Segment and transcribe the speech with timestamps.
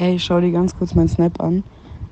[0.00, 1.62] Ey, schau dir ganz kurz meinen Snap an.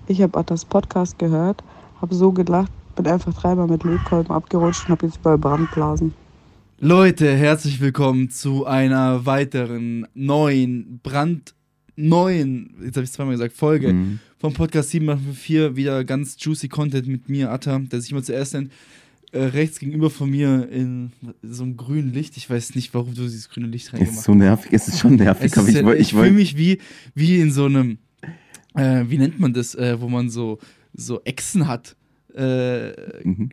[0.08, 1.64] Ich habe das Podcast gehört,
[2.02, 6.12] habe so gelacht, bin einfach dreimal mit Lötkolben abgerutscht und habe jetzt überall Brandblasen.
[6.80, 14.18] Leute, herzlich willkommen zu einer weiteren neuen, brandneuen, jetzt habe ich zweimal gesagt, Folge Mhm.
[14.38, 15.74] vom Podcast 784.
[15.74, 18.70] Wieder ganz juicy Content mit mir, Atta, der sich immer zuerst nennt.
[19.32, 22.36] Äh, rechts gegenüber von mir in so einem grünen Licht.
[22.38, 25.16] Ich weiß nicht, warum du dieses grüne Licht reingemacht ist so nervig, es ist schon
[25.16, 26.78] nervig, ist ich ich ich fühle mich wie,
[27.14, 27.98] wie in so einem,
[28.74, 30.58] äh, wie nennt man das, äh, wo man so,
[30.94, 31.94] so Echsen hat.
[32.34, 32.92] Äh,
[33.24, 33.50] Mhm.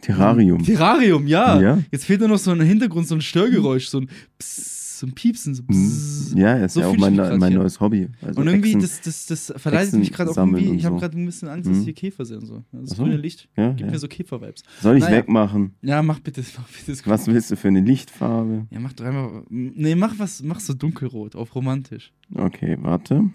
[0.00, 0.62] Terrarium.
[0.62, 1.60] Terrarium, ja.
[1.60, 1.78] Ja.
[1.90, 4.08] Jetzt fehlt nur noch so ein Hintergrund, so ein Störgeräusch, so ein
[4.38, 5.62] Psst, so ein Piepsen, so.
[5.66, 6.36] Mhm.
[6.38, 7.58] Ja, ist So ja auch mein, grad mein hier.
[7.60, 8.08] neues Hobby.
[8.22, 10.96] Also und irgendwie, Echsen- das, das, das verleitet Echsen mich gerade auch irgendwie, ich habe
[10.96, 11.00] so.
[11.00, 11.82] gerade ein bisschen Angst, dass Mhm.
[11.84, 12.46] hier Käfer sind.
[12.46, 12.64] So.
[12.72, 13.02] Das Ach so.
[13.04, 13.86] grüne Licht Ja, gibt ja.
[13.90, 14.62] mir so Käfer-Vibes.
[14.80, 15.16] Soll ich Naja.
[15.18, 15.74] wegmachen?
[15.82, 18.66] Ja, mach bitte, mach bitte das Was willst du für eine Lichtfarbe?
[18.70, 22.12] Ja, mach doch einmal, nee, mach was, mach so dunkelrot, auf romantisch.
[22.34, 23.30] Okay, warte.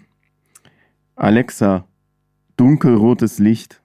[1.16, 1.86] Alexa,
[2.56, 3.82] dunkelrotes Licht.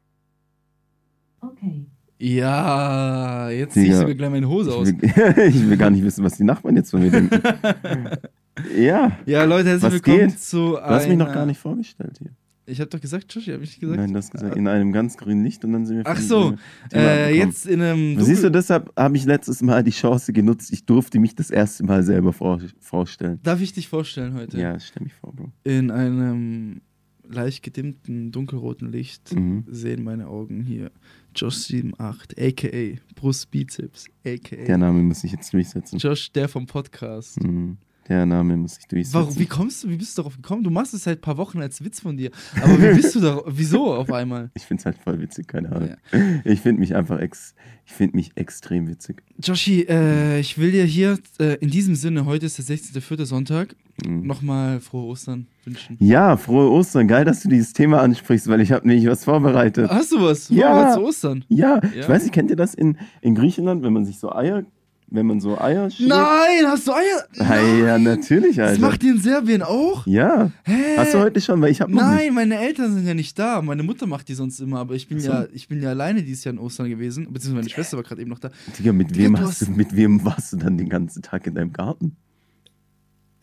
[1.41, 1.84] Okay.
[2.25, 3.99] Ja, jetzt zieh ich Digga.
[3.99, 4.89] sogar gleich meine Hose aus.
[4.89, 7.39] Ich will, ich will gar nicht wissen, was die Nachbarn jetzt von mir denken.
[8.79, 10.39] ja, Ja, Leute, herzlich Was willkommen geht?
[10.39, 12.31] zu du hast mich noch gar nicht vorgestellt hier.
[12.67, 13.99] Ich habe doch gesagt, Joshi, habe ich nicht gesagt?
[13.99, 16.55] Nein, du hast gesagt, in einem ganz grünen Licht und dann sind wir Ach so,
[16.91, 18.15] äh, jetzt in einem.
[18.19, 20.73] Siehst du, Dunkel- deshalb habe ich letztes Mal die Chance genutzt.
[20.73, 23.39] Ich durfte mich das erste Mal selber vor, vorstellen.
[23.43, 24.59] Darf ich dich vorstellen heute?
[24.59, 25.51] Ja, stell mich vor, Bro.
[25.63, 26.81] In einem
[27.29, 29.65] leicht gedimmten, dunkelroten Licht Mhm.
[29.69, 30.89] sehen meine Augen hier
[31.35, 35.97] Josh78, aka Brust Bizeps, aka Der Name muss ich jetzt durchsetzen.
[35.97, 37.41] Josh, der vom Podcast.
[37.43, 37.77] Mhm.
[38.07, 39.13] Der Name muss ich durchsetzen.
[39.19, 40.63] Warum, wie kommst du, wie bist du darauf gekommen?
[40.63, 42.29] Du machst es seit ein paar Wochen als Witz von dir.
[42.61, 44.51] Aber wie bist du da, wieso auf einmal?
[44.53, 45.95] Ich finde es halt voll witzig, keine Ahnung.
[46.43, 49.23] Ich finde mich einfach ex, ich finde mich extrem witzig.
[49.43, 53.25] Joshi, äh, ich will dir hier äh, in diesem Sinne, heute ist der 16.04.
[53.25, 53.75] Sonntag,
[54.05, 54.27] Mhm.
[54.27, 55.95] nochmal frohe Ostern wünschen.
[56.01, 57.07] Ja, frohe Ostern.
[57.07, 59.89] Geil, dass du dieses Thema ansprichst, weil ich habe nämlich was vorbereitet.
[59.89, 60.49] Hast du was?
[60.49, 60.89] Ja.
[60.89, 61.45] Wow, zu Ostern.
[61.47, 62.01] Ja, Ja?
[62.01, 64.65] ich weiß nicht, kennt ihr das in, in Griechenland, wenn man sich so Eier,
[65.07, 66.09] wenn man so Eier schlägt?
[66.09, 67.25] Nein, hast du Eier?
[67.33, 68.81] Hey, ja, natürlich, Das Alter.
[68.81, 70.05] macht ihr in Serbien auch?
[70.07, 70.51] ja.
[70.63, 70.97] Hä?
[70.97, 71.61] Hast du heute schon?
[71.61, 72.23] Weil ich habe noch nicht.
[72.25, 73.61] Nein, meine Eltern sind ja nicht da.
[73.61, 75.31] Meine Mutter macht die sonst immer, aber ich bin so.
[75.31, 78.21] ja, ich bin ja alleine dieses Jahr in Ostern gewesen, beziehungsweise meine Schwester war gerade
[78.21, 78.49] eben noch da.
[78.77, 81.21] Digga, mit Digga, wem, du hast du, hast- mit wem warst du dann den ganzen
[81.21, 82.17] Tag in deinem Garten?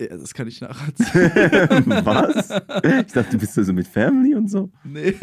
[0.01, 1.85] Ja, das kann ich nacherzählen.
[2.03, 2.49] was?
[3.07, 4.69] Ich dachte, du bist ja so mit Family und so.
[4.83, 5.13] nee.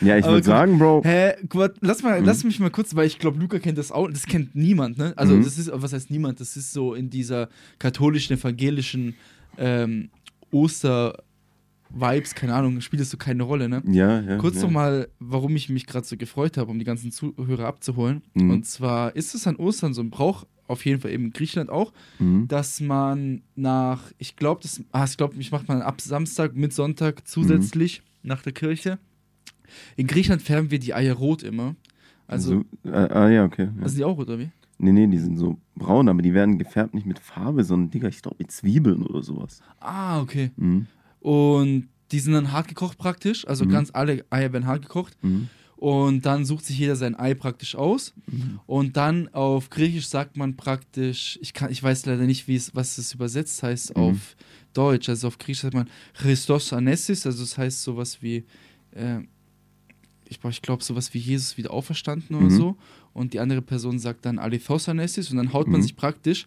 [0.00, 1.02] Ja, ich würde sagen, Bro.
[1.04, 2.26] Hä, mal, lass, mal, Mhm.
[2.26, 4.08] lass mich mal kurz, weil ich glaube, Luca kennt das auch.
[4.08, 5.12] Das kennt niemand, ne?
[5.16, 5.42] Also, Mhm.
[5.44, 6.40] das ist, was heißt niemand?
[6.40, 7.48] Das ist so in dieser
[7.78, 9.14] katholischen, evangelischen
[9.58, 10.10] ähm,
[10.52, 13.82] Oster-Vibes, keine Ahnung, spielt das so keine Rolle, ne?
[13.86, 14.36] Ja, ja.
[14.38, 14.62] Kurz ja.
[14.62, 18.22] nochmal, warum ich mich gerade so gefreut habe, um die ganzen Zuhörer abzuholen.
[18.34, 18.50] Mhm.
[18.50, 21.70] Und zwar ist es an Ostern so ein Brauch, auf jeden Fall eben in Griechenland
[21.70, 22.48] auch, Mhm.
[22.48, 26.72] dass man nach, ich glaube, das, ah, ich glaube, ich mache mal ab Samstag mit
[26.72, 28.28] Sonntag zusätzlich Mhm.
[28.28, 28.98] nach der Kirche.
[29.96, 31.74] In Griechenland färben wir die Eier rot immer.
[32.26, 33.68] Also, So, äh, ah, ja, okay.
[33.80, 33.88] Ja.
[33.88, 34.50] sind die auch rot, oder wie?
[34.78, 38.08] Nee, nee, die sind so braun, aber die werden gefärbt nicht mit Farbe, sondern, Digga,
[38.08, 39.60] ich glaube mit Zwiebeln oder sowas.
[39.80, 40.50] Ah, okay.
[40.56, 40.86] Mhm.
[41.20, 43.46] Und die sind dann hart gekocht praktisch.
[43.46, 43.70] Also Mhm.
[43.70, 45.16] ganz alle Eier werden hart gekocht.
[45.22, 45.48] Mhm.
[45.84, 48.14] Und dann sucht sich jeder sein Ei praktisch aus.
[48.26, 48.58] Mhm.
[48.66, 52.74] Und dann auf Griechisch sagt man praktisch, ich, kann, ich weiß leider nicht, wie es,
[52.74, 54.02] was es übersetzt heißt Mhm.
[54.02, 54.34] auf
[54.72, 55.10] Deutsch.
[55.10, 58.44] Also auf Griechisch sagt man Christos Anessis, also das heißt sowas wie,
[58.92, 59.18] äh,
[60.26, 62.56] ich, ich glaube sowas wie Jesus wieder auferstanden oder Mhm.
[62.56, 62.76] so.
[63.12, 65.84] Und die andere Person sagt dann Alethos Anessis und dann haut man Mhm.
[65.84, 66.46] sich praktisch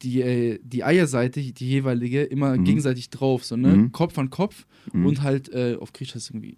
[0.00, 2.64] die, äh, die Eierseite, die jeweilige, immer Mhm.
[2.64, 3.76] gegenseitig drauf, so ne?
[3.76, 3.92] Mhm.
[3.92, 6.56] Kopf an Kopf und halt äh, auf Griechisch heißt es irgendwie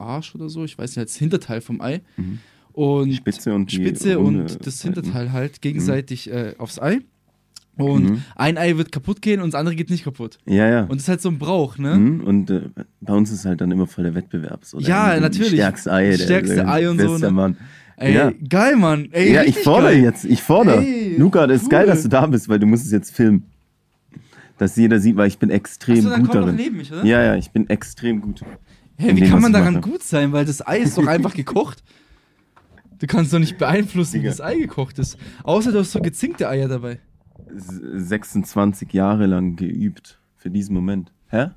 [0.00, 2.00] Arsch oder so, ich weiß nicht, als Hinterteil vom Ei.
[2.16, 2.38] Mhm.
[2.72, 4.82] Und Spitze und Spitze und das.
[4.82, 7.00] Hinterteil halt gegenseitig äh, aufs Ei.
[7.76, 8.22] Und Mhm.
[8.36, 10.38] ein Ei wird kaputt gehen und das andere geht nicht kaputt.
[10.46, 10.80] Ja, ja.
[10.82, 11.94] Und das ist halt so ein Brauch, ne?
[11.96, 12.20] Mhm.
[12.20, 12.62] Und äh,
[13.00, 14.64] bei uns ist halt dann immer voll der Wettbewerb.
[14.64, 15.48] So, Ja, der- natürlich.
[15.52, 16.10] Stärkste Ei.
[16.10, 17.30] der- Stärkste der Ei und so, ne?
[17.30, 17.56] Mann.
[17.96, 18.32] Ey, Ja.
[18.48, 19.08] geil, Mann.
[19.12, 20.02] Ey, ja, ich fordere geil.
[20.02, 20.24] jetzt.
[20.24, 20.84] Ich fordere.
[21.18, 21.70] Luca, das ist cool.
[21.70, 23.44] geil, dass du da bist, weil du musst es jetzt filmen.
[24.58, 26.56] Dass jeder sieht, weil ich bin extrem Achso, dann gut komm doch darin.
[26.56, 27.04] neben mich, oder?
[27.04, 28.42] Ja, ja, ich bin extrem gut.
[29.08, 30.32] In wie kann man daran gut sein?
[30.32, 31.82] Weil das Ei ist doch einfach gekocht.
[32.98, 34.30] Du kannst doch nicht beeinflussen, wie Digga.
[34.30, 35.16] das Ei gekocht ist.
[35.42, 37.00] Außer du hast so gezinkte Eier dabei.
[37.56, 41.12] S- 26 Jahre lang geübt für diesen Moment.
[41.28, 41.48] Hä?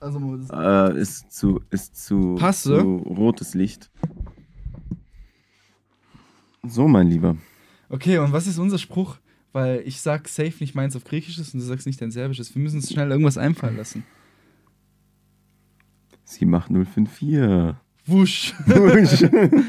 [0.00, 0.20] Also,
[0.52, 3.90] Äh, ist zu, ist zu, Passt, zu rotes Licht.
[6.62, 7.36] So, mein Lieber.
[7.88, 9.16] Okay, und was ist unser Spruch?
[9.52, 12.54] Weil ich sag safe nicht meins auf Griechisches und du sagst nicht dein Serbisches.
[12.54, 14.04] Wir müssen uns schnell irgendwas einfallen lassen.
[16.28, 17.74] 78054.
[18.06, 18.54] Wusch.
[18.66, 19.24] Wusch.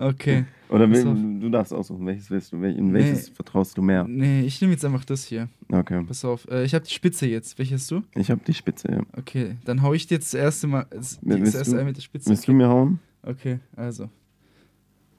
[0.00, 0.44] Okay.
[0.68, 1.18] Oder auf.
[1.40, 3.34] du darfst aussuchen, welches willst du, in welches Nee.
[3.34, 4.04] vertraust du mehr?
[4.04, 5.48] Nee, ich nehme jetzt einfach das hier.
[5.72, 6.04] Okay.
[6.06, 6.46] Pass auf.
[6.48, 7.58] Äh, ich habe die Spitze jetzt.
[7.58, 8.02] Welche hast du?
[8.14, 9.00] Ich habe die Spitze, ja.
[9.16, 10.86] Okay, dann hau ich dir jetzt das erste Mal.
[10.90, 11.84] Das, Wer- das erste du?
[11.84, 12.30] Mit der Spitze.
[12.30, 13.00] Willst du mir hauen?
[13.24, 14.08] Okay, also.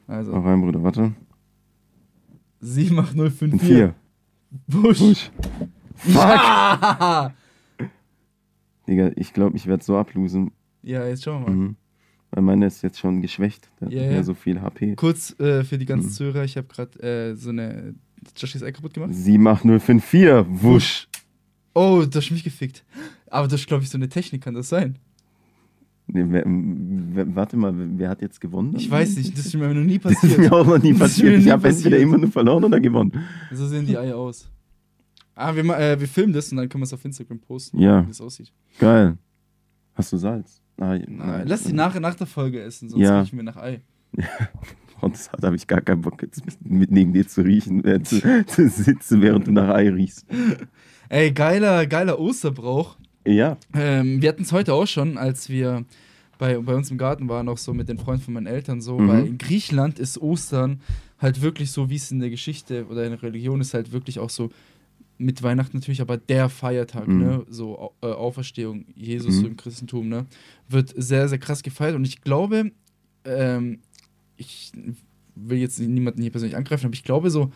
[0.07, 0.31] Also.
[0.33, 1.11] Auch rein, Bruder, warte.
[2.61, 3.51] 7 macht 054.
[3.51, 3.95] Ein Vier.
[4.65, 4.99] Busch.
[4.99, 5.31] Push.
[5.95, 6.15] Fuck!
[6.15, 7.33] Ja!
[8.87, 10.51] Digga, ich glaube, ich werde so ablosen.
[10.89, 11.55] Ja, jetzt schauen wir mal.
[11.55, 11.75] Mhm.
[12.31, 13.69] Weil meine ist jetzt schon geschwächt.
[13.81, 14.23] Der Ja, hat ja.
[14.23, 14.95] so viel HP.
[14.95, 16.13] Kurz äh, für die ganzen Mhm.
[16.13, 17.95] Zuhörer, ich habe gerade äh, so eine
[18.37, 19.11] Joshi's Ei kaputt gemacht.
[19.13, 20.45] 78054.
[20.63, 21.07] Wusch.
[21.73, 22.83] Oh, du hast mich gefickt.
[23.27, 24.97] Aber das ist, glaube ich, so eine Technik, kann das sein?
[26.07, 28.73] Nee, wer, wer, warte mal, wer hat jetzt gewonnen?
[28.75, 30.39] Ich weiß nicht, das ist mir noch nie Das ist passiert.
[30.39, 31.37] mir auch noch nie passiert.
[31.39, 32.01] Ich nie habe entweder passiert.
[32.01, 33.11] immer nur verloren oder gewonnen.
[33.51, 34.49] So sehen die Eier aus.
[35.35, 38.03] Ah, wir, äh, wir filmen das und dann können wir es auf Instagram posten, Ja.
[38.03, 38.51] wie das aussieht.
[38.79, 39.17] Geil.
[39.93, 40.61] Hast du Salz?
[40.79, 41.05] Nein.
[41.17, 43.21] Nein, lass die nach, nach der Folge essen, sonst Ja.
[43.21, 43.81] riechen wir nach Ei.
[45.01, 48.19] Und das habe ich gar keinen Bock, jetzt mit neben dir zu riechen, äh, zu,
[48.47, 50.25] zu sitzen, während du nach Ei riechst.
[51.09, 52.97] Ey, geiler, geiler Osterbrauch.
[53.25, 53.57] Ja.
[53.73, 55.85] Ähm, wir hatten es heute auch schon, als wir
[56.37, 58.97] bei, bei uns im Garten waren, auch so mit den Freunden von meinen Eltern so,
[58.99, 59.07] Mhm.
[59.07, 60.81] weil in Griechenland ist Ostern
[61.17, 64.19] halt wirklich so, wie es in der Geschichte oder in der Religion ist, halt wirklich
[64.19, 64.49] auch so
[65.19, 67.17] mit Weihnachten natürlich, aber der Feiertag, Mhm.
[67.19, 69.41] ne, so äh, Auferstehung Jesus Mhm.
[69.41, 70.25] so im Christentum, ne,
[70.67, 72.71] wird sehr, sehr krass gefeiert und ich glaube,
[73.25, 73.79] ähm,
[74.37, 74.71] ich
[75.35, 77.51] will jetzt niemanden hier persönlich angreifen, aber ich glaube so,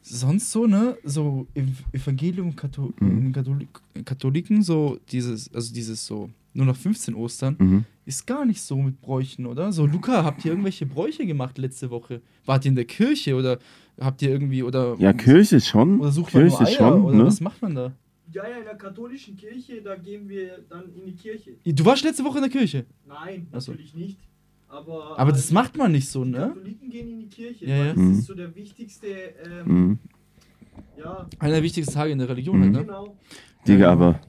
[0.00, 3.32] sonst so, ne, so im Evangelium Kathol Mhm.
[3.32, 3.68] Katholik
[4.04, 7.84] Katholiken, so dieses, also dieses so, nur noch 15 Ostern, Mhm.
[8.04, 9.72] ist gar nicht so mit Bräuchen, oder?
[9.72, 12.20] So, Luca, habt ihr irgendwelche Bräuche gemacht letzte Woche?
[12.44, 13.58] Wart ihr in der Kirche oder
[14.00, 14.96] habt ihr irgendwie, oder.
[14.98, 16.00] Ja, Kirche schon.
[16.00, 17.26] Oder sucht man Kirche nur Eier, schon, oder ne?
[17.26, 17.92] was macht man da?
[18.32, 21.52] Ja, ja, in der katholischen Kirche, da gehen wir dann in die Kirche.
[21.64, 22.86] Du warst letzte Woche in der Kirche.
[23.06, 23.72] Nein, Ach so.
[23.72, 24.18] natürlich nicht.
[24.68, 26.38] Aber, Aber das äh, macht man nicht so, die ne?
[26.48, 27.92] Katholiken gehen in die Kirche, Ja, weil ja.
[27.92, 28.12] das Mhm.
[28.18, 29.98] ist so der wichtigste, ähm, Mhm.
[30.98, 32.62] ja, Einer der wichtigsten Tage in der Religion, Mhm.
[32.62, 32.84] halt, ne?
[32.84, 33.16] genau.
[33.68, 33.92] Digga, Ja.
[33.92, 34.20] aber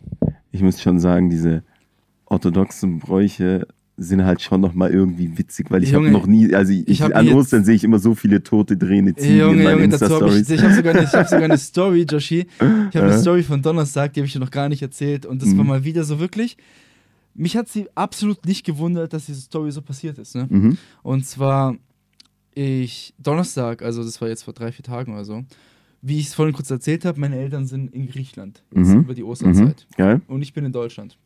[0.52, 1.64] ich muss schon sagen, diese
[2.34, 6.74] orthodoxen Bräuche sind halt schon noch mal irgendwie witzig, weil ich habe noch nie, also
[6.74, 9.64] ich, ich hab an Ostern sehe ich immer so viele tote drehende Ziegen in Junge,
[9.64, 10.50] meinen Junge, dazu habe ich, Insta-Stories.
[10.50, 12.40] ich habe sogar, eine- ich hab sogar eine Story, Joshi.
[12.40, 13.20] Ich habe eine Äh?
[13.20, 15.28] Story von Donnerstag, die habe ich dir noch gar nicht erzählt.
[15.28, 15.58] Und das Mhm.
[15.60, 16.58] war mal wieder so wirklich.
[17.36, 20.34] Mich hat sie absolut nicht gewundert, dass diese Story so passiert ist.
[20.36, 20.48] Ne?
[20.50, 20.78] Mhm.
[21.04, 21.76] Und zwar,
[22.56, 25.44] ich, Donnerstag, also das war jetzt vor drei, vier Tagen oder so,
[26.02, 29.00] wie ich es vorhin kurz erzählt habe, meine Eltern sind in Griechenland jetzt Mhm.
[29.02, 29.86] über die Osterzeit.
[29.92, 29.96] Mhm.
[29.98, 30.22] Geil.
[30.28, 31.18] Und ich bin in Deutschland.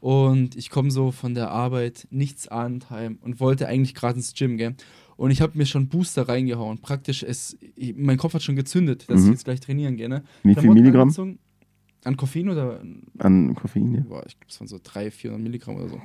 [0.00, 4.34] Und ich komme so von der Arbeit nichts ahnend heim und wollte eigentlich gerade ins
[4.34, 4.74] Gym, gell?
[5.16, 6.78] Und ich habe mir schon Booster reingehauen.
[6.78, 9.26] Praktisch, es, ich, mein Kopf hat schon gezündet, dass Mhm.
[9.26, 10.08] ich jetzt gleich trainieren gehe.
[10.08, 10.24] Ne?
[10.42, 11.38] Wie viel Milligramm.
[12.02, 12.82] An Koffein oder?
[13.18, 13.94] an Koffein?
[13.94, 14.00] Ja.
[14.00, 16.00] Boah, ich glaube, es waren so 300, 400 Milligramm oder so.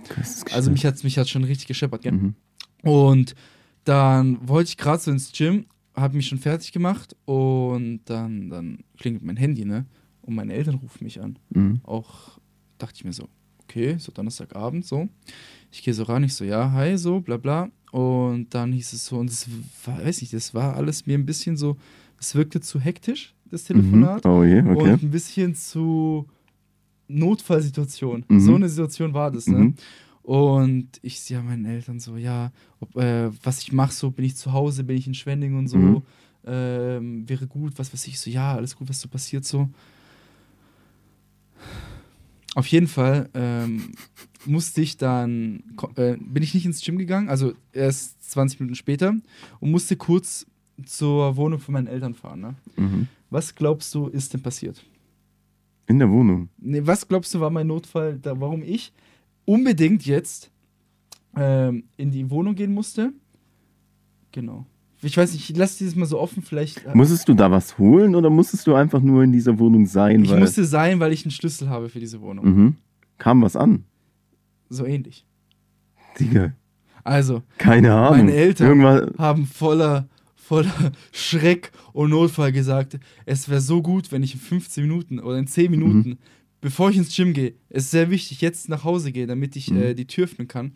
[0.54, 2.14] Also mich hat mich hat schon richtig gescheppert, gell?
[2.14, 2.36] Mhm.
[2.84, 3.36] Und
[3.84, 5.66] dann wollte ich gerade so ins Gym,
[5.96, 9.86] habe mich schon fertig gemacht und dann, dann klingelt mein Handy, ne?
[10.22, 11.38] Und meine Eltern rufen mich an.
[11.50, 11.82] Mhm.
[11.84, 12.38] Auch
[12.78, 13.28] dachte ich mir so,
[13.70, 15.08] okay, so Donnerstagabend so.
[15.72, 17.70] Ich gehe so ran, ich so, ja, hi, so, bla bla.
[17.92, 19.48] Und dann hieß es so, und es
[19.86, 21.78] war, weiß nicht, das war alles mir ein bisschen so,
[22.20, 24.26] es wirkte zu hektisch, das Telefonat.
[24.26, 24.32] Mhm.
[24.32, 24.94] Oh je, okay.
[24.94, 26.28] Und ein bisschen zu
[27.08, 28.26] Notfallsituation.
[28.28, 28.40] Mhm.
[28.40, 29.60] So eine Situation war das, ne?
[29.60, 29.74] Mhm.
[30.24, 34.36] Und ich sehe meinen Eltern so, ja, ob, äh, was ich mache, so bin ich
[34.36, 36.02] zu Hause, bin ich in Schwending und so, Mhm.
[36.46, 39.70] ähm, wäre gut, was weiß ich, so, ja, alles gut, was so passiert, so.
[42.56, 43.92] Auf jeden Fall ähm,
[44.46, 45.64] musste ich dann,
[45.96, 49.14] äh, bin ich nicht ins Gym gegangen, also erst 20 Minuten später
[49.60, 50.46] und musste kurz
[50.86, 52.42] zur Wohnung von meinen Eltern fahren.
[52.42, 52.56] Ne?
[52.78, 53.08] Mhm.
[53.30, 54.84] Was glaubst du, ist denn passiert?
[55.88, 56.50] In der Wohnung.
[56.58, 58.94] Nee, was glaubst du, war mein Notfall, da, warum ich
[59.46, 60.52] unbedingt jetzt
[61.36, 63.12] ähm, in die Wohnung gehen musste?
[64.32, 64.66] Genau.
[65.02, 66.86] Ich weiß nicht, ich lasse dieses mal so offen, vielleicht.
[66.86, 70.24] äh, Musstest du da was holen oder musstest du einfach nur in dieser Wohnung sein?
[70.24, 72.46] ich musste sein, weil ich einen Schlüssel habe für diese Wohnung.
[72.46, 72.76] Mhm.
[73.18, 73.86] Kam was an?
[74.70, 75.26] So ähnlich.
[76.20, 76.54] Digga,
[77.04, 78.18] Also, keine Ahnung.
[78.26, 78.68] Meine Eltern.
[78.68, 84.40] Irgendwann, haben voller, voller Schreck und Notfall gesagt, es wäre so gut, wenn ich in
[84.42, 86.18] 15 Minuten oder in 10 Minuten,
[86.62, 89.72] bevor ich ins Gym gehe, es ist sehr wichtig, jetzt nach Hause gehe, damit ich
[89.72, 89.78] Mhm.
[89.82, 90.74] äh, die Tür öffnen kann,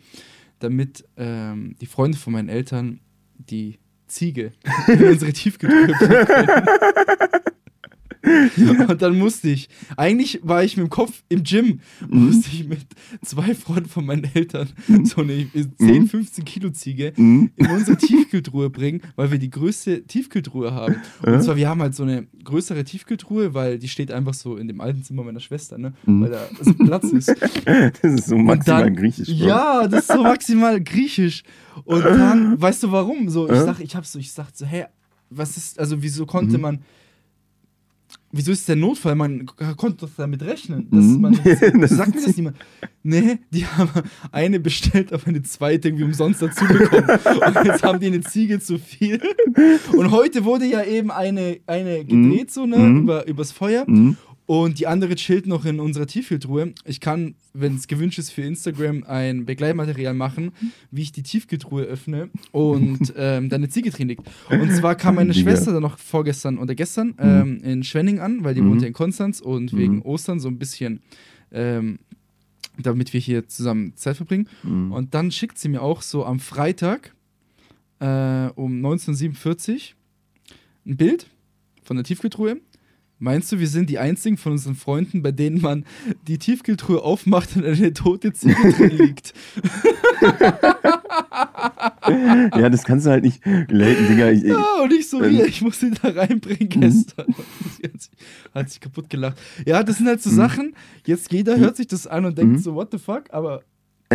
[0.60, 3.00] damit ähm, die Freunde von meinen Eltern
[3.36, 4.52] die Ziege
[4.86, 5.94] in unsere können.
[8.88, 12.80] Und dann musste ich, eigentlich war ich mit dem Kopf im Gym, musste ich mit
[13.22, 14.68] zwei Freunden von meinen Eltern
[15.04, 15.46] so eine
[15.78, 17.50] 10, 15 Kilo Ziege Mhm.
[17.56, 20.96] in unsere Tiefkühltruhe bringen, weil wir die größte Tiefkühltruhe haben.
[21.22, 24.68] Und zwar, wir haben halt so eine größere Tiefkühltruhe, weil die steht einfach so in
[24.68, 25.92] dem alten Zimmer meiner Schwester, ne?
[26.04, 27.34] Weil da so Platz ist.
[28.02, 29.28] Das ist so maximal dann, griechisch.
[29.38, 29.46] Bro.
[29.46, 31.42] Ja, das ist so maximal griechisch.
[31.84, 33.28] Und dann, weißt du warum?
[33.28, 33.64] So, ich Äh?
[33.64, 34.84] sag, ich hab so, ich sag so, hä,
[35.30, 36.26] was ist, also wieso Mhm.
[36.28, 36.80] konnte man,
[38.36, 39.14] wieso ist der Notfall?
[39.14, 41.20] Man konnte doch damit rechnen, dass Mhm.
[41.20, 41.32] man,
[41.80, 42.56] Das sagt mir das niemand.
[43.02, 43.90] Nee, die haben
[44.32, 47.06] eine bestellt, aber eine zweite irgendwie umsonst dazu bekommen.
[47.08, 49.20] Und jetzt haben die eine Ziege zu viel.
[49.96, 53.02] Und heute wurde ja eben eine, eine gedreht, so, ne, Mhm.
[53.02, 53.84] über, übers Feuer.
[53.86, 54.16] Mhm.
[54.46, 56.74] Und die andere chillt noch in unserer Tiefkühltruhe.
[56.84, 60.52] Ich kann, wenn es gewünscht ist, für Instagram ein Begleitmaterial machen,
[60.90, 64.28] wie ich die Tiefkühltruhe öffne und ähm, dann eine Ziege drin liegt.
[64.50, 65.50] Und zwar kam meine Digga.
[65.50, 68.70] Schwester dann noch vorgestern oder gestern ähm, in Schwenning an, weil die Mhm.
[68.70, 69.78] wohnt ja in Konstanz und Mhm.
[69.78, 71.00] wegen Ostern so ein bisschen,
[71.50, 71.98] ähm,
[72.78, 74.48] damit wir hier zusammen Zeit verbringen.
[74.62, 74.92] Mhm.
[74.92, 77.14] Und dann schickt sie mir auch so am Freitag
[78.00, 79.94] äh, um 1947
[80.84, 81.28] ein Bild
[81.82, 82.60] von der Tiefkühltruhe.
[83.24, 85.86] Meinst du, wir sind die einzigen von unseren Freunden, bei denen man
[86.28, 89.32] die Tiefkühltruhe aufmacht und eine tote Ziege drin liegt?
[92.06, 94.30] Ja, das kannst du halt nicht relaten, Digga.
[94.30, 95.30] Ich, Ja, und ich so, Ähm.
[95.38, 97.26] wie, ich muss sie da reinbringen gestern.
[97.82, 98.10] Hat sich,
[98.54, 99.38] hat sich kaputt gelacht.
[99.66, 100.74] Ja, das sind halt so Sachen,
[101.06, 102.58] jetzt jeder hört sich das an und denkt Mhm.
[102.58, 103.62] so, what the fuck, aber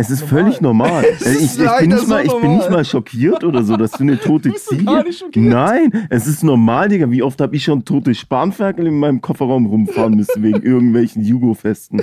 [0.00, 0.42] es ist normal.
[0.42, 1.04] völlig normal.
[1.04, 3.76] Es ich, ist ich, bin nicht mal, so ich bin nicht mal schockiert oder so,
[3.76, 4.84] dass du eine tote Ziege.
[4.84, 5.44] gar nicht schockiert.
[5.44, 7.10] Nein, es ist normal, Digga.
[7.10, 12.00] Wie oft habe ich schon tote Spanferkel in meinem Kofferraum rumfahren müssen wegen irgendwelchen Jugo-Festen?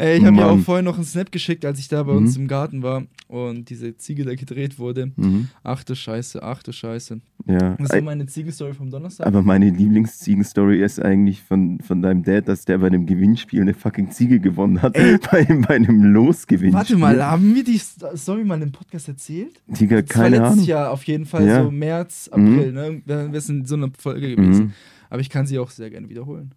[0.00, 2.18] Ey, ich habe ja auch vorhin noch einen Snap geschickt, als ich da bei Mhm.
[2.18, 5.10] uns im Garten war und diese Ziege da gedreht wurde.
[5.16, 5.48] Mhm.
[5.64, 7.20] Ach du Scheiße, ach du Scheiße.
[7.46, 7.74] Ja.
[7.80, 9.26] Das war meine Ziegenstory vom Donnerstag.
[9.26, 13.74] Aber meine Lieblingsziegen-Story ist eigentlich von, von deinem Dad, dass der bei dem Gewinnspiel eine
[13.74, 14.94] fucking Ziege gewonnen hat.
[15.32, 16.72] Bei, bei einem Losgewinnspiel.
[16.74, 19.60] Warte mal, haben wir die Story mal im Podcast erzählt?
[19.66, 20.64] Digga, Das war keine letztes Ahnung.
[20.66, 21.64] Jahr auf jeden Fall Ja.
[21.64, 23.02] so März, April, ne?
[23.04, 24.66] Wir wir sind in so einer Folge gewesen.
[24.66, 24.72] Mhm.
[25.10, 26.52] Aber ich kann sie auch sehr gerne wiederholen.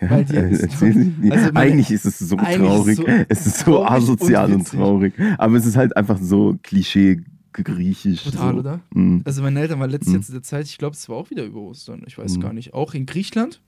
[0.00, 1.12] Ja, Weil die- äh, sie.
[1.20, 2.98] Nee, Also eigentlich ist es so traurig.
[2.98, 5.14] ist es so es ist so asozial und und, traurig.
[5.36, 7.22] Aber es ist halt einfach so Klischee
[7.52, 8.24] griechisch.
[8.24, 8.58] Brutal, so.
[8.60, 8.80] oder?
[8.94, 9.22] Mhm.
[9.24, 10.14] Also meine Eltern waren letztes Mhm.
[10.14, 12.40] Jahr zu der Zeit, ich glaube, es war auch wieder über Ostern, ich weiß Mhm.
[12.40, 13.60] gar nicht, auch in Griechenland.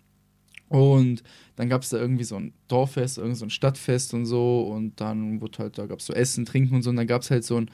[0.69, 1.23] Und
[1.57, 4.63] dann gab es da irgendwie so ein Dorffest, irgendwie so ein Stadtfest und so.
[4.63, 6.91] Und dann wurde halt, da gab es so Essen, Trinken und so.
[6.91, 7.69] Und dann gab es halt so ein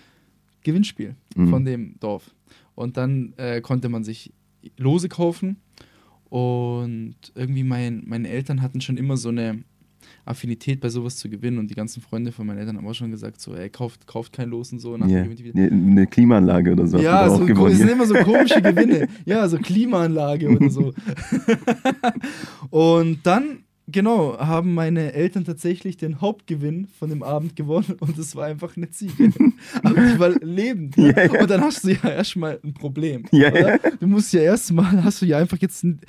[0.64, 1.48] Gewinnspiel Mhm.
[1.50, 2.30] von dem Dorf.
[2.74, 4.32] Und dann äh, konnte man sich
[4.78, 5.56] Lose kaufen.
[6.28, 9.62] Und irgendwie mein, meine Eltern hatten schon immer so eine
[10.24, 11.58] Affinität bei sowas zu gewinnen.
[11.58, 14.32] Und die ganzen Freunde von meinen Eltern haben auch schon gesagt, so, ey, kauft, kauft
[14.32, 14.94] kein Los und so.
[15.44, 15.58] Wieder.
[15.60, 16.98] Ne- Eine Klimaanlage oder so.
[16.98, 19.08] Ja, so, es sind immer so komische Gewinne.
[19.24, 20.92] Ja, so Klimaanlage oder so.
[22.70, 28.34] und dann, genau, haben meine Eltern tatsächlich den Hauptgewinn von dem Abend gewonnen und es
[28.36, 29.32] war einfach eine Ziege.
[29.82, 30.96] Aber die war lebend.
[30.96, 31.14] Ne?
[31.16, 31.40] Ja, ja.
[31.40, 33.24] Und dann hast du ja erstmal ein Problem.
[33.30, 33.78] Ja, oder?
[34.00, 36.00] Du musst ja erstmal, hast du ja einfach jetzt ein,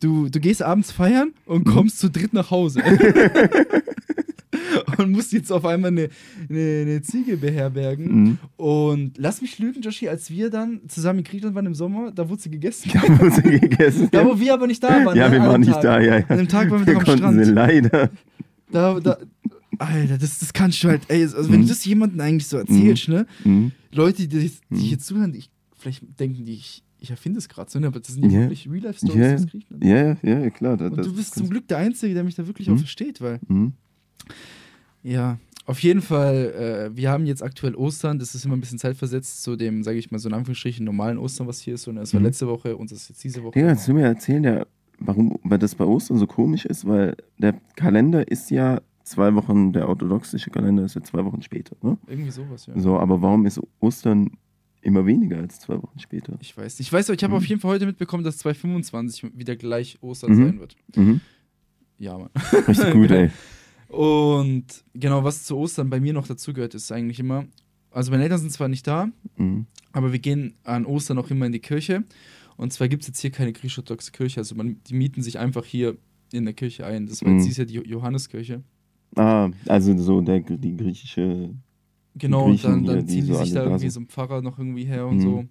[0.00, 1.70] Du, du gehst abends feiern und Mhm.
[1.72, 2.82] kommst zu dritt nach Hause.
[4.98, 6.08] und musst jetzt auf einmal eine,
[6.48, 8.22] eine, eine Ziege beherbergen.
[8.22, 8.38] Mhm.
[8.56, 12.28] Und lass mich lügen, Joshi, als wir dann zusammen in Griechenland waren im Sommer, da
[12.28, 12.90] wurde sie gegessen.
[12.92, 14.08] Da haben sie gegessen.
[14.12, 15.16] Da, wo wir aber nicht da waren.
[15.16, 15.82] ja, ne, wir waren nicht Tag.
[15.82, 16.24] da, ja, ja.
[16.28, 17.54] An dem Tag waren wir, wir am konnten sie Strand.
[17.54, 18.10] leider.
[18.70, 19.18] Da, da,
[19.78, 21.64] Alter, das, das kannst du halt, ey, also wenn Mhm.
[21.64, 23.26] du das jemandem eigentlich so erzählst, ne?
[23.44, 23.72] Mhm.
[23.92, 24.76] Leute, die, die Mhm.
[24.78, 25.44] hier zuhören, die,
[25.78, 27.86] vielleicht denken die, ich, ich erfinde es gerade so, ne?
[27.88, 28.40] Aber das sind ja Ja.
[28.44, 29.34] wirklich Real-Life-Stories Ja.
[29.34, 29.84] aus Griechenland.
[29.84, 30.76] Ja, ja, ja, klar.
[30.76, 32.74] Da, Und du bist zum Glück der Einzige, der mich da wirklich Mhm.
[32.74, 33.72] auch versteht, weil, Mhm.
[35.02, 38.78] ja, auf jeden Fall, äh, wir haben jetzt aktuell Ostern, das ist immer ein bisschen
[38.78, 41.86] zeitversetzt zu dem, sage ich mal, so in Anführungsstrichen normalen Ostern, was hier ist.
[41.88, 42.26] Und das war Mhm.
[42.26, 43.52] letzte Woche und das ist jetzt diese Woche.
[43.52, 44.66] Digga, kannst du mir erzählen, ja,
[44.98, 46.86] warum weil das bei Ostern so komisch ist?
[46.86, 51.76] Weil der Kalender ist ja zwei Wochen, der orthodoxische Kalender ist ja zwei Wochen später.
[51.82, 51.98] Ne?
[52.06, 52.78] Irgendwie sowas, ja.
[52.78, 54.30] So, aber warum ist Ostern
[54.86, 56.38] immer weniger als zwei Wochen später?
[56.40, 56.88] Ich weiß nicht.
[56.88, 57.36] Ich weiß, ich habe Mhm.
[57.38, 60.44] auf jeden Fall heute mitbekommen, dass 2025 wieder gleich Ostern Mhm.
[60.46, 60.76] sein wird.
[60.96, 61.20] Mhm.
[61.98, 62.30] Ja, Mann.
[62.68, 63.30] Richtig gut, ey.
[63.88, 64.64] Und
[64.94, 67.46] genau, was zu Ostern bei mir noch dazugehört, ist eigentlich immer,
[67.90, 69.66] also meine Eltern sind zwar nicht da, Mhm.
[69.92, 72.04] aber wir gehen an Ostern auch immer in die Kirche.
[72.56, 75.64] Und zwar gibt es jetzt hier keine griechisch-orthodoxe Kirche, also man, die mieten sich einfach
[75.64, 75.96] hier
[76.32, 77.06] in der Kirche ein.
[77.06, 77.36] Das war Mhm.
[77.36, 78.62] jetzt dieses Jahr die Jo- Johanneskirche.
[79.14, 81.50] Ah, also so der, die griechische.
[82.18, 83.90] Genau, und dann, dann ziehen die so sich da irgendwie sind.
[83.90, 85.20] so einen Pfarrer noch irgendwie her und Mhm.
[85.20, 85.44] so,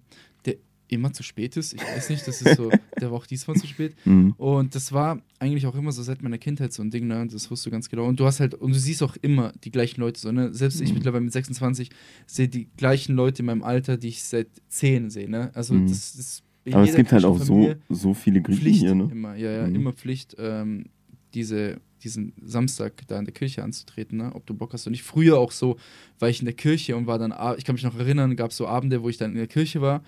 [0.44, 0.56] der
[0.88, 1.74] immer zu spät ist.
[1.74, 3.94] Ich weiß nicht, das ist so, der war auch diesmal zu spät.
[4.04, 4.34] Mhm.
[4.36, 7.26] Und das war eigentlich auch immer so seit meiner Kindheit so ein Ding, ne?
[7.26, 8.06] Das wusstest du ganz genau.
[8.06, 10.52] Und du hast halt, und du siehst auch immer die gleichen Leute so, ne?
[10.54, 10.94] Selbst ich Mhm.
[10.94, 11.90] mittlerweile mit 26
[12.26, 15.50] sehe die gleichen Leute in meinem Alter, die ich seit 10 sehe, ne?
[15.54, 15.88] Also Mhm.
[15.88, 19.08] das, in Aber es gibt halt auch so, so viele Griechen Pflicht hier, ne?
[19.10, 19.74] immer, ja, ja, Mhm.
[19.76, 20.86] immer Pflicht, ähm,
[21.34, 24.30] diese, diesen Samstag da in der Kirche anzutreten, ne?
[24.34, 24.86] ob du Bock hast.
[24.86, 25.76] Und ich früher auch so,
[26.20, 28.56] war ich in der Kirche und war dann, ich kann mich noch erinnern, gab es
[28.56, 30.02] so Abende, wo ich dann in der Kirche war,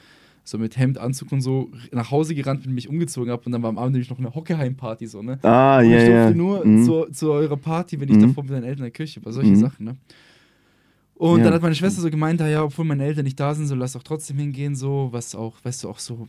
[0.44, 3.62] so mit Hemd, Anzug und so, nach Hause gerannt bin, mich umgezogen habe und dann
[3.62, 5.38] war am Abend nämlich noch eine Hockeheim-Party so, ne?
[5.42, 6.34] Ah, Und ja, ich durfte ja.
[6.34, 6.84] nur Mhm.
[6.84, 8.20] zu, zu eurer Party, wenn ich Mhm.
[8.22, 9.56] davor mit deinen Eltern in der Kirche war, solche Mhm.
[9.56, 9.96] Sachen, ne?
[11.14, 11.44] Und Ja.
[11.46, 13.74] dann hat meine Schwester so gemeint, ah ja, obwohl meine Eltern nicht da sind, so
[13.74, 16.28] lass doch trotzdem hingehen, so, was auch, weißt du, auch so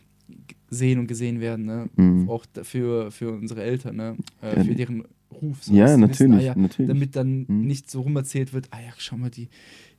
[0.68, 1.88] sehen und gesehen werden, ne?
[1.96, 2.28] Mhm.
[2.28, 4.16] Auch dafür für unsere Eltern, ne?
[4.42, 5.62] Äh, für deren Ruf.
[5.64, 6.88] So, Ja, natürlich, wissen, ah, ja, natürlich.
[6.88, 7.66] damit dann Mhm.
[7.66, 9.48] nicht so rumerzählt wird, ah ja, schau mal, die,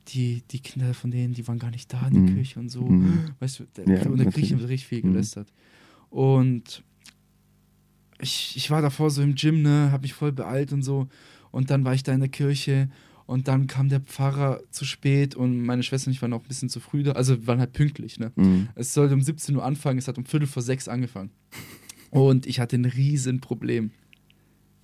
[0.08, 2.34] die, die Kinder von denen, die waren gar nicht da in der Mhm.
[2.34, 2.82] Kirche und so.
[2.82, 3.24] Mhm.
[3.40, 4.30] Weißt du, der, Ja, und der.
[4.30, 5.12] Griechen wird richtig viel Mhm.
[5.12, 5.52] gelästert.
[6.10, 6.82] Und
[8.20, 11.08] ich, ich war davor so im Gym, ne, hab mich voll beeilt und so.
[11.50, 12.88] Und dann war ich da in der Kirche
[13.26, 16.48] und dann kam der Pfarrer zu spät und meine Schwester und ich waren auch ein
[16.48, 17.12] bisschen zu früh da.
[17.12, 18.32] Also wir waren halt pünktlich, ne.
[18.36, 18.68] Mhm.
[18.74, 21.30] Es sollte um 17 Uhr anfangen, es hat um Viertel vor sechs angefangen.
[22.10, 23.90] Und ich hatte ein Riesenproblem.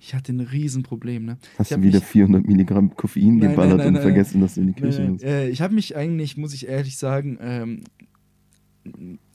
[0.01, 1.37] Ich hatte ein Riesenproblem, ne.
[1.57, 4.61] Hast du wieder mich- 400 Milligramm Koffein Nein, geballert nein, nein, und vergessen, dass du
[4.61, 5.23] in die Küche Nein, musst?
[5.25, 7.81] äh, ich habe mich eigentlich, muss ich ehrlich sagen, ähm,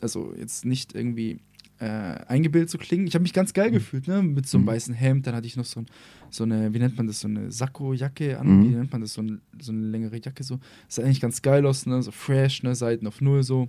[0.00, 1.40] also jetzt nicht irgendwie
[1.80, 3.06] äh, eingebildet zu klingen.
[3.06, 4.22] Ich habe mich ganz geil gefühlt, ne?
[4.22, 4.68] Mit so einem Mhm.
[4.68, 5.86] weißen Hemd, dann hatte ich noch so, ein,
[6.30, 8.62] so eine, wie nennt man das, so eine Sakko-Jacke an, Mhm.
[8.64, 10.60] wie nennt man das, so, ein, so eine längere Jacke so.
[10.88, 12.00] Sah eigentlich ganz geil aus, ne?
[12.02, 12.74] So fresh, ne?
[12.74, 13.68] Seiten auf Null so.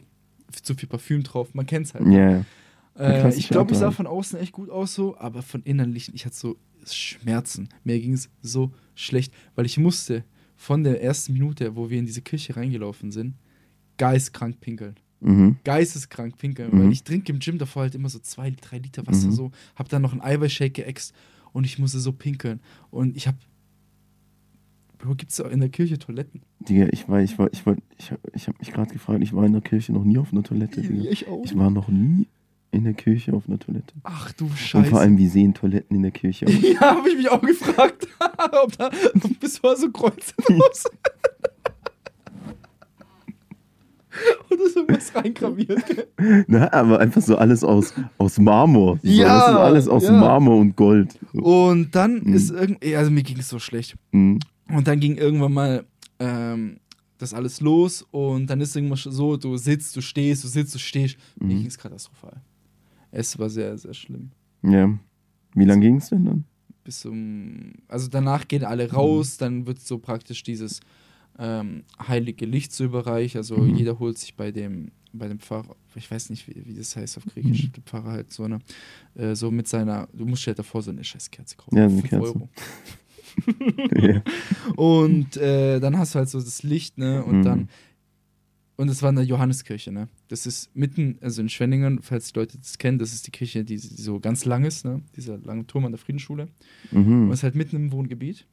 [0.61, 2.05] Zu viel Parfüm drauf, man kennt's halt.
[2.07, 2.45] Ja, ja.
[2.97, 6.25] Äh, ich glaube, ich sah von außen echt gut aus so, aber von innerlich, ich
[6.25, 6.55] hatte so
[6.93, 7.69] Schmerzen.
[7.83, 10.23] Mir ging es so schlecht, weil ich musste
[10.55, 13.35] von der ersten Minute, wo wir in diese Kirche reingelaufen sind,
[13.97, 14.95] geistkrank pinkeln.
[15.21, 15.57] Mhm.
[15.63, 16.83] Geisteskrank pinkeln, Mhm.
[16.83, 19.31] weil ich trinke im Gym davor halt immer so zwei, drei Liter Wasser Mhm.
[19.31, 21.13] so, hab dann noch einen Eiweißshake geäxt
[21.53, 22.59] und ich musste so pinkeln.
[22.91, 23.35] Und ich hab,
[24.97, 26.41] Bro, gibt's da in der Kirche Toiletten?
[26.59, 29.33] Digga, ich war, ich war, ich war, ich, hab- ich habe mich gerade gefragt, ich
[29.33, 31.09] war in der Kirche noch nie auf einer Toilette, Digga.
[31.09, 31.43] ich auch.
[31.43, 32.27] Ich war noch nie
[32.75, 33.93] in der Kirche auf einer Toilette.
[34.03, 34.89] Ach du Und Scheiße.
[34.89, 36.53] vor allem, wie sehen Toiletten in der Kirche aus?
[36.61, 38.07] ja, habe ich mich auch gefragt.
[38.63, 38.89] ob da
[39.39, 40.83] bis war so Kreuze draus.
[44.49, 45.85] Oder so was reingraviert.
[45.87, 46.45] gell?
[46.47, 48.97] Na, aber einfach so alles aus, aus Marmor.
[49.03, 50.11] So, Ja, das ist alles aus ja.
[50.13, 51.19] Marmor und Gold.
[51.33, 52.33] Und dann Mhm.
[52.33, 53.95] ist irgendwie, also mir ging es so schlecht.
[54.11, 54.39] Mhm.
[54.69, 55.85] Und dann ging irgendwann mal
[56.19, 56.77] ähm,
[57.17, 60.79] das alles los und dann ist irgendwann so, du sitzt, du stehst, du sitzt, du
[60.79, 61.17] stehst.
[61.37, 61.57] Mir Mhm.
[61.59, 62.41] ging es katastrophal.
[63.15, 64.31] Es war sehr, sehr schlimm.
[64.61, 64.89] Ja.
[65.53, 66.43] Wie lange ging es denn dann?
[66.83, 70.81] Bis zum, also danach gehen alle raus, dann wird so praktisch dieses
[71.39, 73.35] ähm, heilige Licht so überreicht.
[73.37, 73.75] Also Mhm.
[73.75, 77.17] jeder holt sich bei dem, bei dem Pfarrer, ich weiß nicht, wie, wie das heißt
[77.17, 77.71] auf Griechisch, Mhm.
[77.71, 78.59] der Pfarrer halt so eine,
[79.15, 81.77] äh, so mit seiner, du musst dir halt davor so eine Scheißkerze kaufen.
[81.77, 82.21] Ja, eine Kerze.
[82.21, 82.49] Euro.
[84.01, 84.21] ja.
[84.75, 87.23] Und äh, dann hast du halt so das Licht, ne?
[87.23, 87.43] Und Mhm.
[87.43, 87.69] dann.
[88.77, 90.09] Und es war in der Johanneskirche, ne?
[90.27, 93.63] Das ist mitten, also in Schwenningen, falls die Leute das kennen, das ist die Kirche,
[93.63, 95.01] die so ganz lang ist, ne?
[95.15, 96.49] Dieser lange Turm an der Friedensschule.
[96.91, 97.31] Und Mhm.
[97.31, 98.45] es ist halt mitten im Wohngebiet.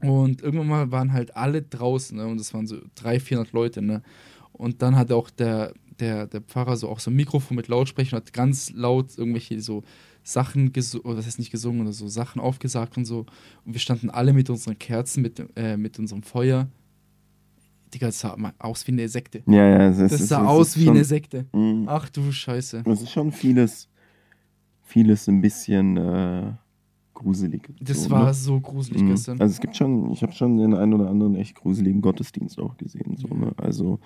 [0.00, 2.26] Und irgendwann mal waren halt alle draußen, ne?
[2.26, 4.02] Und es waren so 300, 400 Leute, ne?
[4.52, 8.16] Und dann hat auch der, der, der Pfarrer so auch so ein Mikrofon mit Lautsprecher
[8.16, 9.82] und hat ganz laut irgendwelche so
[10.24, 13.26] Sachen gesungen, oder das heißt nicht gesungen, oder so Sachen aufgesagt und so.
[13.64, 16.68] Und wir standen alle mit unseren Kerzen, mit, äh, mit unserem Feuer.
[17.92, 19.42] Digga, das sah mal aus wie eine Sekte.
[19.46, 19.88] ja, ja.
[19.88, 21.46] Es, Das es, sah es aus ist wie schon, eine Sekte.
[21.52, 21.84] Mhm.
[21.86, 22.82] Ach du Scheiße.
[22.86, 23.88] Es ist schon vieles,
[24.82, 26.52] vieles ein bisschen äh,
[27.14, 27.68] gruselig.
[27.80, 28.34] Das so, war ne?
[28.34, 29.08] so gruselig Mhm.
[29.08, 29.40] gestern.
[29.40, 32.76] Also es gibt schon, ich habe schon den einen oder anderen echt gruseligen Gottesdienst auch
[32.76, 33.16] gesehen.
[33.16, 33.52] So, ne?
[33.56, 33.98] Also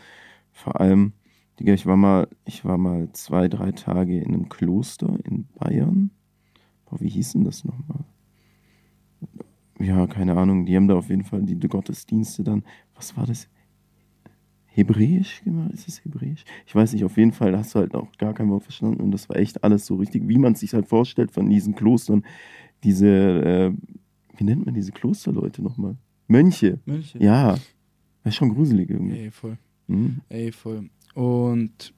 [0.53, 1.13] vor allem,
[1.61, 6.11] Digga, ich war mal, ich war mal zwei, drei Tage in einem Kloster in Bayern.
[6.87, 8.05] Boah, wie hieß denn das nochmal?
[9.79, 10.67] Ja, keine Ahnung.
[10.67, 12.63] Die haben da auf jeden Fall die Gottesdienste dann.
[12.95, 13.49] Was war das?
[14.77, 15.71] Hebräisch gemacht?
[15.73, 16.45] Ist es Hebräisch?
[16.67, 19.01] Ich weiß nicht, auf jeden Fall da hast du halt auch gar kein Wort verstanden
[19.01, 21.75] und das war echt alles so richtig, wie man es sich halt vorstellt von diesen
[21.75, 22.25] Klostern.
[22.85, 23.73] Diese, äh,
[24.37, 25.97] wie nennt man diese Klosterleute nochmal?
[26.29, 26.79] Mönche.
[26.85, 27.19] Mönche.
[27.19, 27.53] Ja.
[28.23, 29.17] Das ist schon gruselig irgendwie.
[29.17, 29.57] Ey, voll.
[29.87, 30.21] Mhm.
[30.29, 30.91] Ey, voll.
[31.15, 31.95] Und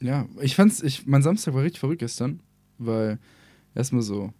[0.00, 2.40] ja, ich fand's, ich, mein Samstag war richtig verrückt gestern,
[2.78, 3.18] weil
[3.74, 4.32] erstmal so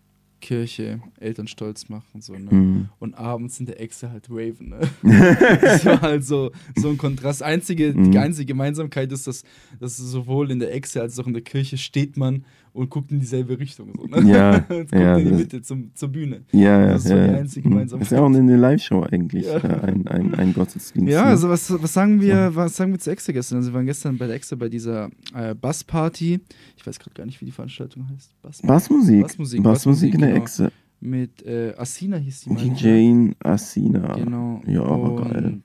[0.46, 2.54] Kirche, Eltern stolz machen, so, ne?
[2.54, 2.88] Mhm.
[3.00, 4.80] Und abends in der Echse halt Raven, ne?
[5.60, 7.42] das war halt so, so ein Kontrast.
[7.42, 8.12] Einzige, Mhm.
[8.12, 9.42] Die einzige Gemeinsamkeit ist, dass,
[9.80, 12.44] dass sowohl in der Echse als auch in der Kirche steht man
[12.76, 13.92] und guckt in dieselbe Richtung.
[13.96, 14.30] So, ne?
[14.30, 16.42] Ja, und guckt ja, in die Mitte zum, zur Bühne.
[16.52, 16.86] Ja, ja.
[16.88, 17.26] Das ist so ja.
[17.26, 17.70] die einzige.
[17.70, 19.56] Das ist ja auch eine Live-Show eigentlich, Ja.
[19.56, 21.10] äh, ein, ein, ein Gottesdienst.
[21.10, 21.28] Ja, ne?
[21.28, 23.58] also was, was sagen wir, was sagen wir zur Exe gestern?
[23.58, 26.40] Also wir waren gestern bei der Exe bei dieser äh, Bassparty.
[26.76, 28.30] Ich weiß gerade gar nicht, wie die Veranstaltung heißt.
[28.42, 29.22] Bass Bassmusik.
[29.22, 30.42] Bassmusik, Bassmusik in der genau.
[30.42, 30.72] Echse.
[31.00, 32.72] Mit äh, Asina hieß die ich.
[32.80, 34.14] DJ Asina.
[34.16, 34.62] Genau.
[34.66, 35.60] Ja, aber geil.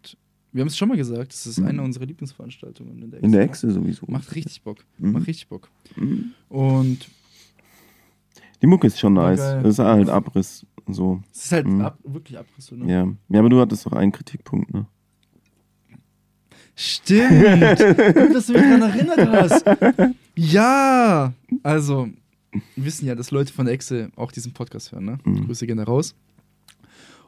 [0.54, 1.68] Wir haben es schon mal gesagt, das ist Mhm.
[1.68, 3.26] eine unserer Lieblingsveranstaltungen in der Exe.
[3.26, 4.06] In der Echse sowieso.
[4.10, 4.80] Macht richtig Bock.
[4.98, 5.12] Mhm.
[5.14, 5.70] Macht richtig Bock.
[5.96, 6.32] Mhm.
[6.50, 7.08] Und
[8.62, 9.40] Die Mucke ist schon nice.
[9.40, 9.64] geil.
[9.64, 10.66] Das ist halt Abriss.
[10.88, 11.22] So.
[11.32, 11.82] es ist halt Mhm.
[11.82, 12.66] ab, wirklich Abriss.
[12.66, 12.92] So, ne?
[12.92, 13.08] Ja.
[13.30, 14.86] ja, aber du hattest doch einen Kritikpunkt, ne?
[16.76, 17.30] Stimmt.
[17.40, 19.66] Gut, dass du mich daran erinnert hast.
[20.36, 21.34] Ja.
[21.64, 22.10] Also,
[22.76, 25.18] wir wissen ja, dass Leute von der Exe auch diesen Podcast hören, ne?
[25.24, 25.46] Mhm.
[25.46, 26.16] Grüße gerne raus.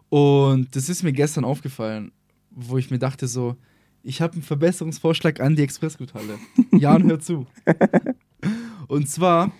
[0.09, 2.11] Und das ist mir gestern aufgefallen,
[2.55, 3.55] wo ich mir dachte so,
[4.03, 6.37] ich habe einen Verbesserungsvorschlag an die Expressguthalle.
[6.71, 7.47] Jan, hör zu.
[8.87, 9.51] Und zwar,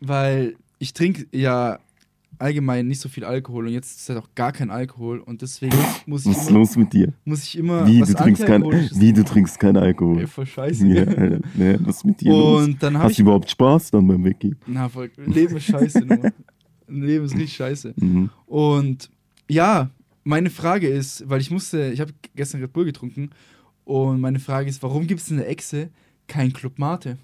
[0.00, 1.78] weil ich trinke ja
[2.40, 5.76] allgemein nicht so viel Alkohol und jetzt ist halt auch gar kein Alkohol und deswegen
[6.06, 7.12] muss ich Was ist los mit dir?
[7.24, 10.20] muss ich immer Wie, du trinkst kein, wie du trinkst keinen Alkohol?
[10.20, 10.86] Ey, voll scheiße.
[10.86, 11.40] Ja, Alter.
[11.84, 12.64] Was ist mit dir los?
[12.64, 14.56] Und dann habe Hast du überhaupt Spaß dann beim Weggehen?
[14.66, 15.10] Na, voll.
[15.18, 16.32] Leben ist scheiße, nur.
[16.88, 17.94] Leben ist richtig scheiße.
[17.96, 18.30] Mhm.
[18.46, 19.10] Und
[19.48, 19.90] ja,
[20.24, 23.30] meine Frage ist, weil ich musste, ich habe gestern Red Bull getrunken
[23.84, 25.90] und meine Frage ist, warum gibt es in der Echse
[26.28, 27.18] kein Club Mate?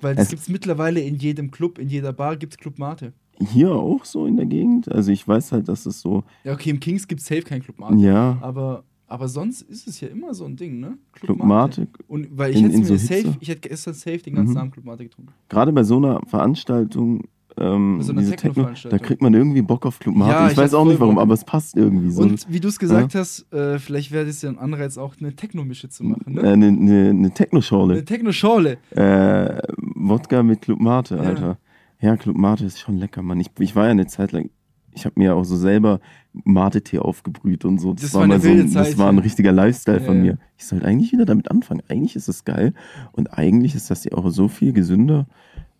[0.00, 3.12] Weil das gibt es mittlerweile in jedem Club, in jeder Bar gibt es Club Mate.
[3.38, 4.90] Hier auch so in der Gegend?
[4.90, 7.62] Also ich weiß halt, dass es so, Ja, okay, im Kings gibt es safe kein
[7.62, 7.96] Club Mate.
[7.96, 10.98] ja, Aber, aber sonst ist es ja immer so ein Ding, ne?
[11.12, 13.36] Club Mate, Und weil ich in- hätte in so safe, Hitze?
[13.40, 14.58] ich hätte gestern safe den ganzen Mhm.
[14.58, 15.32] Abend Club Mate getrunken.
[15.48, 17.22] gerade bei so einer Veranstaltung,
[17.58, 20.30] ähm, so diese Techno, da kriegt man irgendwie Bock auf Club Mate.
[20.30, 21.22] Ja, ich ich weiß auch nicht warum, Bock.
[21.22, 22.22] aber es passt irgendwie so.
[22.22, 25.34] Und wie du es gesagt hast, äh, vielleicht wäre das ja ein Anreiz, auch eine
[25.34, 26.42] Techno-Mische zu machen, Äh, ne?
[26.52, 28.04] Eine ne, ne Eine Techno-Schorle.
[28.04, 28.78] Techno-Schorle.
[28.90, 31.22] Äh, Wodka mit Club Mate, Ja.
[31.22, 31.58] Alter.
[32.00, 33.38] Ja, Club Mate ist schon lecker, Mann.
[33.40, 34.50] Ich, ich war ja eine Zeit lang,
[34.94, 36.00] ich habe mir ja auch so selber
[36.44, 37.92] Mate-Tee aufgebrüht und so.
[37.92, 39.22] Das, Das war mal eine so, ein- das war ein ja.
[39.22, 40.32] richtiger Lifestyle von Ja, ja.
[40.32, 40.38] mir.
[40.56, 41.82] Ich sollte eigentlich wieder damit anfangen.
[41.88, 42.72] Eigentlich ist das geil
[43.12, 45.26] und eigentlich ist das ja auch so viel gesünder.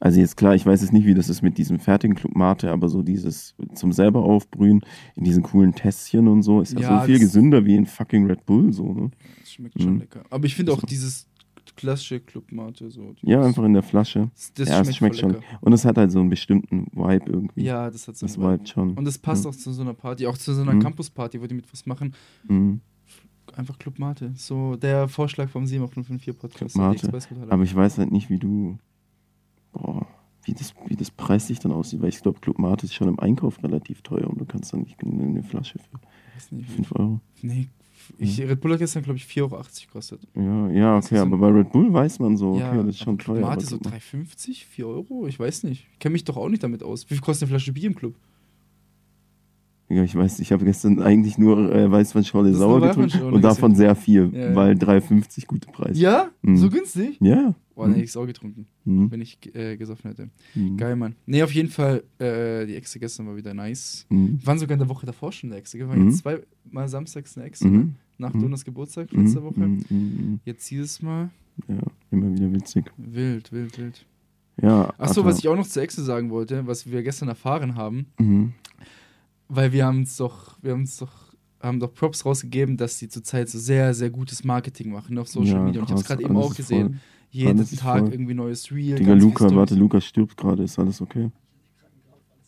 [0.04, 2.72] Also jetzt klar, ich weiß jetzt nicht, wie das ist mit diesem fertigen Club Mate,
[2.72, 4.80] aber so dieses zum selber aufbrühen
[5.14, 8.26] in diesen coolen Tässchen und so ist ja, Ja, so viel gesünder wie ein fucking
[8.26, 9.10] Red Bull so, ne?
[9.38, 9.98] Das schmeckt schon Mhm.
[10.00, 10.24] lecker.
[10.28, 11.28] Aber ich finde auch dieses
[11.76, 13.14] klassische Club Mate so.
[13.22, 14.28] Ja, einfach in der Flasche.
[14.34, 15.30] Das, das ja, schmeckt, es schmeckt schon.
[15.34, 15.44] lecker.
[15.60, 17.62] Und es hat halt so einen bestimmten Vibe irgendwie.
[17.62, 18.52] Ja, das hat so einen Vibe.
[18.54, 18.94] Vibe schon.
[18.94, 19.50] Und das passt Ja.
[19.50, 20.80] auch zu so einer Party, auch zu so einer Mhm.
[20.80, 22.12] Campus-Party, wo die mit was machen.
[22.48, 22.80] Mhm.
[23.54, 24.32] Einfach Club Mate.
[24.34, 26.74] So der Vorschlag vom 754 Podcast.
[26.74, 27.46] Club Mate.
[27.50, 28.78] Aber ich weiß halt nicht, wie du.
[29.72, 30.06] Boah,
[30.44, 33.18] wie das, wie das preislich dann aussieht, weil ich glaube, Club Mate ist schon im
[33.20, 35.98] Einkauf relativ teuer und du kannst dann nicht eine, eine Flasche für
[36.34, 37.20] weiß nicht, 5 Euro.
[37.42, 37.68] nee,
[38.18, 40.20] ich, Red Bull hat gestern, glaube ich, 4,80 Euro gekostet.
[40.34, 43.14] Ja, ja, okay, aber bei Red Bull weiß man so, okay, ja, das ist schon
[43.14, 43.46] aber Club teuer.
[43.46, 45.26] Mate so Club Mate- 3,50, 4 Euro?
[45.28, 45.86] Ich weiß nicht.
[45.92, 47.04] Ich kenne mich doch auch nicht damit aus.
[47.08, 48.14] Wie viel kostet eine Flasche Bier im Club?
[49.88, 53.94] Ja, ich weiß, ich habe gestern eigentlich nur äh, Weißweinschorle sauer getrunken und davon sehr
[53.94, 54.54] viel, Ja, ja.
[54.54, 55.98] weil 3,50 gute Preis.
[55.98, 56.30] Ja?
[56.42, 56.56] Mhm.
[56.56, 57.18] So günstig?
[57.20, 57.54] Ja.
[57.74, 58.02] Boah, nee, Mhm.
[58.02, 59.10] ich es auch getrunken, Mhm.
[59.10, 60.28] wenn ich äh, gesoffen hätte.
[60.54, 60.76] Mhm.
[60.76, 61.14] Geil, Mann.
[61.26, 64.04] Nee, auf jeden Fall, äh, die Exe gestern war wieder nice.
[64.10, 64.38] Mhm.
[64.40, 65.78] Wir waren sogar in der Woche davor schon in der Exe.
[65.78, 67.78] Wir waren jetzt zweimal samstags in der Exe, ne?
[67.78, 67.94] Mhm.
[68.18, 68.40] nach Mhm.
[68.42, 69.44] Donas Geburtstag letzte Mhm.
[69.44, 69.60] Woche.
[69.60, 69.84] Mhm.
[69.88, 70.40] Mhm.
[70.44, 71.30] Jetzt dieses Mal
[71.66, 71.78] Ja,
[72.10, 72.84] immer wieder witzig.
[72.98, 74.06] wild, wild, wild.
[74.60, 74.90] Ja.
[74.98, 75.24] Achso, Alter.
[75.24, 78.52] was ich auch noch zur Exe sagen wollte, was wir gestern erfahren haben, Mhm.
[79.48, 83.08] weil wir haben uns doch, wir haben uns doch, haben doch Props rausgegeben, dass die
[83.08, 85.80] zurzeit so sehr, sehr gutes Marketing machen auf Social Ja, Media.
[85.80, 86.88] Und ich habe es krass, gerade eben auch gesehen.
[86.88, 86.98] voll.
[87.32, 88.12] Jeden Tag voll.
[88.12, 88.96] irgendwie neues Reel.
[88.96, 91.30] Digga, Luca, warte, Luca stirbt gerade, ist alles okay?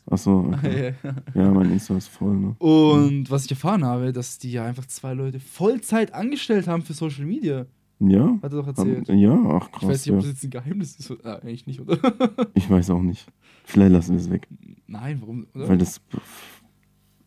[0.06, 0.94] Achso, okay.
[1.34, 2.54] Ja, mein Insta ist voll, ne?
[2.58, 6.92] Und was ich erfahren habe, dass die ja einfach zwei Leute Vollzeit angestellt haben für
[6.92, 7.64] Social Media.
[8.00, 8.38] Ja?
[8.42, 9.08] Hat er doch erzählt.
[9.08, 9.88] Ja, ach ich krass.
[9.88, 11.10] weiß nicht, ob das jetzt ein Geheimnis ist.
[11.24, 11.96] Ah, eigentlich nicht, oder?
[12.54, 13.26] Ich weiß auch nicht.
[13.64, 14.46] Vielleicht lassen wir es weg.
[14.86, 15.46] Nein, warum?
[15.54, 15.68] Oder?
[15.70, 16.00] Weil das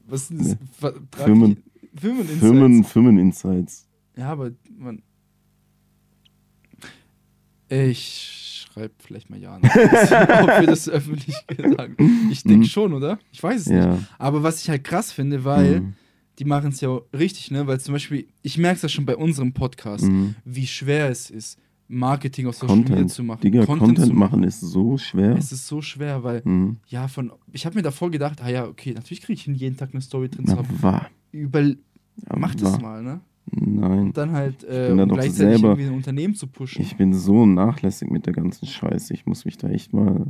[0.05, 0.47] was sind das?
[0.49, 0.89] Nee.
[1.25, 1.57] Firmen-
[1.95, 3.87] Firmen, Firmen, Firmen-Insights.
[4.15, 5.01] Ja, aber man.
[7.69, 11.35] Ich schreibe vielleicht mal ja nach, ob wir das öffentlich
[11.75, 11.95] sagen.
[12.31, 12.69] Ich denke Mhm.
[12.69, 13.19] schon, oder?
[13.31, 13.83] Ich weiß es nicht.
[13.83, 13.99] Ja.
[14.17, 15.93] Aber was ich halt krass finde, weil Mhm.
[16.39, 17.67] die machen es ja richtig, ne?
[17.67, 20.35] Weil zum Beispiel, ich merke es ja schon bei unserem Podcast, Mhm.
[20.45, 23.11] wie schwer es ist, Marketing auf Social Media Content.
[23.11, 23.41] zu machen.
[23.41, 25.35] Digga, Content, zu machen ist so schwer.
[25.37, 26.77] Es ist so schwer, weil, Mhm.
[26.87, 27.31] ja, von.
[27.53, 30.27] Ich habe mir davor gedacht, ah ja, okay, natürlich kriege ich jeden Tag eine Story
[30.29, 31.05] drin zu haben.
[31.31, 31.63] Über,
[32.35, 33.21] mach das mal, ne?
[33.51, 33.99] Nein.
[34.07, 36.81] Und dann halt, äh, um gleichzeitig selber- irgendwie ein Unternehmen zu pushen.
[36.81, 39.13] Ich bin so nachlässig mit der ganzen Scheiße.
[39.13, 40.25] Ich muss mich da echt mal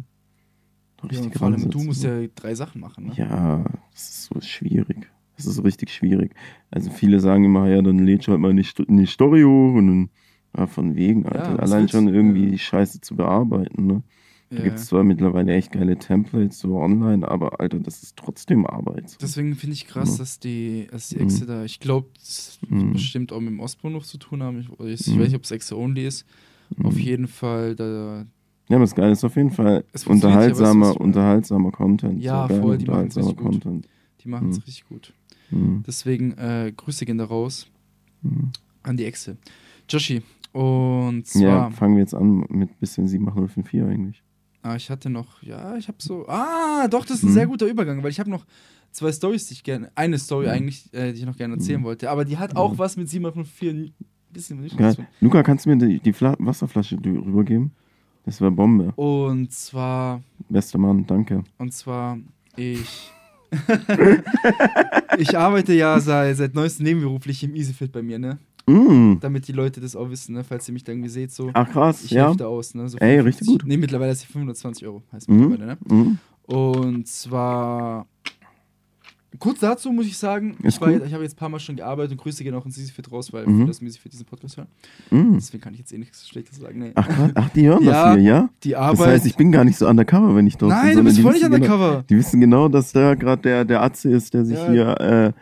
[1.01, 3.13] ja, richtig und vor allem du musst ja drei Sachen machen, ne?
[3.15, 5.10] Ja, das ist so schwierig.
[5.36, 6.34] Das ist so richtig schwierig.
[6.71, 9.73] Also viele sagen immer, ja, dann lädst du halt mal eine, Sto eine Story hoch
[9.75, 10.10] und dann,
[10.58, 11.58] ja, von wegen, Alter.
[11.60, 12.49] was Allein schon irgendwie Ja.
[12.51, 14.03] die Scheiße zu bearbeiten, ne?
[14.49, 14.63] Da Ja.
[14.63, 19.10] gibt es zwar mittlerweile echt geile Templates so online, aber Alter, das ist trotzdem Arbeit.
[19.10, 19.17] so.
[19.19, 20.17] Deswegen finde ich krass, Mhm.
[20.19, 21.21] dass die, dass die Mhm.
[21.23, 22.93] Exe da, ich glaube, das wird Mhm.
[22.93, 24.60] bestimmt auch mit dem Ostbau noch zu tun haben.
[24.60, 25.19] Ich, ich, Mhm.
[25.19, 26.25] weiß nicht, ob es Exe only ist.
[26.83, 26.99] Auf Mhm.
[26.99, 28.25] jeden Fall, da,
[28.69, 32.21] Ja, aber das Geile ist auf jeden Fall Es funktioniert ja, unterhaltsamer, unterhaltsamer Content.
[32.21, 33.51] Ja, geil voll, die machen's unterhaltsamer richtig gut.
[33.63, 33.88] Content.
[34.23, 34.63] die machen es Mhm.
[34.65, 35.13] richtig gut.
[35.51, 35.83] Mhm.
[35.88, 37.67] Deswegen, äh, Grüße gehen da raus
[38.21, 38.51] Mhm.
[38.83, 39.38] An die Echse.
[39.89, 40.21] Joshi.
[40.53, 41.41] Und zwar.
[41.41, 44.23] Ja, fangen wir jetzt an mit bisschen 78054 eigentlich.
[44.67, 46.27] Ah, ich hatte noch, ja, ich habe so.
[46.27, 47.34] Ah, doch, das ist ein Mhm.
[47.34, 48.45] sehr guter Übergang, weil ich habe noch
[48.91, 49.91] zwei Stories, die ich gerne.
[49.95, 50.51] Eine Story Mhm.
[50.53, 51.86] eigentlich, äh, die ich noch gerne erzählen Mhm.
[51.86, 52.10] wollte.
[52.10, 52.77] Aber die hat auch Mhm.
[52.80, 53.93] was mit 704 ein
[54.32, 54.95] bisschen nicht Geil.
[55.21, 57.71] Luca, kannst du mir die, die Fla Wasserflasche rübergeben?
[58.25, 58.91] Das war Bombe.
[58.97, 61.43] Und zwar, Bester Mann, danke.
[61.58, 62.17] und zwar,
[62.58, 63.12] ich.
[65.17, 68.38] ich arbeite ja seit, seit neuestem nebenberuflich im EasyFit bei mir, ne?
[68.67, 69.17] Mm.
[69.21, 70.43] Damit die Leute das auch wissen, ne?
[70.43, 71.49] Falls ihr mich da irgendwie seht, so.
[71.53, 72.34] Ach krass, Ich ja.
[72.34, 72.88] da aus, ne?
[72.89, 73.63] So Ey, 55 richtig gut.
[73.67, 75.49] Nee, mittlerweile ist die 520 Euro, heißt Mhm.
[75.49, 75.77] mittlerweile, ne?
[75.95, 76.17] Mhm.
[76.45, 78.08] Und zwar
[79.39, 81.01] kurz dazu muss ich sagen, Ist ich, cool.
[81.06, 83.32] ich habe jetzt ein paar Mal schon gearbeitet und Grüße gehen auch ins Easyfit raus,
[83.32, 83.69] weil Mhm.
[83.69, 84.67] aus dem Easyfit diesen Podcast hören.
[85.12, 85.34] Mhm.
[85.36, 86.80] Deswegen kann ich jetzt eh nichts Schlechtes sagen.
[86.80, 86.91] Nee.
[86.95, 87.08] Ach.
[87.36, 88.49] Ach, die hören Ja, das hier, ja?
[88.63, 89.08] Die Das Arbeit.
[89.10, 90.80] heißt, ich bin gar nicht so undercover, wenn ich dort bin.
[90.82, 92.03] Nein, du bist voll nicht genau, undercover.
[92.10, 94.71] Die wissen genau, dass da gerade der, der Atze ist, der sich Ja.
[94.71, 95.34] hier äh,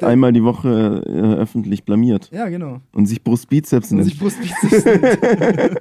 [0.00, 2.80] einmal die Woche äh, öffentlich blamiert Ja, genau.
[2.92, 5.78] und sich Brustbizeps Und nennt sich Brustbizeps nennt.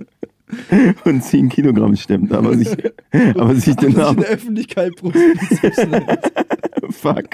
[1.06, 2.70] und 10 Kilogramm stemmt, aber sich,
[3.36, 4.20] aber sich den Und sich in Namen.
[4.22, 6.20] der Öffentlichkeit Brustbizeps nennt.
[6.90, 7.30] Fuck.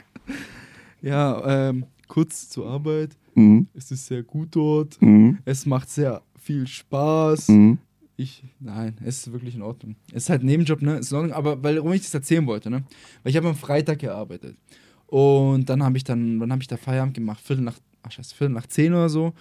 [1.02, 3.18] Ja, ähm, kurz zur Arbeit.
[3.36, 3.68] Mhm.
[3.74, 5.02] Es ist sehr gut dort.
[5.02, 5.38] Mhm.
[5.46, 7.50] Es macht sehr viel Spaß.
[7.50, 7.78] Mhm.
[8.20, 9.96] Ich, nein, es ist wirklich in Ordnung.
[10.12, 10.98] Es ist halt Nebenjob, ne?
[10.98, 12.84] Ist in Ordnung, aber weil, warum ich das erzählen wollte, ne?
[13.22, 14.58] Weil ich habe am Freitag gearbeitet.
[15.08, 17.42] Und dann habe ich dann, wann habe ich da Feierabend gemacht?
[17.42, 19.34] Viertel nach, ach scheiße, Viertel nach zehn oder so.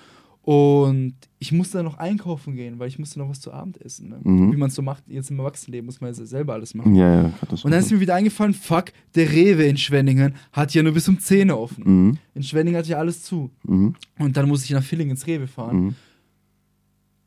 [0.46, 4.10] Und ich musste dann noch einkaufen gehen, weil ich musste noch was zu Abend essen.
[4.10, 4.20] Ne?
[4.22, 4.52] Mhm.
[4.52, 6.94] Wie man es so macht, jetzt im Erwachsenenleben muss man ja selber alles machen.
[6.94, 10.84] Ja, ja, Und dann ist mir wieder eingefallen, fuck, der Rewe in Schwenningen hat ja
[10.84, 11.82] nur bis um 10 Uhr offen.
[11.84, 12.18] Mhm.
[12.34, 13.50] In Schwenningen hat ja alles zu.
[13.64, 13.96] Mhm.
[14.20, 15.76] Und dann muss ich nach Villingen ins Rewe fahren.
[15.76, 15.94] Mhm.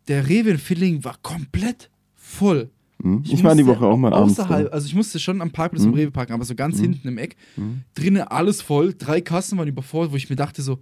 [0.08, 2.70] Der Rewe in Villingen war komplett voll.
[3.02, 3.24] Mhm.
[3.26, 4.40] Ich war die Woche auch mal abends.
[4.40, 4.72] außerhalb, da.
[4.74, 5.90] also ich musste schon am Parkplatz Mhm.
[5.90, 6.82] im Rewe parken, aber so ganz Mhm.
[6.84, 7.36] hinten im Eck.
[7.56, 7.82] Mhm.
[7.96, 10.80] Drinnen alles voll, drei Kassen waren überfordert, wo ich mir dachte so,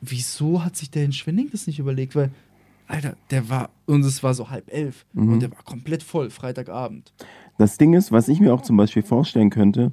[0.00, 2.14] wieso hat sich der in Schwenning das nicht überlegt?
[2.14, 2.30] Weil,
[2.86, 5.32] Alter, der war, und es war so halb elf Mhm.
[5.34, 7.12] und der war komplett voll, Freitagabend.
[7.58, 9.92] Das Ding ist, was ich mir auch zum Beispiel vorstellen könnte,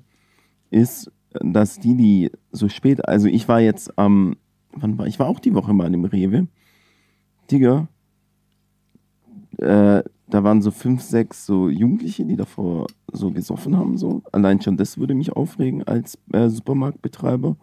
[0.70, 4.36] ist, dass die, die so spät, also ich war jetzt am,
[4.74, 5.18] wann war ich?
[5.20, 6.48] war auch die Woche mal im Rewe.
[7.50, 7.88] Digga,
[9.58, 14.24] äh, da waren so fünf, sechs so Jugendliche, die davor so gesoffen haben, so.
[14.32, 17.56] Allein schon das würde mich aufregen als äh, Supermarktbetreiber.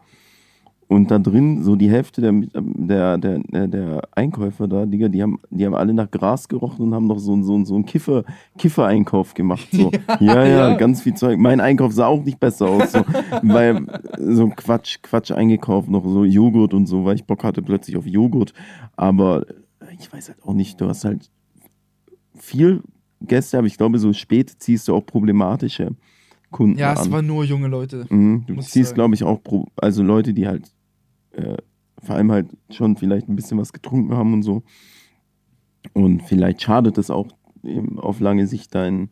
[0.87, 5.20] Und da drin, so die Hälfte der, der, der, der, der Einkäufer da, Digga, die
[5.20, 8.24] haben, die haben alle nach Gras gerochen und haben noch so, so, so einen Kiffer,
[8.56, 9.68] Kiffer-Einkauf gemacht.
[9.72, 9.90] So.
[10.20, 10.76] Ja, ja, ja.
[10.76, 11.38] ganz viel Zeug.
[11.40, 12.92] Mein Einkauf sah auch nicht besser aus.
[12.92, 13.00] So,
[13.42, 13.85] weil
[14.18, 18.06] so Quatsch, Quatsch eingekauft, noch so Joghurt und so, weil ich Bock hatte plötzlich auf
[18.06, 18.52] Joghurt.
[18.96, 19.44] Aber
[19.98, 21.30] ich weiß halt auch nicht, du hast halt
[22.42, 22.83] viel
[23.20, 25.94] Gäste, aber ich glaube, so spät ziehst du auch problematische
[26.50, 26.98] Kunden Ja, an.
[26.98, 28.07] es waren nur junge Leute.
[28.09, 28.94] Mhm, du sagen.
[28.94, 30.72] glaube ich, auch Pro also Leute, die halt
[31.33, 31.57] äh,
[32.03, 34.62] vor allem halt schon vielleicht ein bisschen was getrunken haben und so.
[35.92, 37.29] Und vielleicht schadet das auch
[37.96, 39.11] auf lange Sicht dein,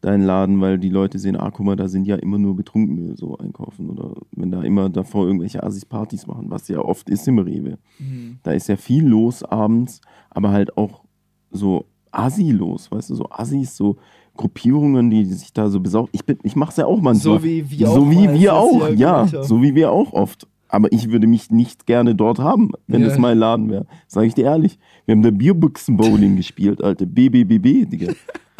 [0.00, 3.16] dein Laden, weil die Leute sehen, ah, guck mal, da sind ja immer nur Betrunkene
[3.16, 3.90] so einkaufen.
[3.90, 7.78] Oder wenn da immer davor irgendwelche Assis-Partys machen, was ja oft ist im Rewe.
[7.98, 8.38] Mhm.
[8.42, 11.04] Da ist ja viel los abends, aber halt auch
[11.50, 13.96] so Assi los, weißt du, so Assis, so
[14.36, 16.10] Gruppierungen, die sich da so besaufen.
[16.12, 17.38] Ich, bin- ich mache es ja auch manchmal.
[17.38, 17.94] So wie wir auch.
[17.94, 19.16] So wie mal, als wir auch, ja.
[19.30, 19.42] haben.
[19.42, 20.46] So wie wir auch oft.
[20.68, 23.08] Aber ich würde mich nicht gerne dort haben, wenn Ja.
[23.08, 23.86] das mein Laden wäre.
[24.06, 24.78] Sag ich dir ehrlich.
[25.04, 27.04] Wir haben da Bierbüchsen-Bowling gespielt, Alter.
[27.04, 28.12] BBBB, Digga.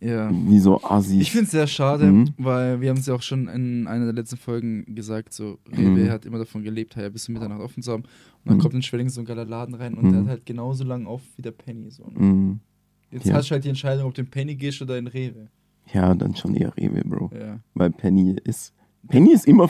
[0.00, 0.30] Ja.
[0.32, 1.20] Wie so Assis.
[1.20, 2.30] Ich finde es sehr schade, Mhm.
[2.38, 6.04] weil wir haben es ja auch schon in einer der letzten Folgen gesagt, so Rewe
[6.06, 6.10] Mhm.
[6.10, 8.02] hat immer davon gelebt, ja, bis zu Mitternacht offen zu haben.
[8.04, 8.08] Und
[8.46, 8.60] dann Mhm.
[8.60, 10.12] kommt in Schwenning so ein geiler Laden rein und Mhm.
[10.12, 11.90] der hat halt genauso lang auf wie der Penny.
[11.90, 12.04] So.
[12.04, 12.18] ne?
[12.18, 12.60] Mhm.
[13.10, 13.34] Jetzt Ja.
[13.34, 15.48] hast du halt die Entscheidung, ob du in Penny gehst oder in Rewe.
[15.92, 17.30] Ja, dann schon eher Rewe, Bro.
[17.38, 17.58] Ja.
[17.74, 18.72] Weil Penny ist.
[19.08, 19.68] Penny ist immer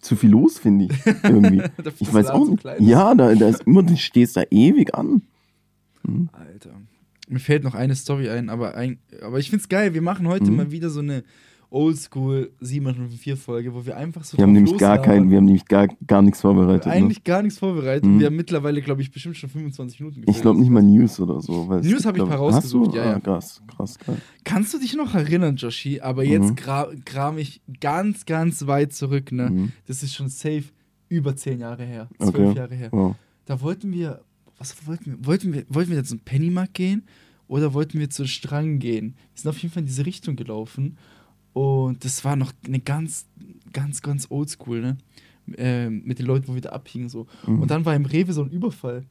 [0.00, 1.06] zu viel los, finde ich.
[1.24, 1.62] Irgendwie.
[1.98, 2.64] Ich weiß auch so nicht.
[2.80, 5.22] Ja, da, da ist immer, du stehst da ewig an.
[6.02, 6.28] Mhm.
[6.32, 6.70] Alter.
[7.30, 9.94] Mir fällt noch eine Story ein, aber, ein, aber ich find's geil.
[9.94, 10.56] Wir machen heute Mhm.
[10.56, 11.22] mal wieder so eine
[11.72, 15.04] Oldschool 704-Folge, wo wir einfach so Wir haben nämlich gar loslabern.
[15.22, 16.86] kein, wir haben nämlich gar, gar nichts vorbereitet.
[16.86, 16.92] Ne?
[16.92, 18.04] Eigentlich gar nichts vorbereitet.
[18.04, 18.18] Mhm.
[18.18, 21.40] Wir haben mittlerweile, glaube ich, bestimmt schon 25 Minuten Ich glaube nicht mal News oder
[21.40, 21.66] so.
[21.66, 23.14] News gibt, hab ich paar rausgesucht, ja, ja.
[23.16, 24.16] Ah, krass, krass, krass.
[24.44, 26.00] Kannst du dich noch erinnern, Joshi?
[26.00, 26.56] Aber jetzt Mhm.
[26.56, 29.30] gra kram ich ganz, ganz weit zurück.
[29.32, 29.50] Ne?
[29.50, 29.72] Mhm.
[29.86, 30.64] Das ist schon safe
[31.08, 32.08] über 10 Jahre her.
[32.18, 32.58] 12 Okay.
[32.58, 32.88] Jahre her.
[32.90, 33.14] Wow.
[33.46, 34.22] Da wollten wir,
[34.60, 35.26] was wollten wir?
[35.26, 37.02] Wollten wir, wollten wir jetzt zum Pennymarkt gehen
[37.48, 39.14] oder wollten wir zu Strang gehen?
[39.34, 40.96] Wir sind auf jeden Fall in diese Richtung gelaufen
[41.54, 43.26] und das war noch eine ganz,
[43.72, 44.96] ganz, ganz oldschool, ne?
[45.56, 47.26] Ähm, mit den Leuten, wo wir da abhingen so.
[47.46, 47.62] Mhm.
[47.62, 49.02] Und dann war im Rewe so ein Überfall.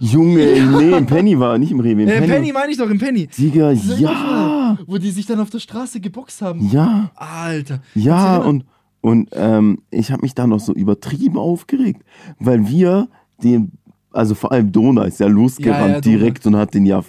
[0.00, 0.46] Junge,
[0.78, 2.02] nee, im Penny war, nicht im Rewe.
[2.04, 2.26] Im Äh, Penny.
[2.28, 3.26] Penny meine ich doch, im Penny.
[3.26, 6.70] Digga, ja, Überfall, Wo die sich dann auf der Straße geboxt haben.
[6.70, 7.82] ja, Alter.
[7.94, 8.64] ja, und,
[9.02, 12.02] Und ähm, ich habe mich da noch so übertrieben aufgeregt,
[12.38, 13.08] weil wir
[13.42, 13.72] den,
[14.12, 16.16] also vor allem Dona ist ja losgerannt Ja, ja, Dona.
[16.16, 17.02] direkt und hat den ja,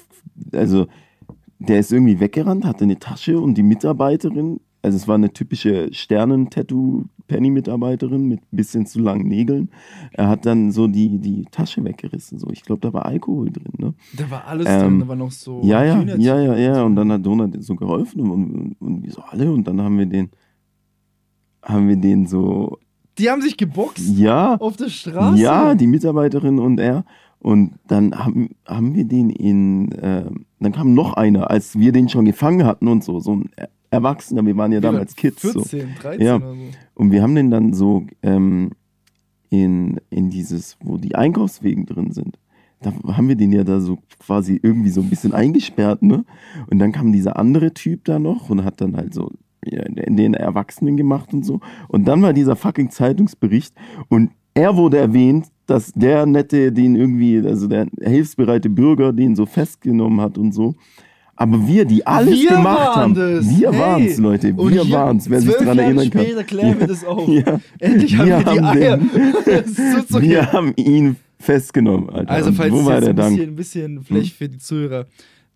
[0.53, 0.87] also
[1.59, 5.93] der ist irgendwie weggerannt, hatte eine Tasche und die Mitarbeiterin, also es war eine typische
[5.93, 9.69] Sternen-Tattoo-Penny-Mitarbeiterin mit ein bisschen zu langen Nägeln.
[10.13, 12.39] Er hat dann so die, die Tasche weggerissen.
[12.39, 12.47] So.
[12.51, 13.73] Ich glaube, da war Alkohol drin.
[13.77, 13.93] Ne?
[14.15, 15.59] Da war alles Ähm, drin, da war noch so.
[15.63, 16.83] Ja, ja, Hühnerchen ja, ja, ja.
[16.83, 19.51] Und dann hat Donald so geholfen und, und, und wir so alle.
[19.51, 20.29] Und dann haben wir den,
[21.61, 22.77] haben wir den so,
[23.19, 25.41] Die haben sich geboxt ja, auf der Straße.
[25.41, 27.03] ja, die Mitarbeiterin und er.
[27.39, 30.25] Und dann haben, haben wir den in, äh,
[30.59, 33.49] dann kam noch einer, als wir den schon gefangen hatten und so, so ein
[33.91, 35.41] Erwachsener, wir waren ja damals Kids.
[35.41, 35.61] So.
[35.61, 36.35] 14, 13 Ja.
[36.35, 36.61] oder so.
[36.95, 38.71] Und wir haben den dann so ähm,
[39.49, 42.37] in, in dieses, wo die Einkaufswegen drin sind.
[42.81, 46.23] Da haben wir den ja da so quasi irgendwie so ein bisschen eingesperrt, ne?
[46.69, 49.31] Und dann kam dieser andere Typ da noch und hat dann halt so
[49.65, 51.59] ja, den Erwachsenen gemacht und so.
[51.87, 53.73] Und dann war dieser fucking Zeitungsbericht
[54.09, 59.45] und er wurde erwähnt, dass der nette, den irgendwie, also der hilfsbereite Bürger, den so
[59.45, 60.75] festgenommen hat und so.
[61.35, 63.47] Aber wir, die alles Wir gemacht haben, das.
[63.49, 63.79] wir Hey.
[63.79, 66.21] waren es, Leute, wir waren es, wer sich daran Jahre erinnern kann.
[66.23, 67.27] später klären wir das auf.
[67.29, 67.59] Ja.
[67.79, 68.97] Endlich haben wir, Wir die haben Eier.
[68.97, 72.29] den- so Wir haben ihn festgenommen, Alter.
[72.31, 73.35] Also, falls wo war jetzt der ein Dank?
[73.37, 75.05] bisschen, ein bisschen, vielleicht für die Zuhörer,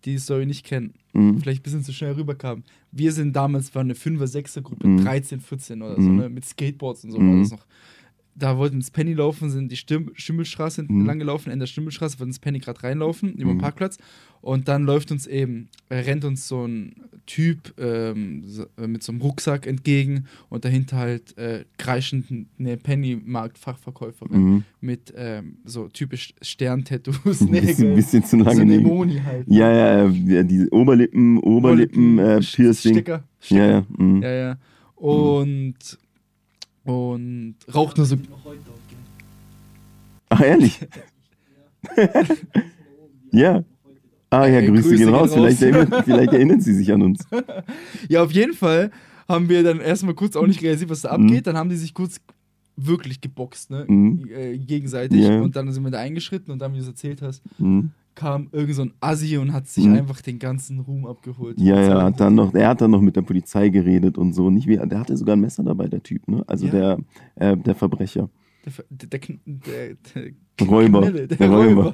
[0.06, 1.38] die die Story nicht kennen, Mhm.
[1.40, 2.62] vielleicht ein bisschen zu schnell rüberkam.
[2.96, 5.04] Wir sind damals, war eine 5er, 6er Gruppe, Mhm.
[5.04, 6.16] 13, 14 oder so, Mhm.
[6.16, 6.28] ne?
[6.28, 7.30] mit Skateboards und so Mhm.
[7.32, 7.66] war das noch.
[8.36, 11.06] Da wollten ins Penny laufen, sind die Stim Stimmelstraße Mhm.
[11.06, 13.60] lang gelaufen, in der Stimmelstraße wollten ins Penny gerade reinlaufen, über den Mhm.
[13.60, 13.98] Parkplatz.
[14.40, 16.94] Und dann läuft uns eben, äh, rennt uns so ein
[17.26, 22.26] Typ ähm, so, äh, mit so einem Rucksack entgegen und dahinter halt äh, kreischend
[22.58, 24.64] eine Pennymarkt-Fachverkäuferin Mhm.
[24.80, 28.62] mit ähm, so typisch Sterntattoos, Ein bisschen, bisschen zu so lange.
[28.62, 28.78] eine.
[28.80, 29.46] Moni halt.
[29.48, 32.94] ja, ja, ja, die Oberlippen, Oberlippen, äh, St- Piercing.
[32.94, 33.12] Sticker.
[33.12, 33.66] Ja, Sticker.
[33.70, 33.86] ja.
[33.96, 34.22] mhm.
[34.22, 34.58] Ja, ja.
[34.96, 35.74] Und,
[36.84, 38.16] und raucht nur so.
[40.28, 40.80] Ach, ehrlich?
[43.32, 43.64] ja.
[44.30, 45.30] Ah ja, Grüße, Grüße gehen gehen raus.
[45.30, 45.34] raus.
[45.34, 47.20] Vielleicht, erinnern, vielleicht erinnern Sie sich an uns.
[48.08, 48.90] Ja, auf jeden Fall
[49.28, 51.24] haben wir dann erstmal kurz auch nicht realisiert, was da Mhm.
[51.26, 51.46] abgeht.
[51.46, 52.20] Dann haben die sich kurz
[52.76, 53.84] wirklich geboxt, ne?
[53.86, 54.28] Mhm.
[54.34, 55.20] Äh, gegenseitig.
[55.20, 55.40] Ja.
[55.40, 57.90] Und dann sind wir da eingeschritten und dann, wie du es erzählt hast, Mhm.
[58.14, 59.94] Kam irgend so ein Assi und hat sich Mhm.
[59.96, 61.58] einfach den ganzen Ruhm abgeholt.
[61.60, 64.32] Ja, Mit ja, hat dann noch, er hat dann noch mit der Polizei geredet und
[64.32, 64.50] so.
[64.50, 66.44] Nicht wie, der hatte sogar ein Messer dabei, der Typ, ne?
[66.46, 66.72] Also Ja.
[66.72, 66.98] der,
[67.36, 68.30] äh, der Verbrecher.
[68.64, 69.96] Der, der, der,
[70.58, 71.02] der, Räuber.
[71.02, 71.92] Knille, der, Räuber.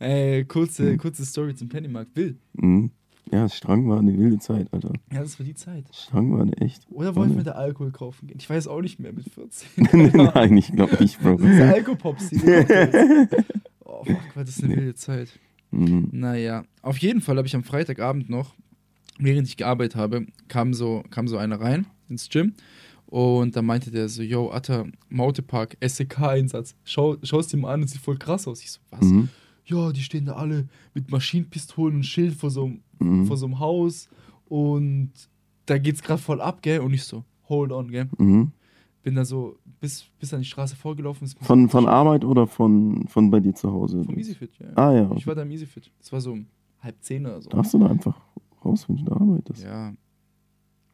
[0.00, 0.98] Ey, kurze, Mhm.
[0.98, 2.16] kurze Story zum Pennymarkt.
[2.16, 2.38] Wild.
[2.54, 2.90] Mhm.
[3.30, 4.92] Ja, Strang war eine wilde Zeit, Alter.
[5.12, 5.84] Ja, das war die Zeit.
[5.92, 6.86] Strang war eine echt.
[6.90, 7.44] Oder wollten wir Wonne.
[7.44, 8.36] da Alkohol kaufen gehen?
[8.38, 10.10] Ich weiß auch nicht mehr mit 14.
[10.34, 11.36] Nein, ich glaube nicht, Bro.
[11.36, 13.28] Diese Alkopops, diese
[14.02, 15.28] Oh, fuck, war das eine wilde Zeit.
[15.70, 16.08] Mhm.
[16.12, 18.54] Naja, auf jeden Fall habe ich am Freitagabend noch,
[19.18, 22.52] während ich gearbeitet habe, kam so, kam so einer rein ins Gym
[23.06, 27.82] und da meinte der so, yo, Atta, Mautepark, SEK-Einsatz, schau, schau es dir mal an,
[27.82, 28.62] das sieht voll krass aus.
[28.62, 29.02] Ich so, was?
[29.02, 29.28] Mhm.
[29.64, 33.26] Ja, die stehen da alle mit Maschinenpistolen und Schild vor so, einem- Mhm.
[33.26, 34.08] vor so einem Haus
[34.46, 35.12] und
[35.66, 36.80] da geht's gerade voll ab, gell?
[36.80, 38.08] Und ich so, hold on, gell?
[38.18, 38.52] Mhm.
[39.02, 41.26] Bin da so bis, bis an die Straße vorgelaufen.
[41.40, 44.04] Von, von Arbeit oder von, von bei dir zu Hause?
[44.04, 44.66] Vom EasyFit, ja.
[44.76, 45.10] Ah ja.
[45.16, 45.90] Ich war da im EasyFit.
[45.98, 46.46] Das war so um
[46.80, 47.50] halb zehn oder so.
[47.50, 48.16] Darfst du da einfach
[48.64, 49.64] raus, wenn du da arbeitest?
[49.64, 49.92] Ja,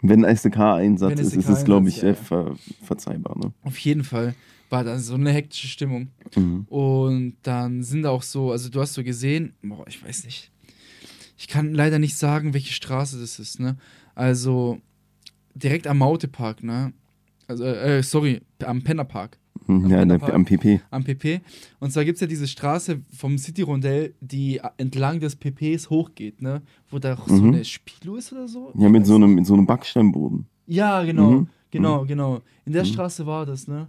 [0.00, 3.38] Wenn SDK-Einsatz Wenn ist, ist es, glaube ich, SDK-Einsatz, äh, ja, ver verzeihbar.
[3.38, 3.52] Ne?
[3.62, 4.34] auf jeden Fall
[4.70, 6.08] war da so eine hektische Stimmung.
[6.36, 6.66] Mhm.
[6.68, 10.50] Und dann sind da auch so, also du hast so gesehen, boah, ich weiß nicht.
[11.36, 13.76] Ich kann leider nicht sagen, welche Straße das ist, ne?
[14.14, 14.78] Also
[15.54, 16.92] direkt am Mautepark, ne?
[17.48, 19.84] Also, äh, sorry, am Pennerpark, Mhm.
[19.86, 20.32] Am Ja, Pennerpark.
[20.34, 20.80] am PP.
[20.90, 21.40] am PP.
[21.80, 26.62] Und zwar gibt es ja diese Straße vom City-Rondell, die entlang des PPs hochgeht, ne?
[26.90, 27.48] Wo da auch so Mhm.
[27.54, 28.72] eine Spilo ist oder so.
[28.78, 30.46] Ja, mit so einem, mit so einem Backsteinboden.
[30.66, 31.48] Ja, genau, Mhm.
[31.70, 32.40] genau, genau.
[32.64, 32.86] In der Mhm.
[32.88, 33.88] Straße war das, ne?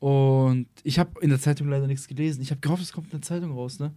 [0.00, 2.40] Und ich habe in der Zeitung leider nichts gelesen.
[2.42, 3.92] Ich habe gehofft, es kommt eine Zeitung raus, ne?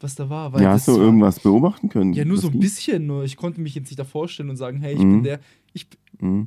[0.00, 0.52] Was da war.
[0.52, 2.12] Weil Ja, hast du war, irgendwas beobachten können?
[2.12, 4.78] Ja, nur so ein bisschen, nur ich konnte mich jetzt nicht da vorstellen und sagen,
[4.80, 5.10] hey, ich Mhm.
[5.14, 5.40] bin der.
[5.72, 5.86] Ich,
[6.20, 6.46] Mhm.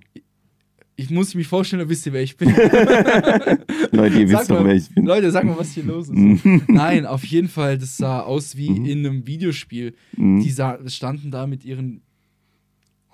[1.02, 2.50] Ich muss mich vorstellen, dann wisst ihr, wer ich bin.
[3.92, 5.06] Leute, ihr Sag wisst doch, mal, wer ich bin.
[5.06, 6.16] Leute, sag mal, was hier los ist.
[6.16, 6.64] Mhm.
[6.68, 8.86] Nein, auf jeden Fall, das sah aus wie Mhm.
[8.86, 9.94] in einem Videospiel.
[10.16, 10.42] Mhm.
[10.42, 12.02] Die sah, standen da mit ihren.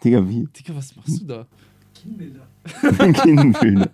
[0.03, 0.47] Digga, wie?
[0.55, 1.47] Digga, was machst du da?
[1.95, 2.47] Kinnbilder.
[3.23, 3.89] Kinnbilder.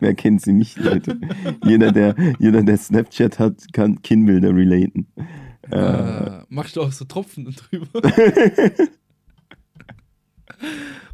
[0.00, 1.20] Wer kennt sie nicht, Leute?
[1.64, 5.06] Jeder, der, jeder, der Snapchat hat, kann Kinnbilder relaten.
[5.70, 8.02] Äh, Äh, machst du auch so Tropfen drüber?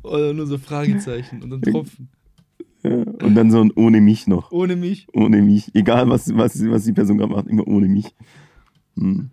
[0.06, 2.08] Oder nur so Fragezeichen und dann Tropfen.
[2.82, 2.90] ja.
[2.96, 4.52] Und dann so ein ohne mich noch.
[4.52, 5.06] Ohne mich.
[5.12, 5.74] Ohne mich.
[5.74, 8.14] Egal, was, was, was die Person gerade macht, immer ohne mich.
[8.96, 9.30] Hm.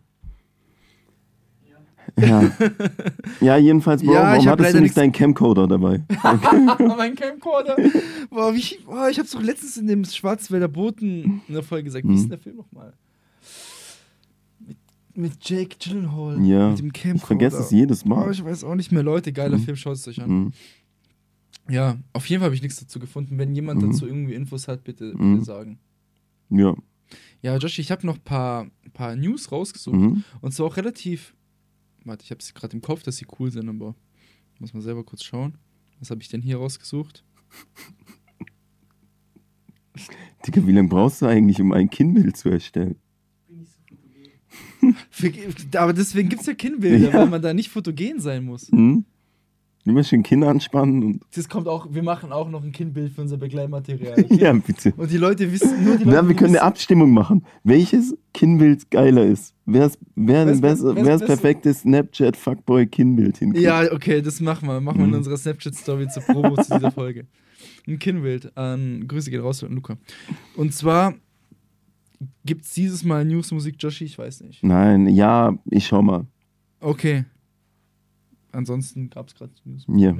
[2.20, 2.52] Ja.
[3.42, 6.04] ja, jedenfalls, Bro, Ja, ich warum hattest du nicht deinen Camcorder dabei?
[6.98, 7.76] mein Camcorder.
[8.30, 12.04] Boah, wie, boah, ich hab's doch letztens in dem Schwarzwälder Boten in der Folge gesagt.
[12.06, 12.16] Wie Mhm.
[12.16, 12.94] ist denn der Film nochmal?
[15.16, 16.44] Mit, Jake Gyllenhaal.
[16.44, 17.16] Ja, Mit dem Camcorder.
[17.16, 18.32] Ich vergesse es jedes Oh, Mal.
[18.32, 19.32] ich weiß auch nicht mehr, Leute.
[19.32, 19.64] Geiler Mhm.
[19.64, 20.30] Film, schaut es euch an.
[20.30, 20.52] Mhm.
[21.70, 23.38] Ja, auf jeden Fall habe ich nichts dazu gefunden.
[23.38, 23.92] Wenn jemand Mhm.
[23.92, 25.44] dazu irgendwie Infos hat, bitte, bitte Mhm.
[25.44, 25.80] sagen.
[26.50, 26.76] Ja.
[27.42, 29.96] Ja, Josh, ich habe noch ein paar, paar News rausgesucht.
[29.96, 30.24] Mhm.
[30.42, 31.36] Und zwar auch relativ.
[32.06, 33.96] Warte, ich habe es gerade im Kopf, dass sie cool sind, aber
[34.60, 35.58] muss man selber kurz schauen.
[36.00, 37.24] Was habe ich denn hier rausgesucht?
[40.46, 42.96] Digga, wie lange brauchst du eigentlich, um ein Kinnbild zu erstellen?
[43.48, 44.32] Bin nicht so fotogen.
[44.50, 44.73] Für,
[45.76, 47.14] aber deswegen gibt es ja Kinnbilder, Ja.
[47.14, 48.70] weil man da nicht fotogen sein muss.
[48.70, 49.06] Hm?
[49.86, 51.22] Immer schön Kinn anspannen und.
[51.36, 54.14] Das kommt auch, wir machen auch noch ein Kinnbild für unser Begleitmaterial.
[54.24, 54.38] Okay?
[54.42, 54.94] Ja, bitte.
[54.96, 57.44] Und die Leute wissen, nur die Leute Na, wir können eine Abstimmung machen.
[57.66, 59.54] Welches Kinnbild geiler ist?
[59.66, 61.26] Wer ist, wer Wer's wer wer wer's das besser?
[61.26, 63.64] perfekte Snapchat-Fuckboy-Kinnbild hinkriegt?
[63.64, 64.80] Ja, okay, das machen wir.
[64.80, 65.18] Machen wir in Mhm.
[65.18, 67.26] unserer Snapchat-Story zur Promo zu dieser Folge.
[67.88, 69.98] Ein Kinnbild an Grüße gehen raus an Luca.
[70.56, 71.14] Und zwar
[72.46, 74.64] gibt es dieses Mal Newsmusik, Joshi, ich weiß nicht.
[74.64, 76.26] Nein, ja, ich schau mal.
[76.80, 77.26] Okay.
[78.52, 79.88] Ansonsten gab es gerade News.
[79.88, 79.98] Mhm.
[79.98, 80.12] Ja.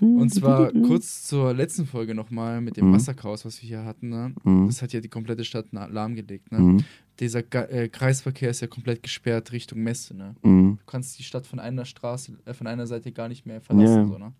[0.00, 2.94] Und zwar kurz zur letzten Folge nochmal mit dem Mhm.
[2.94, 4.08] Wasserchaos, was wir hier hatten.
[4.08, 4.34] Ne?
[4.42, 4.66] Mhm.
[4.66, 6.50] Das hat ja die komplette Stadt lahmgelegt.
[6.50, 6.58] Ne?
[6.58, 6.84] Mhm.
[7.20, 10.16] Dieser äh, Kreisverkehr ist ja komplett gesperrt Richtung Messe.
[10.16, 10.34] Ne?
[10.42, 10.78] Mhm.
[10.78, 13.96] Du kannst die Stadt von einer Straße, äh, von einer Seite gar nicht mehr verlassen.
[13.96, 14.06] ja.
[14.06, 14.32] So, ne?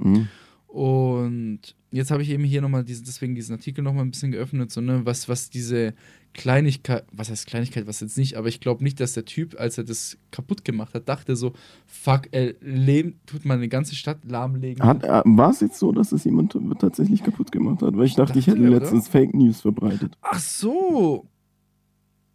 [0.69, 4.71] Und jetzt habe ich eben hier nochmal diesen, deswegen diesen Artikel nochmal ein bisschen geöffnet,
[4.71, 5.95] so, ne, was, was diese
[6.35, 9.79] Kleinigkeit, was heißt Kleinigkeit, was jetzt nicht, aber ich glaube nicht, dass der Typ, als
[9.79, 11.55] er das kaputt gemacht hat, dachte so,
[11.87, 14.85] fuck, er leben, tut man eine ganze Stadt lahmlegen.
[14.85, 17.97] Hat, war es jetzt so, dass es jemand tatsächlich kaputt gemacht hat?
[17.97, 18.81] Weil ich dachte, ich dachte, hätte oder?
[18.81, 20.13] letztens Fake News verbreitet.
[20.21, 21.27] Ach so.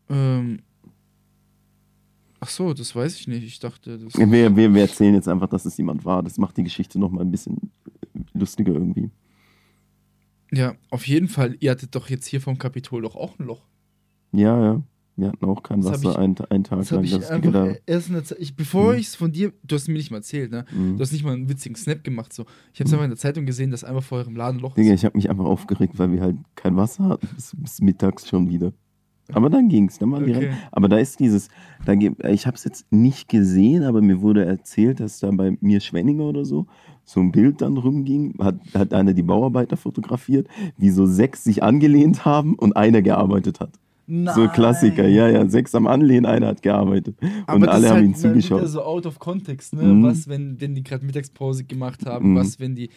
[0.09, 0.59] Ähm.
[2.39, 3.43] Ach so, das weiß ich nicht.
[3.43, 4.15] Ich dachte, das.
[4.15, 6.23] Wir, wir, wir erzählen jetzt einfach, dass es jemand war.
[6.23, 7.71] Das macht die Geschichte nochmal ein bisschen
[8.33, 9.09] lustiger irgendwie.
[10.51, 11.55] Ja, auf jeden Fall.
[11.59, 13.63] Ihr hattet doch jetzt hier vom Kapitol doch auch ein Loch.
[14.31, 14.83] Ja, ja.
[15.15, 17.03] Wir hatten auch kein Das Wasser ich- einen, einen Tag Das lang.
[17.03, 18.39] ich Das einfach erst in der Zeit.
[18.39, 18.99] Ich, bevor Mhm.
[18.99, 19.53] ich es von dir.
[19.63, 20.65] Du hast mir nicht mal erzählt, ne?
[20.71, 20.97] Mhm.
[20.97, 22.33] Du hast nicht mal einen witzigen Snap gemacht.
[22.33, 22.45] So.
[22.73, 24.91] Ich habe es einfach in der Zeitung gesehen, dass einfach vor eurem Laden Loch Digga,
[24.93, 25.01] ist.
[25.01, 27.27] ich habe mich einfach aufgeregt, weil wir halt kein Wasser hatten.
[27.35, 28.73] Bis, bis mittags schon wieder.
[29.31, 29.99] Aber dann ging's.
[29.99, 30.47] Dann waren die Okay.
[30.49, 30.57] rein.
[30.71, 31.47] Aber da ist dieses,
[31.85, 35.79] da, ich habe es jetzt nicht gesehen, aber mir wurde erzählt, dass da bei mir
[35.79, 36.65] Schwenninger oder so
[37.05, 38.35] so ein Bild dann rumging.
[38.39, 40.47] Hat, hat einer die Bauarbeiter fotografiert,
[40.77, 43.71] wie so sechs sich angelehnt haben und einer gearbeitet hat.
[44.05, 45.47] So ein Klassiker, ja, ja.
[45.49, 47.15] Sechs am Anlehnen, einer hat gearbeitet.
[47.47, 48.67] Aber und das alle ist haben halt ihm wieder zugeschaut.
[48.67, 49.83] so out of context, ne?
[49.83, 50.03] Mhm.
[50.03, 52.35] Was, wenn, wenn die gerade Mittagspause gemacht haben, Mhm.
[52.37, 52.89] was, wenn die.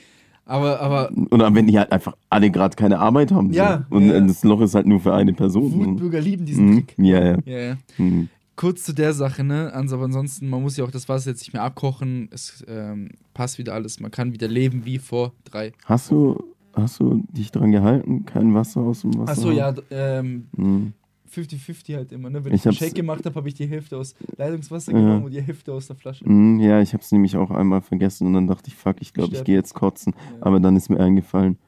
[0.46, 3.50] Aber, aber Oder wenn die halt einfach alle gerade keine Arbeit haben.
[3.52, 3.58] So.
[3.58, 4.20] Ja, Und ja.
[4.20, 5.72] das Loch ist halt nur für eine Person.
[5.72, 6.74] Wutbürger lieben diesen Mhm.
[6.86, 6.94] Trick.
[6.98, 7.38] Ja, ja.
[7.44, 7.76] Ja, ja.
[7.98, 8.28] Mhm.
[8.54, 9.72] Kurz zu der Sache, ne?
[9.74, 12.28] Ans- Aber ansonsten, man muss ja auch das Wasser jetzt nicht mehr abkochen.
[12.32, 14.00] Es ähm, passt wieder alles.
[14.00, 15.72] Man kann wieder leben wie vor drei.
[15.84, 16.42] Hast du,
[16.74, 18.24] hast du dich dran gehalten?
[18.24, 19.32] Kein Wasser aus dem Wasser?
[19.32, 20.92] Achso, ja, ähm, Mhm.
[21.36, 22.44] 50-50 halt immer, ne?
[22.44, 24.98] Wenn Ich ich, einen Shake gemacht habe, habe ich die Hälfte aus Leitungswasser Ja.
[24.98, 26.28] genommen und die Hälfte aus der Flasche.
[26.28, 29.12] Mhm, ja, ich habe es nämlich auch einmal vergessen und dann dachte ich, fuck, ich
[29.12, 30.14] glaube, ich gehe jetzt kotzen.
[30.16, 30.46] Ja.
[30.46, 31.58] Aber dann ist mir eingefallen,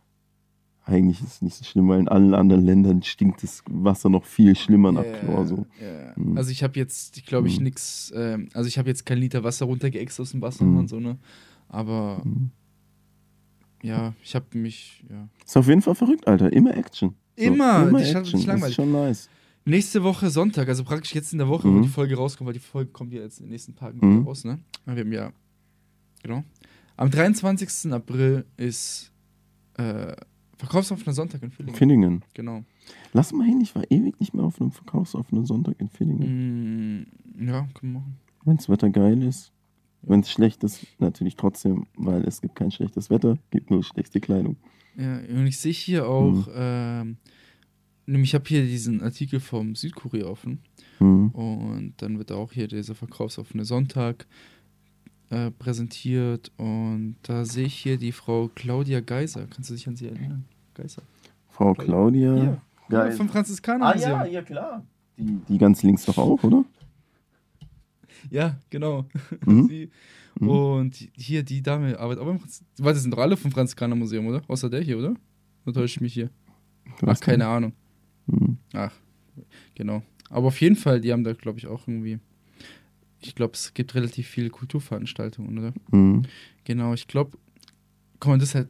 [0.85, 4.25] eigentlich ist es nicht so schlimm, weil in allen anderen Ländern stinkt das Wasser noch
[4.25, 5.47] viel schlimmer nach Ja, Chlor.
[5.47, 5.67] So.
[5.83, 6.13] ja.
[6.17, 6.39] Mhm.
[6.39, 7.65] Also ich habe jetzt, ich glaube ich, Mhm.
[7.65, 10.77] nix, ähm, also ich habe jetzt kein Liter Wasser runtergeext aus dem Wasser Mhm.
[10.79, 11.19] und so, ne?
[11.69, 12.51] Aber Mhm.
[13.83, 15.29] ja, ich habe mich, ja.
[15.45, 16.53] Ist auf jeden Fall verrückt, Alter.
[16.53, 17.15] Immer Action.
[17.37, 18.15] So, Immer, die wird nicht
[18.49, 19.29] Das ist schon nice.
[19.65, 21.83] Nächste Woche Sonntag, also praktisch jetzt in der Woche, wo Mhm.
[21.83, 24.27] die Folge rauskommt, weil die Folge kommt ja jetzt in den nächsten Tagen Mhm.
[24.27, 24.59] raus, ne?
[24.87, 25.33] Wir haben ja,
[26.23, 26.43] genau.
[26.97, 27.93] Am 23.
[27.93, 29.13] April ist
[29.75, 30.17] äh,
[30.57, 31.77] Verkaufsoffener Sonntag in Villingen.
[31.79, 32.25] Villingen.
[32.35, 32.65] Genau.
[33.13, 37.07] Lass mal hin, ich war ewig nicht mehr auf einem verkaufsoffenen Sonntag in Villingen.
[37.39, 38.17] Mm, ja, können wir machen.
[38.45, 39.53] Wenn das Wetter geil ist.
[40.03, 44.19] Wenn es schlecht ist, natürlich trotzdem, weil es gibt kein schlechtes Wetter, gibt nur schlechte
[44.21, 44.57] Kleidung.
[44.97, 46.53] Ja, und ich sehe hier auch, Mhm.
[46.57, 47.17] ähm,
[48.09, 50.61] nämlich ich habe hier diesen Artikel vom Südkorea offen
[51.01, 51.29] Mhm.
[51.31, 54.27] und dann wird auch hier dieser verkaufsoffene Sonntag
[55.31, 59.47] äh, präsentiert und da sehe ich hier die Frau Claudia Geiser.
[59.49, 60.45] Kannst du dich an sie erinnern?
[60.75, 61.03] Geiser.
[61.51, 62.61] Frau Claudia.
[62.91, 64.11] Ja, vom Ah Franziskanermuseum.
[64.21, 64.85] ja, ja klar.
[65.19, 66.65] Die, die ganz links doch auch, oder?
[68.31, 69.07] Ja, genau.
[69.45, 69.65] Mhm.
[69.69, 69.91] Sie.
[70.41, 70.49] Mhm.
[70.49, 74.27] Und hier die Dame arbeitet auch beim Franz Warte, das sind doch alle vom Franziskanermuseum,
[74.27, 74.43] oder?
[74.49, 75.15] Außer der hier, oder?
[75.67, 76.31] Oder täusche ich mich hier?
[77.07, 77.73] Ach, keine Ahnung.
[78.29, 78.59] Mhm.
[78.75, 78.93] Ach,
[79.75, 80.03] genau.
[80.31, 82.19] Aber auf jeden Fall, die haben da, glaube ich, auch irgendwie.
[83.21, 85.73] Ich glaube, es gibt relativ viele Kulturveranstaltungen, oder?
[85.91, 86.23] Mhm.
[86.65, 87.37] Genau, ich glaube,
[88.21, 88.69] guck mal, das ist halt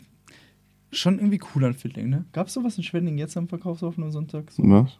[0.90, 2.24] schon irgendwie cool an Villingen, ne?
[2.32, 4.50] Gab es sowas in Schwenning jetzt am verkaufsoffenen Sonntag?
[4.50, 4.98] So Was?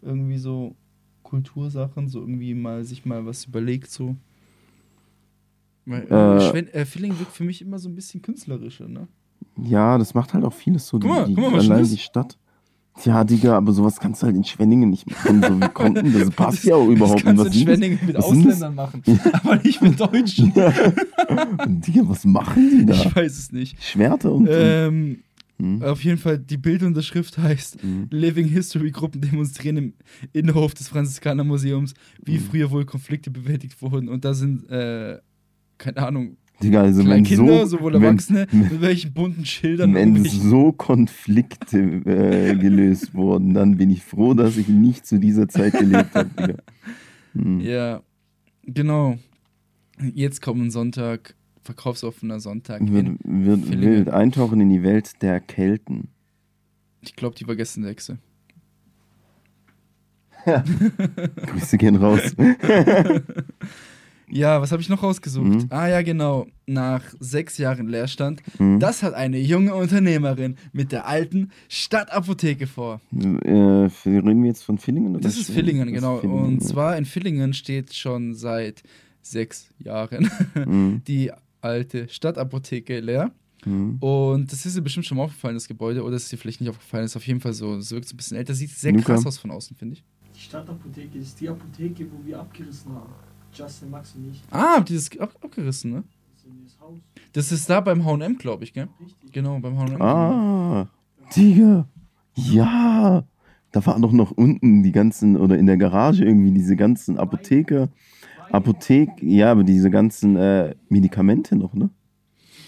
[0.00, 0.76] irgendwie so
[1.22, 4.16] Kultursachen, so irgendwie mal sich mal was überlegt, so.
[5.84, 9.08] Weil, Äh, Schwen äh, Villingen wirkt für mich immer so ein bisschen künstlerischer, ne?
[9.56, 10.98] Ja, das macht halt auch vieles so.
[10.98, 12.38] Guck mal, die, guck mal, was allein ist die Stadt.
[13.04, 15.42] Ja, Digga, aber sowas kannst du halt in Schwenningen nicht machen.
[15.42, 16.30] So, wie kommt denn das?
[16.36, 17.54] passt ja auch überhaupt Das kannst nicht.
[17.54, 17.82] du Was in?
[17.82, 18.16] Schwenningen mit?
[18.16, 20.52] Ausländern machen, aber nicht mit Deutschen.
[20.52, 22.94] Digga, was machen die da?
[22.94, 23.82] Ich weiß es nicht.
[23.82, 24.48] Schwerter und.
[24.50, 25.18] Ähm,
[25.60, 25.82] Hm?
[25.82, 28.06] auf jeden Fall, die Bildunterschrift heißt Hm.
[28.10, 29.92] Living History Gruppen demonstrieren im
[30.32, 31.94] Innenhof des Franziskanermuseums,
[32.24, 32.40] wie Hm.
[32.44, 34.08] früher wohl Konflikte bewältigt wurden.
[34.08, 35.18] Und da sind, äh,
[35.76, 39.94] keine Ahnung, Digga, also kleine wenn Kinder, so, sowohl wenn, Erwachsene, mit welchen bunten Schildern.
[39.94, 45.48] wenn so Konflikte äh, gelöst wurden, dann bin ich froh, dass ich nicht zu dieser
[45.48, 46.54] Zeit gelebt habe, Digga.
[47.34, 47.60] Hm.
[47.60, 48.02] Ja,
[48.64, 49.18] genau.
[50.14, 52.80] Jetzt kommen Sonntag, verkaufsoffener Sonntag.
[52.90, 56.08] Wird, wird wild eintauchen in die Welt der Kelten.
[57.02, 58.18] ich glaube, die vergessen Hexe.
[61.46, 62.34] Grüße gehen raus.
[64.30, 65.46] Ja, was habe ich noch rausgesucht?
[65.46, 65.66] Mhm.
[65.70, 66.46] Ah ja, genau.
[66.66, 68.42] Nach sechs Jahren Leerstand.
[68.58, 68.78] Hm?
[68.78, 73.00] Das hat eine junge Unternehmerin mit der alten Stadtapotheke vor.
[73.12, 75.12] Äh, reden wir jetzt von Villingen?
[75.14, 75.50] Oder Das ist?
[75.50, 76.18] Villingen, Das ist genau.
[76.18, 76.68] Villingen, Und ja.
[76.68, 78.82] zwar in Villingen steht schon seit
[79.22, 80.30] sechs Jahren
[80.66, 81.02] Mhm.
[81.06, 83.32] die alte Stadtapotheke leer.
[83.64, 83.96] Mhm.
[84.00, 86.70] Und das ist dir bestimmt schon mal aufgefallen, das Gebäude, oder ist dir vielleicht nicht
[86.70, 87.04] aufgefallen?
[87.04, 89.14] Das ist auf jeden Fall so, es wirkt so ein bisschen älter, sieht sehr Luca?
[89.14, 90.04] krass aus von außen, finde ich.
[90.36, 93.12] Die Stadtapotheke ist die Apotheke, wo wir abgerissen haben.
[93.52, 94.42] Justin, Max und ich.
[94.50, 96.04] Ah, habt ihr das ab abgerissen, ne?
[96.34, 96.98] Das ist das Haus.
[97.32, 98.88] Das ist da beim HM, glaube ich, gell?
[99.00, 99.32] Richtig.
[99.32, 100.00] Genau, beim HM.
[100.00, 100.88] Ah,
[101.34, 101.86] Digga.
[102.34, 103.24] Ja.
[103.72, 107.90] Da waren doch noch unten die ganzen, oder in der Garage irgendwie diese ganzen Apotheker.
[108.50, 111.90] Apothek, ja, aber diese ganzen äh, Medikamente noch, ne?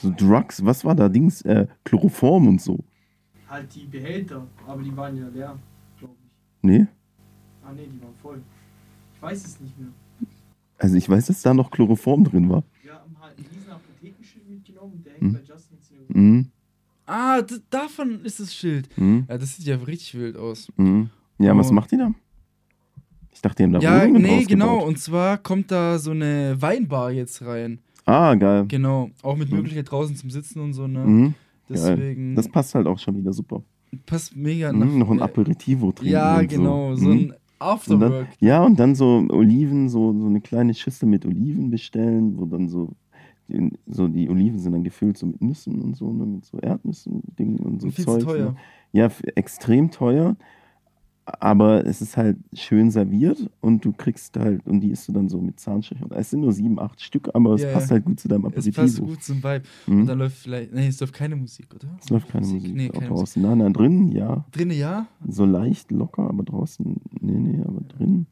[0.03, 1.09] So Drugs, was war da?
[1.09, 2.79] Dings, äh, Chloroform und so.
[3.49, 5.59] Halt die Behälter, aber die waren ja leer,
[5.99, 6.31] glaube ich.
[6.63, 6.87] Nee?
[7.65, 8.43] Ah ne, die waren voll.
[9.15, 9.89] Ich weiß es nicht mehr.
[10.81, 12.65] Also ich weiß, dass da noch Chloroform drin war.
[12.83, 15.35] Wir haben halt einen riesen Apothekenschild mitgenommen, der hängt Hm.
[15.35, 15.79] bei Justin
[16.09, 16.23] in.
[16.23, 16.51] Mhm.
[17.07, 18.89] Ah, davon ist das Schild.
[18.99, 19.27] Mhm.
[19.29, 20.69] Ja, das sieht ja richtig wild aus.
[20.77, 21.11] Mhm.
[21.39, 21.75] Ja, was Oh.
[21.75, 22.13] macht die da?
[23.33, 24.83] Ich dachte, die haben da ja, Wohnungen nee, genau.
[24.85, 27.79] Und zwar kommt da so eine Weinbar jetzt rein.
[28.07, 28.65] Ah, geil.
[28.69, 29.11] Genau.
[29.23, 29.57] Auch mit Mhm.
[29.57, 31.05] Möglichkeit draußen zum Sitzen und so, ne?
[31.05, 31.35] Mhm.
[31.69, 33.63] Deswegen Das passt halt auch schon wieder super.
[34.07, 34.87] passt mega nach.
[34.87, 36.13] Mhm, noch ein äh, Aperitivo trinken.
[36.13, 36.95] Ja, und genau.
[36.97, 37.13] So, So Mhm.
[37.19, 38.29] ein Afterwork.
[38.41, 42.69] ja, und dann so Oliven, so, so eine kleine Schüssel mit Oliven bestellen, wo dann
[42.69, 42.91] so
[43.49, 46.59] die, so die Oliven sind dann gefüllt so mit Nüssen und so, ne, mit so
[46.59, 48.25] Erdnüssen, Dingen und so Und viel zu Zeug.
[48.25, 48.51] teuer.
[48.51, 48.57] Ne.
[48.93, 50.37] Ja, extrem teuer,
[51.41, 55.29] aber es ist halt schön serviert und du kriegst halt, und die isst du dann
[55.29, 56.07] so mit Zahnstecher.
[56.11, 58.53] Es sind nur sieben, acht Stück, aber es Ja, passt halt gut zu deinem Es
[58.67, 58.81] Aperitivo.
[58.83, 59.63] passt gut zum Vibe.
[59.87, 60.01] Mhm.
[60.01, 60.73] Und dann läuft vielleicht.
[60.73, 61.89] Nee, es läuft keine Musik, oder?
[62.03, 63.19] Es läuft keine Musik, Nee, auch keine Musik.
[63.19, 63.43] draußen.
[63.43, 64.45] Nein, nein, drinnen, ja.
[64.53, 65.07] Drinnen ja.
[65.29, 68.27] So leicht locker, aber draußen, nee, nee, aber drin.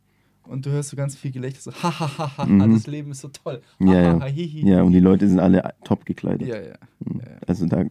[0.44, 2.72] Und du hörst so ganz viel Gelächter, so, hahaha, Mhm.
[2.72, 3.60] das Leben ist so toll.
[3.80, 4.12] Ja, ja.
[4.14, 4.66] Hahaha, hihi.
[4.66, 6.48] Ja, und die Leute sind alle top gekleidet.
[6.48, 6.74] ja, ja.
[7.04, 7.20] Mhm.
[7.20, 7.36] ja, ja.
[7.46, 7.84] Also da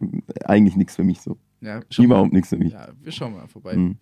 [0.44, 1.36] eigentlich nichts für mich so.
[1.60, 2.72] ja Überhaupt nichts für mich.
[2.72, 3.76] Ja, wir schauen mal vorbei.
[3.76, 3.96] Mhm.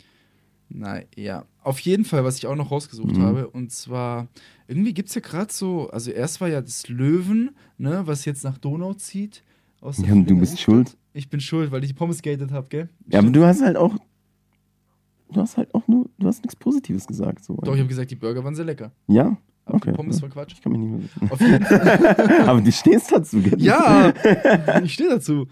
[0.69, 3.23] Na ja, auf jeden Fall, was ich auch noch rausgesucht Mhm.
[3.23, 4.27] habe, und zwar,
[4.67, 8.43] irgendwie gibt es ja gerade so, also erst war ja das Löwen, ne, was jetzt
[8.45, 9.43] nach Donau zieht.
[9.81, 10.97] Aus Ja, du bist schuld.
[11.13, 12.89] Ich bin schuld, weil ich die Pommes gated habe, gell?
[13.09, 13.95] Ja, aber du hast halt auch,
[15.33, 17.45] du hast halt auch nur, du hast nichts Positives gesagt.
[17.45, 17.55] So.
[17.57, 18.93] Doch, ich habe gesagt, die Burger waren sehr lecker.
[19.07, 19.37] ja?
[19.69, 19.91] Aber Okay.
[19.91, 20.53] die Pommes war Quatsch.
[20.53, 21.33] Ich kann mich nicht mehr.
[21.33, 22.41] Auf jeden Fall.
[22.49, 23.61] aber du stehst dazu, gell?
[23.61, 24.13] ja,
[24.85, 25.49] ich stehe dazu.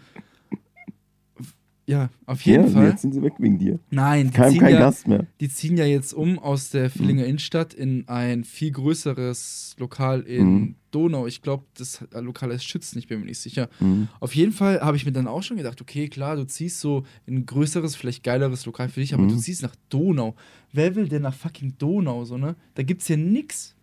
[1.86, 2.86] Ja, auf Ja, jeden Fall.
[2.88, 3.78] jetzt sind sie weg wegen dir.
[3.90, 5.26] Nein, die Kein, ziehen, kein ja, Gast mehr.
[5.40, 8.70] die ziehen ja jetzt um aus der Villinger Innenstadt in ein viel
[9.08, 10.74] größeres Lokal in Mhm.
[10.90, 11.26] Donau.
[11.26, 13.68] Ich glaube, das Lokal heißt Schützen, ich bin mir nicht sicher.
[13.80, 14.08] Mhm.
[14.20, 17.02] Auf jeden Fall habe ich mir dann auch schon gedacht, okay, klar, du ziehst so
[17.26, 19.28] in ein größeres, vielleicht geileres Lokal für dich, aber Mhm.
[19.30, 20.36] du ziehst nach Donau.
[20.72, 22.54] Wer will denn nach fucking Donau, so, ne?
[22.74, 23.73] Da gibt's ja nix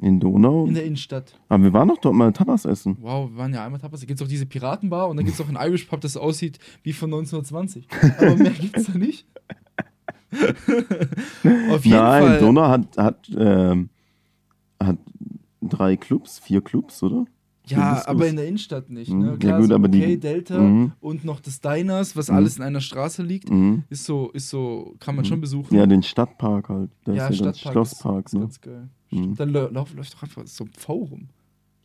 [0.00, 0.66] In Donau.
[0.66, 1.38] in der Innenstadt.
[1.48, 2.96] aber wir waren doch dort mal Tapas essen.
[3.00, 4.00] Wow, wir waren ja einmal Tapas.
[4.00, 6.92] Da gibt's auch diese Piratenbar und dann gibt's auch ein Irish Pub, das aussieht wie
[6.92, 7.86] von 1920.
[8.18, 9.26] Aber mehr gibt's da nicht.
[11.70, 12.38] Auf jeden Nein, Fall.
[12.40, 13.88] Donau hat, hat, ähm,
[14.82, 14.98] hat
[15.62, 17.26] drei Clubs, vier Clubs, oder?
[17.66, 19.10] Ja, aber in der Innenstadt nicht.
[19.10, 19.18] Mhm.
[19.20, 19.26] Ne?
[19.30, 20.92] Ja, Klar, gut, so aber die- okay, Delta Mhm.
[21.00, 22.36] und noch das Diners, was Mhm.
[22.36, 23.84] alles in einer Straße liegt, Mhm.
[23.88, 25.74] ist so, ist so, kann man schon besuchen.
[25.74, 26.90] Ja, den Stadtpark halt.
[27.06, 28.40] Der ja, ist ja Stadtpark Schlosspark, ist, ist ne?
[28.40, 28.88] ganz geil.
[29.14, 29.34] Mhm.
[29.36, 31.28] Da lau- lauf, läuft doch einfach so ein V rum.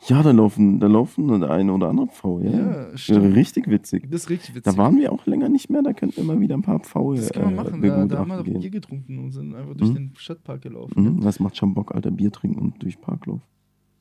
[0.07, 2.51] Ja, da laufen, da laufen der eine oder andere Pfau, ja.
[2.51, 3.35] Ja, stimmt.
[3.35, 4.07] Richtig witzig.
[4.09, 4.63] Das ist richtig witzig.
[4.63, 7.17] Da waren wir auch länger nicht mehr, da könnten wir mal wieder ein paar Pfaue
[7.17, 7.83] das kann man machen.
[7.83, 9.95] äh, Da, da haben wir doch Bier getrunken und sind einfach durch Mhm.
[9.95, 11.03] den Stadtpark gelaufen.
[11.17, 13.41] Mhm, das macht schon Bock, Alter, Bier trinken und durch Parklauf.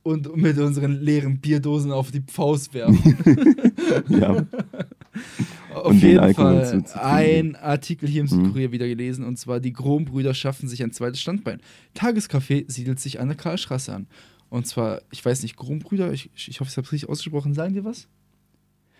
[0.08, 3.16] Und mit unseren leeren Bierdosen auf die Pfaus werfen.
[4.08, 4.44] Ja,
[5.74, 8.44] Auf Und den jeden Fall ein Artikel hier im Mhm.
[8.44, 11.60] Südkurier wieder gelesen und zwar die Grom-Brüder schaffen sich ein zweites Standbein.
[11.96, 14.06] Tagescafé siedelt sich an der Karlstraße an.
[14.50, 17.54] Und zwar, ich weiß nicht, Grumbrüder, ich, ich hoffe, ich habe es richtig ausgesprochen.
[17.54, 18.02] Sagen dir was?
[18.02, 18.08] Das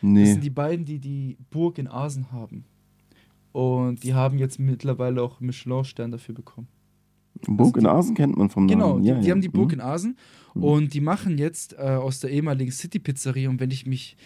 [0.02, 0.26] Nee.
[0.26, 2.64] sind die beiden, die die Burg in Asen haben.
[3.52, 6.68] Und die haben jetzt mittlerweile auch Michelin-Stern dafür bekommen.
[7.46, 9.02] Burg in Asen kennt man vom Genau, Namen.
[9.02, 9.32] die, Ja, die ja.
[9.32, 9.74] haben die Burg Mhm.
[9.74, 10.16] in Asen
[10.54, 10.64] Mhm.
[10.64, 14.16] und die machen jetzt äh, aus der ehemaligen City-Pizzeria und wenn ich mich,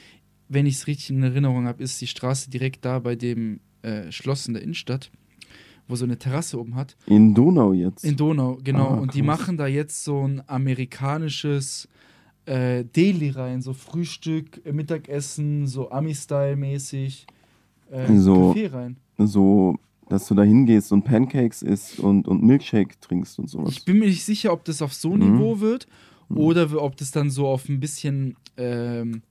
[0.49, 4.11] wenn ich es richtig in Erinnerung habe, ist die Straße direkt da bei dem äh,
[4.13, 5.11] Schloss in der Innenstadt,
[5.89, 6.97] wo so eine Terrasse oben hat.
[7.07, 8.05] In Donau jetzt.
[8.05, 8.91] In Donau, genau.
[8.91, 11.89] Ah, und die machen da jetzt so ein amerikanisches
[12.47, 17.27] äh, Deli rein, so Frühstück, äh, Mittagessen, so Ami-Style-mäßig.
[17.91, 18.35] Äh, So.
[18.53, 18.97] Buffet rein.
[19.19, 19.77] so,
[20.09, 23.71] dass du da hingehst und Pancakes isst und, und Milkshake trinkst und sowas.
[23.73, 25.33] Ich bin mir nicht sicher, ob das auf so Mhm.
[25.33, 25.87] Niveau wird
[26.29, 26.37] Mhm.
[26.39, 29.23] oder ob das dann so auf ein bisschen ähm,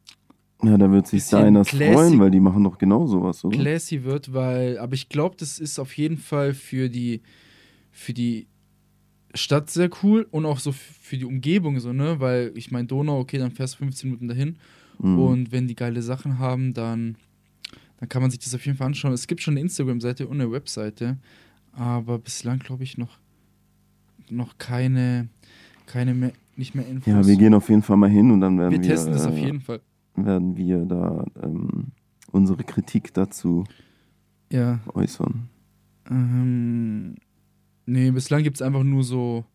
[0.63, 3.57] ja, da wird sich Diners freuen, weil die machen doch genau sowas, oder?
[3.57, 7.21] classy wird, weil, aber ich glaube, das ist auf jeden Fall für die,
[7.91, 8.45] für die
[9.33, 12.19] Stadt sehr cool und auch so für die Umgebung so, ne?
[12.19, 14.57] Weil ich meine, Donau, okay, dann fährst du 15 Minuten dahin
[14.99, 15.17] Mhm.
[15.17, 17.15] und wenn die geile Sachen haben, dann,
[18.01, 19.13] dann kann man sich das auf jeden Fall anschauen.
[19.13, 21.17] Es gibt schon eine Instagram-Seite und eine Webseite,
[21.71, 23.19] aber bislang glaube ich noch,
[24.29, 25.29] noch keine,
[25.85, 27.07] keine mehr, nicht mehr Infos.
[27.13, 29.25] ja, wir gehen auf jeden Fall mal hin und dann werden wir wir, testen das
[29.25, 29.79] auf äh, jeden Fall.
[30.15, 31.91] werden wir da ähm,
[32.31, 33.63] unsere Kritik dazu
[34.51, 34.79] Ja.
[34.93, 35.47] äußern.
[36.09, 37.15] Ähm,
[37.85, 39.45] nee, bislang gibt es einfach nur so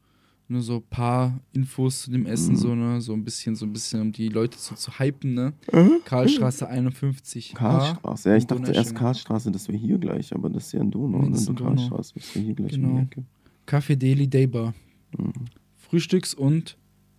[0.48, 2.56] nur so paar Infos zu dem Essen, Mhm.
[2.58, 3.00] so, ne?
[3.00, 5.52] So ein bisschen, so ein bisschen, um die Leute so zu hypen, ne?
[5.72, 6.00] Mhm.
[6.04, 7.54] Karlstraße 51.
[7.54, 8.28] Karlstraße.
[8.30, 11.22] Ja, ich dachte erst Karlstraße, das wäre hier gleich, aber das ist ja in Donau.
[11.22, 11.36] Ne?
[11.36, 11.56] Du in.
[11.56, 12.96] Karlstraße, das wäre hier gleich Genau.
[12.98, 13.24] die Ecke.
[13.66, 14.74] Café Deli Day Bar.
[15.18, 15.32] Mhm.
[15.76, 16.76] Frühstücks- und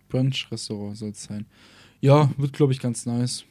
[0.08, 1.46] Brunch-Restaurant soll es sein.
[2.00, 3.44] Ja, wird, glaube ich, ganz nice.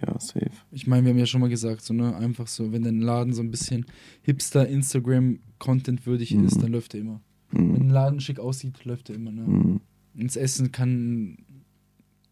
[0.00, 0.50] Ja, safe.
[0.70, 3.32] Ich meine, wir haben ja schon mal gesagt, so, ne, einfach so, wenn dein Laden
[3.34, 3.84] so ein bisschen
[4.22, 6.44] hipster Instagram-Content würdig Mhm.
[6.46, 7.20] ist, dann läuft er immer.
[7.54, 7.74] Wenn Mhm.
[7.76, 9.42] ein Laden schick aussieht, läuft er immer, ne?
[9.42, 9.80] Mhm.
[10.14, 11.38] Und das Essen kann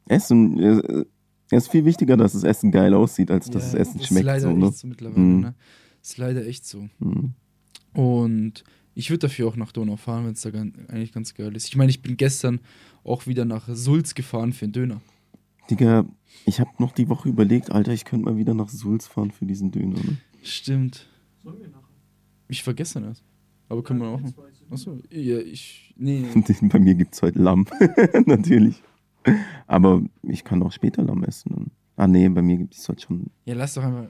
[0.08, 1.04] Essen, äh,
[1.50, 4.06] es ist viel wichtiger, dass das Essen geil aussieht, als dass das Ja, Essen ist
[4.08, 4.26] schmeckt.
[4.26, 4.66] leider So, ne?
[4.66, 5.40] echt so mittlerweile, Mhm.
[5.40, 5.54] ne?
[6.02, 6.88] Ist leider echt so.
[6.98, 7.34] Mhm.
[7.94, 8.64] Und
[8.94, 11.68] ich würde dafür auch nach Donau fahren, wenn es da gan- eigentlich ganz geil ist.
[11.68, 12.60] Ich meine, ich bin gestern
[13.04, 15.00] auch wieder nach Sulz gefahren für einen Döner.
[15.70, 16.04] Digga,
[16.44, 19.46] ich habe noch die Woche überlegt, Alter, ich könnte mal wieder nach Sulz fahren für
[19.46, 19.94] diesen Döner.
[19.98, 20.16] Ne?
[20.42, 21.06] Stimmt.
[21.44, 21.82] Sollen wir nachher?
[22.48, 23.22] Ich vergesse das.
[23.72, 24.34] Aber können wir auch machen.
[24.70, 25.94] Achso, ja, ich.
[25.96, 26.26] Nee.
[26.62, 27.66] Bei mir gibt es heute Lamm.
[28.26, 28.82] Natürlich.
[29.66, 31.70] Aber ich kann auch später Lamm essen.
[31.96, 33.30] Ah, nee, bei mir gibt es heute schon.
[33.46, 34.08] Ja, lass doch einfach.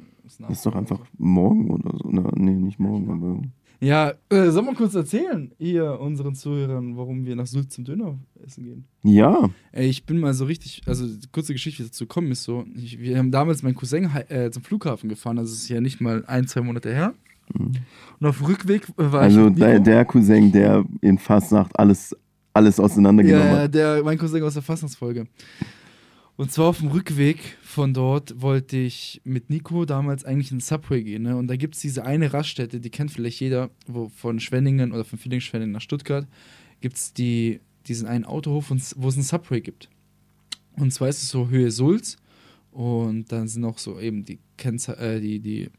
[0.49, 2.09] ist doch einfach morgen oder so.
[2.11, 3.43] Na, nee, nicht morgen, aber.
[3.81, 8.19] Ja, äh, soll mal kurz erzählen, ihr unseren Zuhörern, warum wir nach Sulz zum Döner
[8.45, 8.85] essen gehen?
[9.03, 9.51] Ja.
[9.71, 12.45] Ey, ich bin mal so richtig, also die kurze Geschichte, wie es dazu gekommen ist
[12.45, 12.65] so.
[12.75, 16.25] Ich, wir haben damals meinen Cousin äh, zum Flughafen gefahren, also ist ja nicht mal
[16.27, 17.15] ein, zwei Monate her.
[17.55, 17.73] Mhm.
[18.21, 19.57] Und auf dem Rückweg äh, war Also ich.
[19.57, 22.17] mit der, Cousin, der in Fastnacht alles,
[22.53, 23.75] alles auseinandergenommen ja, ja, hat.
[23.75, 25.27] der, mein Cousin aus der Fastnachtsfolge.
[26.37, 30.63] Und zwar auf dem Rückweg von dort wollte ich mit Nico damals eigentlich in den
[30.63, 31.23] Subway gehen.
[31.23, 31.37] Ne?
[31.37, 35.05] Und da gibt es diese eine Raststätte, die kennt vielleicht jeder, wo von Schwenningen oder
[35.05, 36.27] von Villingen-Schwenningen nach Stuttgart
[36.81, 39.89] gibt es die, diesen einen Autohof, wo es einen Subway gibt.
[40.77, 42.17] Und zwar ist es so Höhe Sulz.
[42.73, 45.71] Und dann sind auch so eben die, Kennze äh, die, die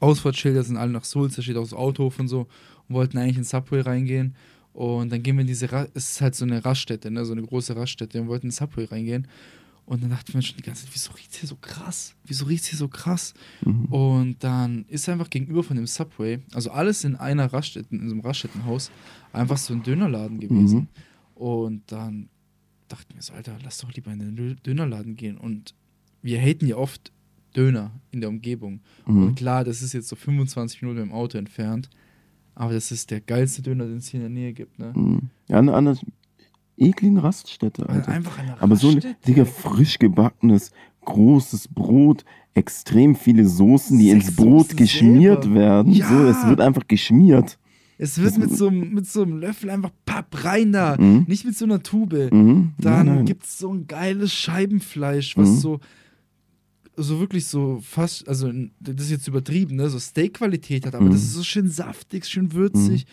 [0.00, 2.48] Ausfahrtsschilder sind alle nach Sulz, da steht auch so Autohof und so.
[2.88, 4.34] Und wollten eigentlich in den Subway reingehen.
[4.72, 7.24] Und dann gehen wir in diese, Ra es ist halt so eine Raststätte, ne?
[7.24, 8.20] so eine große Raststätte.
[8.20, 9.28] Und wollten in den Subway reingehen.
[9.86, 12.14] Und dann dachten wir schon die ganze Zeit, wieso riecht hier so krass?
[12.24, 13.34] Wieso riecht hier so krass?
[13.64, 13.86] Mhm.
[13.86, 18.14] Und dann ist einfach gegenüber von dem Subway, also alles in einer Raststätte, in so
[18.14, 18.90] einem Raststättenhaus,
[19.32, 20.88] einfach so ein Dönerladen gewesen.
[21.34, 22.28] Und dann
[22.86, 25.36] dachten wir so, Alter, lass doch lieber in den Dö- Dönerladen gehen.
[25.36, 25.74] Und
[26.22, 27.10] wir haten ja oft
[27.56, 28.80] Döner in der Umgebung.
[29.06, 29.22] Mhm.
[29.24, 31.88] Und klar, das ist jetzt so 25 Minuten im Auto entfernt.
[32.54, 34.78] Aber das ist der geilste Döner, den es hier in der Nähe gibt.
[34.78, 34.92] Ne?
[34.94, 35.20] Mhm.
[35.48, 35.96] Ja, eine andere
[36.76, 38.08] ekligen Raststätte, Alter.
[38.10, 39.16] einfach eine Aber so ein, Raststätte.
[39.26, 40.70] Digga, frisch gebackenes,
[41.04, 42.24] großes Brot,
[42.54, 45.58] extrem viele Soßen, die Sechs ins Brot Soßen geschmiert selber.
[45.58, 45.92] werden.
[45.92, 46.08] Ja.
[46.08, 47.58] So, es wird einfach geschmiert.
[47.98, 50.96] Es wird mit so, einem- mit so einem Löffel einfach papp rein da.
[50.98, 51.26] Mhm.
[51.28, 52.30] Nicht mit so einer Tube.
[52.32, 52.72] Mhm.
[52.78, 55.56] Dann gibt es so ein geiles Scheibenfleisch, was Mhm.
[55.56, 55.80] so,
[57.02, 59.88] so wirklich so fast, also das ist jetzt übertrieben, ne?
[59.88, 61.10] so Steak-Qualität hat, aber Mhm.
[61.12, 63.06] das ist so schön saftig, schön würzig.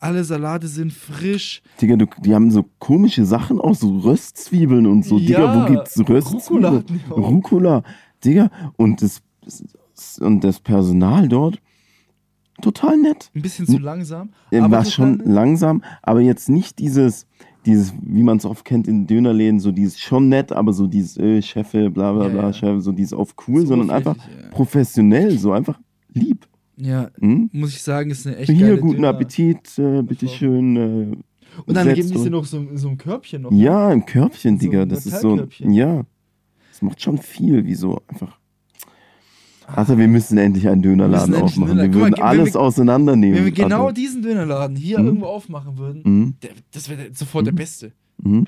[0.00, 1.60] Alle Salate sind frisch.
[1.80, 5.18] Digga, du, die haben so komische Sachen aus, so Röstzwiebeln und so.
[5.18, 6.18] Digga, Ja, wo gibt's Rucola
[6.70, 6.84] Röstzwiebeln?
[7.10, 7.16] auch.
[7.16, 7.82] Rucola.
[8.24, 9.22] Digga, und das,
[10.20, 11.60] und das Personal dort,
[12.62, 13.30] total nett.
[13.34, 14.30] Ein bisschen zu langsam.
[14.52, 15.26] Aber war schon nett.
[15.26, 17.26] langsam, aber jetzt nicht dieses,
[17.68, 21.16] dieses, wie man es oft kennt in Dönerläden, so dieses schon nett, aber so dieses
[21.18, 22.52] äh, Chefe, bla bla Ja, bla, ja.
[22.52, 24.48] Chef, so dieses auf cool, So sondern einfach ja.
[24.50, 25.78] professionell, so einfach
[26.12, 26.46] lieb.
[26.76, 27.50] Ja, Hm?
[27.52, 30.76] muss ich sagen, ist eine echt Hier, guten Döner- Appetit, äh, bitteschön.
[30.76, 31.16] Äh,
[31.66, 33.52] Und dann geben die sie und- noch so, so einem Körbchen noch.
[33.52, 34.82] Ja, im Körbchen, So Digga.
[34.82, 35.36] ein Das ist so.
[35.58, 36.04] Ja.
[36.70, 38.38] Das macht schon viel, wie so einfach.
[39.76, 41.76] Also, wir müssen endlich einen Dönerladen Wir aufmachen.
[41.76, 43.36] Döner- Wir mal, würden wenn alles wir- auseinandernehmen.
[43.38, 45.06] Wenn wir genau Also, diesen Dönerladen hier Mhm.
[45.06, 47.56] irgendwo aufmachen würden, mhm, der, das wäre sofort der Mhm.
[47.56, 47.92] Beste.
[48.22, 48.46] mhm.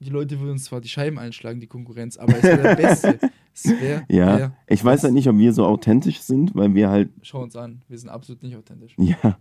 [0.00, 3.18] Die Leute würden uns zwar die Scheiben einschlagen, die Konkurrenz, aber es wäre der Beste.
[3.54, 6.88] Es wäre, Ja, wär, ich weiß halt nicht, ob wir so authentisch sind, weil wir
[6.88, 8.94] halt, schau uns an, wir sind absolut nicht authentisch.
[8.98, 9.36] ja.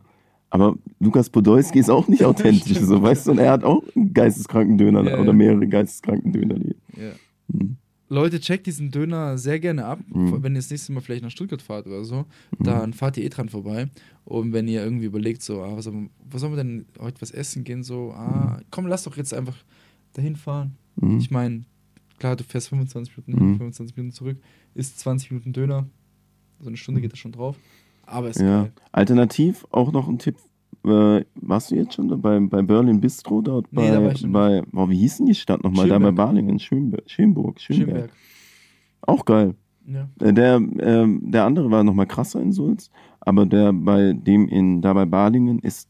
[0.49, 4.13] Aber Lukas Podolski ist auch nicht authentisch, so weißt du, und er hat auch einen
[4.13, 5.33] geisteskranken Döner Ja, oder ja.
[5.33, 6.55] mehrere geisteskranken Döner.
[6.97, 7.11] Ja.
[7.47, 7.77] Mhm.
[8.11, 9.99] Leute, checkt diesen Döner sehr gerne ab.
[10.13, 10.43] Mhm.
[10.43, 12.25] Wenn ihr das nächste Mal vielleicht nach Stuttgart fahrt oder so,
[12.59, 13.87] dann fahrt ihr eh dran vorbei.
[14.25, 15.85] Und wenn ihr irgendwie überlegt, so, ah, was,
[16.29, 19.55] was sollen wir denn heute was essen gehen, so, ah, komm, lass doch jetzt einfach
[20.11, 20.75] dahin fahren.
[20.97, 21.19] Mhm.
[21.19, 21.63] Ich meine,
[22.19, 23.57] klar, du fährst 25 Minuten hin, Mhm.
[23.59, 24.37] 25 Minuten zurück,
[24.75, 25.87] isst 20 Minuten Döner.
[26.59, 27.55] So eine Stunde geht das schon drauf.
[28.05, 28.63] Aber ist Ja.
[28.63, 28.71] geil.
[28.91, 30.35] Alternativ auch noch ein Tipp.
[30.83, 33.67] Äh, warst du jetzt schon da bei, bei Berlin Bistro dort?
[33.71, 35.87] Nee, bei, da war ich noch bei oh, wie hieß denn die Stadt nochmal?
[35.87, 36.11] Da bei.
[36.11, 37.87] Balingen, Schönberg, Schönburg, Schönberg.
[37.89, 38.09] Schönberg.
[39.01, 39.55] Auch geil.
[39.85, 40.09] Ja.
[40.19, 44.81] Äh, Der, ähm, der andere war nochmal krasser in Sulz, aber der bei dem in
[44.81, 45.87] da bei Balingen ist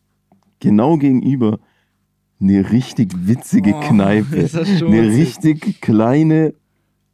[0.60, 1.60] genau gegenüber
[2.42, 4.48] eine richtig witzige Oh, Kneipe.
[4.50, 5.20] schon Eine witzig.
[5.22, 6.54] richtig kleine,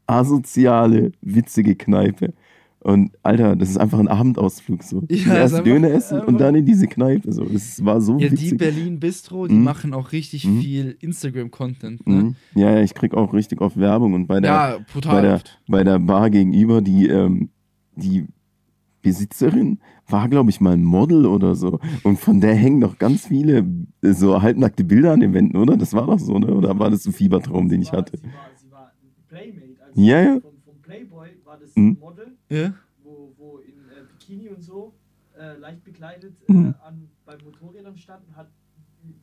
[0.07, 2.33] asoziale, witzige Kneipe.
[2.87, 5.03] Und Alter, das ist einfach ein Abendausflug so.
[5.09, 7.33] Ja, Erst einfach- Döner essen und dann in diese Kneipe.
[7.33, 7.43] So.
[7.43, 8.57] Das war so Ja, die witzig.
[8.57, 9.63] Berlin Bistro, die Mhm.
[9.63, 10.61] machen auch richtig Mhm.
[10.61, 12.07] viel Instagram-Content.
[12.07, 12.15] Ne?
[12.15, 12.35] Mhm.
[12.55, 15.41] Ja, ja, ich krieg auch richtig oft Werbung und bei der, Ja, bei brutal der,
[15.67, 17.49] bei der Bar gegenüber, die, ähm,
[17.97, 18.25] die
[19.01, 21.79] Besitzerin war, glaube ich, mal ein Model oder so.
[22.03, 23.65] Und von der hängen noch ganz viele
[24.01, 25.75] äh, so halbnackte Bilder an den Wänden, oder?
[25.77, 26.53] Das war doch so, ne?
[26.55, 28.17] Oder war das ein Fiebertraum, den ich Sie war- hatte?
[28.17, 29.83] Sie war, sie war ein Playmate.
[29.85, 30.31] Also Ja, ja.
[30.39, 31.87] Von, von Playboy war das Mhm.
[31.91, 32.73] ein Model, Ja?
[33.03, 34.93] wo, wo in äh, Bikini und so
[35.37, 36.75] äh, leicht bekleidet äh, Mhm.
[36.83, 38.49] an, bei Motorrädern stand und hat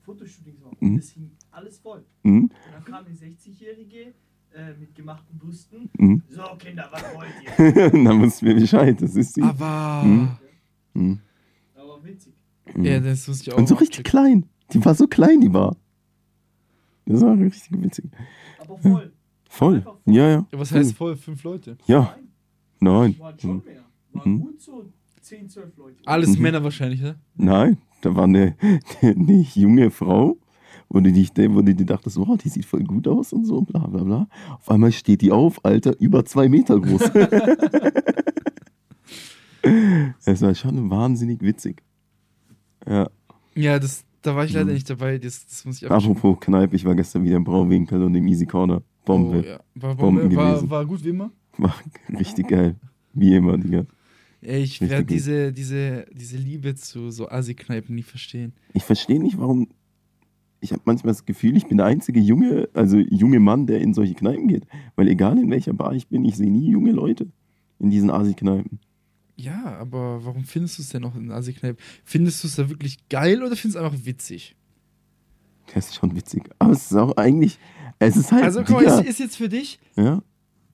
[0.02, 0.80] Fotoshootings gemacht.
[0.80, 0.96] Mhm.
[0.96, 2.04] Das hing alles voll.
[2.22, 2.42] Mhm.
[2.44, 4.14] Und dann kam eine 60-Jährige
[4.54, 5.90] äh, mit gemachten Brüsten.
[5.98, 6.22] Mhm.
[6.28, 7.90] So, Kinder, was wollt ihr?
[8.04, 9.42] dann wussten wir Bescheid, das ist sie.
[9.42, 10.02] Aber.
[10.04, 10.28] Mhm.
[10.94, 11.20] Mhm.
[11.74, 12.32] Aber witzig.
[12.74, 12.84] Mhm.
[12.84, 13.58] Ja, das wusste ich auch.
[13.58, 14.46] Und so richtig klein.
[14.72, 15.76] Die war so klein, die war.
[17.06, 18.06] Das war richtig witzig.
[18.58, 19.12] Aber voll.
[19.50, 19.82] Voll.
[19.82, 19.96] Voll.
[20.06, 20.46] Ja, ja.
[20.50, 21.16] Ja, was heißt voll?
[21.16, 21.76] Fünf Leute.
[21.86, 22.14] Ja.
[22.16, 22.28] Nein.
[22.92, 23.84] Waren schon mehr.
[24.12, 24.40] Waren Mhm.
[24.40, 24.84] gut so
[25.20, 25.96] 10, 12 Leute.
[26.06, 26.42] Alles Mhm.
[26.42, 27.16] Männer wahrscheinlich, ne?
[27.36, 28.56] Nein, da war eine,
[29.02, 30.36] eine junge Frau,
[30.88, 33.62] wo du dich, wo du dir dachtest, wow, die sieht voll gut aus und so,
[33.62, 34.28] bla bla bla.
[34.58, 37.10] Auf einmal steht die auf, Alter, über zwei Meter groß.
[40.26, 41.82] Es war schon wahnsinnig witzig.
[42.86, 43.08] Ja,
[43.54, 44.72] Ja, das, da war ich leider Mhm.
[44.74, 45.16] nicht dabei.
[45.18, 48.44] Das, das muss ich apropos Kneipe, ich war gestern wieder im Brauwinkel und im Easy
[48.46, 48.82] Corner.
[49.04, 49.40] Bombe.
[49.42, 49.60] Oh, ja.
[49.74, 51.30] War, Bomben Bombe, war, war gut wie immer.
[51.58, 51.74] War
[52.18, 52.76] richtig geil.
[53.12, 53.86] Wie immer, Digga.
[54.40, 58.52] Ey, ich werde diese, diese, diese Liebe zu so Assi-Kneipen nie verstehen.
[58.74, 59.68] Ich verstehe nicht, warum.
[60.60, 63.94] Ich habe manchmal das Gefühl, ich bin der einzige junge, also junge Mann, der in
[63.94, 64.66] solche Kneipen geht.
[64.96, 67.26] Weil egal in welcher Bar ich bin, ich sehe nie junge Leute
[67.78, 68.80] in diesen Asi-Kneipen.
[69.36, 71.82] Ja, aber warum findest du es denn noch in Assi-Kneipen?
[72.04, 74.56] Findest du es da wirklich geil oder findest du es einfach witzig?
[75.72, 76.44] Das ist schon witzig.
[76.58, 77.58] Aber es ist auch eigentlich.
[77.98, 78.44] Es ist halt.
[78.44, 80.22] Also, guck mal, ist, ist jetzt für dich ja?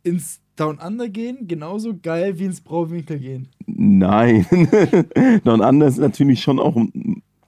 [0.02, 3.48] ins Down Under gehen genauso geil wie ins Brauwinkel gehen.
[3.66, 4.46] Nein.
[5.44, 6.76] Don Under ist natürlich schon auch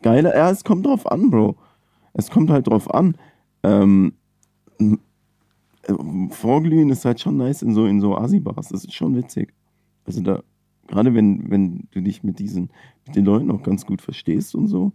[0.01, 0.35] geiler.
[0.37, 1.57] Ja, es kommt drauf an, Bro.
[2.15, 3.17] Es kommt halt drauf an.
[3.63, 4.15] Ähm,
[4.81, 4.97] äh,
[6.31, 8.69] Vorglühen ist halt schon nice in so, in so Asi-Bars.
[8.69, 9.53] Das ist schon witzig.
[10.07, 10.43] Also da,
[10.89, 12.71] gerade wenn, wenn du dich mit diesen,
[13.07, 14.93] mit den Leuten auch ganz gut verstehst und so.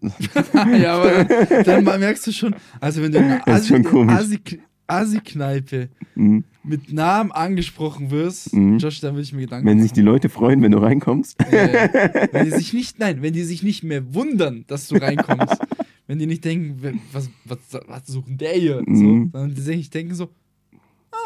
[0.54, 1.24] ja, aber
[1.64, 4.14] dann, dann merkst du schon, also wenn du in einer komisch.
[4.16, 4.58] Assi-
[4.92, 6.44] Assi-Kneipe Mhm.
[6.62, 8.78] mit Namen angesprochen wirst, Mhm.
[8.78, 11.36] Josh, dann würde ich mir Gedanken Wenn sich die Leute freuen, wenn du reinkommst.
[11.50, 12.28] Ja.
[12.32, 15.58] wenn die sich nicht, nein, wenn die sich nicht mehr wundern, dass du reinkommst.
[16.06, 18.82] wenn die nicht denken, was, was, was sucht denn der hier?
[18.86, 18.96] Mhm.
[18.96, 20.28] So, sondern die sich denken so,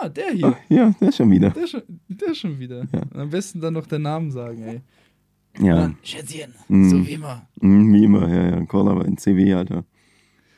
[0.01, 1.51] ah, der hier, Ach, ja, der schon wieder.
[1.51, 2.87] der schon, der schon wieder.
[2.93, 3.03] Ja.
[3.13, 4.81] Und am besten dann noch den Namen sagen, ey.
[5.59, 5.95] Ja.
[6.03, 6.91] Schätzchen, Mhm.
[6.91, 7.49] so wie immer.
[7.61, 8.65] Mhm, wie immer, ja, ja.
[8.67, 9.85] Call aber in CW, Alter.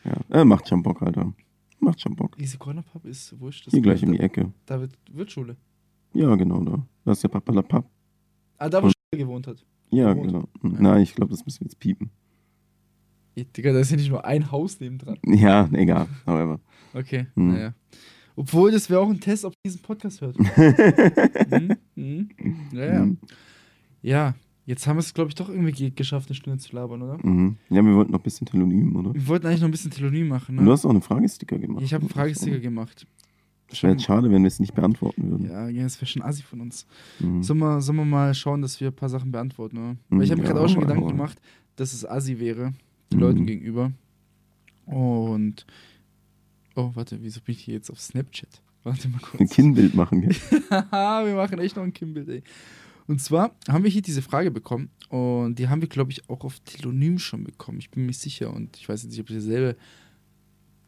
[0.05, 1.33] Ja, äh, macht schon Bock, Alter.
[1.81, 2.37] Macht schon Bock.
[2.41, 3.67] Easy Corner Pub ist wurscht.
[3.67, 4.53] das Hier gleich um da, die Ecke.
[4.67, 5.57] Da wird Wirtschule.
[6.15, 6.85] Ja, genau da.
[7.05, 7.89] Das ist der Papalapap.
[8.59, 9.65] Ah, da wo Und- Schule gewohnt hat.
[9.91, 10.27] Ja, Gewohnt.
[10.33, 10.49] genau.
[10.75, 10.81] Ja.
[10.83, 12.11] Nein, ich glaube, das müssen wir jetzt piepen.
[13.37, 15.19] Ja, Digga, da ist ja nicht nur ein Haus neben dran.
[15.25, 16.09] Ja, egal.
[16.27, 16.61] However.
[16.93, 17.53] Okay, Hm.
[17.53, 17.75] naja.
[18.37, 20.37] Obwohl, das wäre auch ein Test, ob diesen Podcast hört.
[20.39, 21.77] mhm.
[21.95, 22.29] Mhm.
[22.73, 23.05] Ja, ja.
[23.05, 23.19] Mhm.
[24.03, 24.35] Ja,
[24.69, 27.19] jetzt haben wir es, glaube ich, doch irgendwie ge- geschafft, eine Stunde zu labern, oder?
[27.27, 27.57] Mhm.
[27.71, 29.15] Ja, wir wollten noch ein bisschen Telonym, oder?
[29.15, 30.71] Wir wollten eigentlich noch ein bisschen Telonym machen, Du ne?
[30.71, 31.83] hast auch einen Fragesticker gemacht.
[31.83, 33.07] Ich habe einen Fragesticker gemacht.
[33.71, 35.47] Das wäre jetzt schade, wenn wir es nicht beantworten würden.
[35.51, 36.87] Ja, ja, das wäre schon assi von uns.
[37.21, 37.43] Mhm.
[37.43, 39.93] Sollen wir, sollen wir mal schauen, dass wir ein paar Sachen beantworten, oder?
[39.93, 41.11] Mhm, Weil ich habe mir ja, gerade auch schon Gedanken mal.
[41.11, 41.39] gemacht,
[41.77, 42.73] dass es assi wäre,
[43.13, 43.21] den Mhm.
[43.21, 43.93] Leuten gegenüber.
[44.87, 45.67] Und.
[46.77, 48.63] Oh, warte, wieso bin ich hier jetzt auf Snapchat?
[48.85, 49.51] Warte mal Ein kurz.
[49.51, 50.35] Kinnbild machen, gell?
[50.71, 52.43] Haha, wir machen echt noch ein Kimbild, ey.
[53.09, 56.45] Und zwar haben wir hier diese Frage bekommen und die haben wir, glaube ich, auch
[56.45, 57.79] auf Telonym schon bekommen.
[57.79, 59.77] Ich bin mir sicher und ich weiß jetzt nicht, ob dieselbe,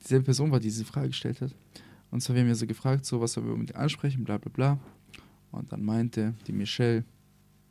[0.04, 1.54] dieselbe Person war, die diese Frage gestellt hat.
[2.10, 4.50] Und zwar, wir haben ja so gefragt, so, was sollen wir mit ansprechen, bla bla
[4.52, 4.78] bla.
[5.50, 7.04] Und dann meinte die Michelle,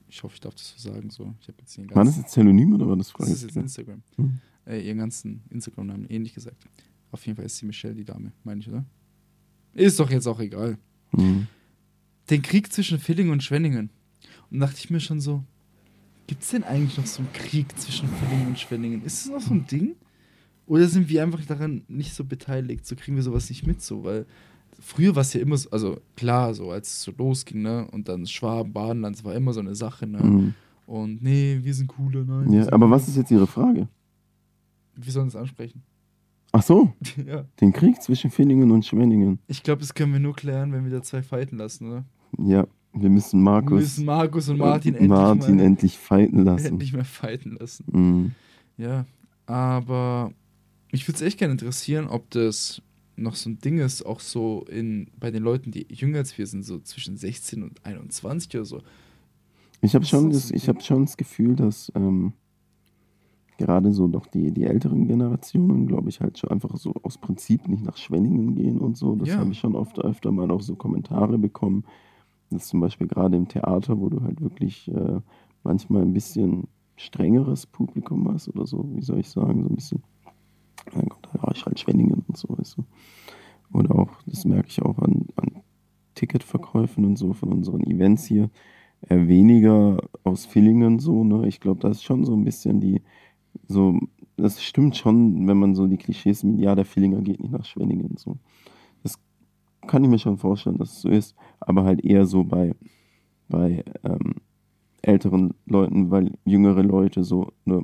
[0.08, 2.22] ich hoffe, ich darf das so sagen, so, ich habe jetzt den War das ganzen,
[2.22, 3.32] jetzt Telonym oder war das das Frage?
[3.32, 4.40] ist jetzt Instagram, Hm.
[4.66, 6.66] äh, ihren ganzen Instagram-Namen ähnlich gesagt.
[7.12, 8.84] Auf jeden Fall ist die Michelle die Dame, meine ich, oder?
[9.74, 10.80] Ist doch jetzt auch egal
[11.12, 11.46] Mhm.
[12.32, 13.92] den Krieg zwischen Villingen und Schwenningen.
[14.52, 15.44] Und dachte ich mir schon so,
[16.28, 19.04] gibt es denn eigentlich noch so einen Krieg zwischen Villingen und Schwenningen?
[19.04, 19.96] Ist es noch so ein Ding?
[20.66, 22.86] Oder sind wir einfach daran nicht so beteiligt?
[22.86, 24.26] So kriegen wir sowas nicht mit, so, weil
[24.80, 27.88] früher war es ja immer so, also klar, so als es so losging, ne?
[27.92, 30.24] Und dann Schwaben, Badenland, das war immer so eine Sache, ne?
[30.24, 30.54] Mhm.
[30.86, 32.52] Und nee, wir sind cooler, nein.
[32.52, 32.92] Ja, aber cooler.
[32.92, 33.88] was ist jetzt Ihre Frage?
[34.96, 35.82] Wir sollen das ansprechen.
[36.52, 36.94] Ach so,
[37.26, 37.46] ja.
[37.62, 39.40] den Krieg zwischen Villingen und Schwenningen.
[39.48, 42.06] Ich glaube, das können wir nur klären, wenn wir da zwei fighten lassen, oder?
[42.38, 46.44] Ja, wir müssen Wir Markus, müssen Markus und Martin, und Martin endlich, mal, endlich fighten
[46.44, 46.66] lassen.
[46.66, 47.86] endlich mal fighten lassen.
[47.92, 48.32] Mhm.
[48.78, 49.06] Ja,
[49.46, 50.32] aber
[50.92, 52.82] mich würde es echt gerne interessieren, ob das
[53.16, 56.48] noch so ein Ding ist, auch so in, bei den Leuten, die jünger als wir
[56.48, 58.82] sind, so zwischen 16 und 21 oder so.
[59.82, 62.34] Ich habe schon, das, ich hab schon das Gefühl, dass ähm,
[63.58, 67.68] gerade so doch die, die älteren Generationen, glaube ich, halt schon einfach so aus Prinzip
[67.68, 69.16] nicht nach Schwenningen gehen und so.
[69.16, 69.38] Das Ja.
[69.38, 71.84] habe ich schon oft öfter mal auch so Kommentare bekommen.
[72.50, 75.20] Das ist zum Beispiel gerade im Theater, wo du halt wirklich äh,
[75.64, 80.04] manchmal ein bisschen strengeres Publikum hast oder so, wie soll ich sagen, so ein bisschen,
[80.94, 82.84] mein Gott, da ich halt Schwenningen und so, weißt du.
[83.72, 85.62] Oder auch, das merke ich auch an, an
[86.16, 88.50] Ticketverkäufen und so von unseren Events hier,
[89.08, 91.48] äh, weniger aus Villingen so, ne?
[91.48, 93.02] Ich glaube, da ist schon so ein bisschen die,
[93.68, 93.98] so,
[94.36, 97.66] das stimmt schon, wenn man so die Klischees mit, ja, der Villinger geht nicht nach
[97.66, 98.38] Schwenningen, so.
[99.90, 102.76] Das kann ich mir schon vorstellen, dass es so ist, aber halt eher so bei,
[103.48, 104.36] bei ähm,
[105.02, 107.82] älteren Leuten, weil jüngere Leute so, ne,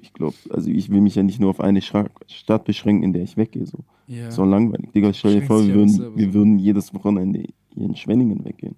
[0.00, 3.24] ich glaube, also ich will mich ja nicht nur auf eine Stadt beschränken, in der
[3.24, 3.78] ich weggehe, so.
[4.06, 4.30] Ja.
[4.30, 4.92] So langweilig.
[4.92, 7.42] Digga, stell dir vor, wir würden, wir würden jedes Wochenende
[7.74, 8.76] hier in Schwenningen weggehen.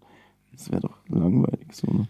[0.53, 2.09] Das wäre doch langweilig so, ne?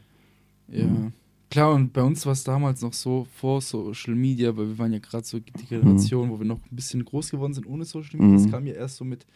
[0.69, 0.87] Ja.
[0.87, 1.13] Mhm.
[1.51, 4.93] Klar, und bei uns war es damals noch so vor Social Media, weil wir waren
[4.93, 8.21] ja gerade so die Generation, wo wir noch ein bisschen groß geworden sind ohne Social
[8.21, 8.37] Media.
[8.37, 8.51] Das Mhm.
[8.53, 9.27] kam ja erst so mit.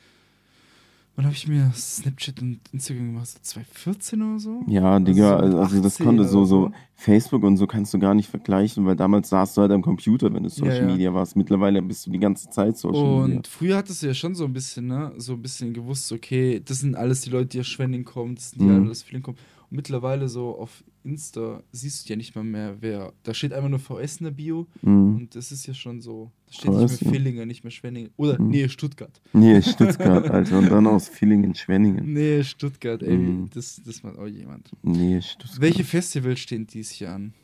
[1.18, 3.26] Wann habe ich mir Snapchat und Instagram gemacht?
[3.26, 4.62] So 2014 oder so?
[4.68, 7.98] Ja, Digga, so mit also das 18 konnte so, so, Facebook und so kannst du
[7.98, 10.86] gar nicht vergleichen, weil damals saßt du halt am Computer, wenn du Social Ja, ja.
[10.86, 11.34] Media warst.
[11.34, 13.42] Mittlerweile bist du die ganze Zeit Social Und Media.
[13.50, 16.78] früher hattest du ja schon so ein bisschen, ne, so ein bisschen gewusst, okay, das
[16.78, 18.84] sind alles die Leute, die aus Schwenning kommen, das sind die, Mhm.
[18.84, 19.38] die aus Villingen kommen.
[19.70, 23.12] Und mittlerweile so auf Insta siehst du ja nicht mal mehr, wer.
[23.22, 25.16] Da steht einfach nur VS in der Bio Mhm.
[25.16, 26.30] und das ist ja schon so.
[26.46, 27.18] Da steht VS, nicht mehr ja.
[27.18, 28.10] Villingen, nicht mehr Schwenningen.
[28.16, 28.48] Oder, Mhm.
[28.48, 29.20] nee, Stuttgart.
[29.32, 30.58] Nee, Stuttgart, Alter.
[30.58, 32.12] Und dann aus Villingen, Schwenningen.
[32.14, 33.50] Nee, Stuttgart, ey, Mhm.
[33.52, 34.70] das, das macht auch jemand.
[34.82, 35.60] Nee, Stuttgart.
[35.60, 37.34] Welche Festivals stehen dies Jahr an?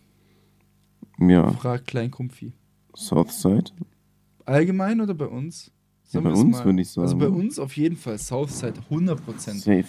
[1.18, 2.52] Ja, Fragt Klein Kumpfi.
[2.94, 3.70] Southside.
[4.44, 5.70] Allgemein oder bei uns?
[6.10, 7.36] Ja, bei uns würde ich Also bei sagen.
[7.36, 9.60] uns auf jeden Fall Southside 100%.
[9.60, 9.84] Safe.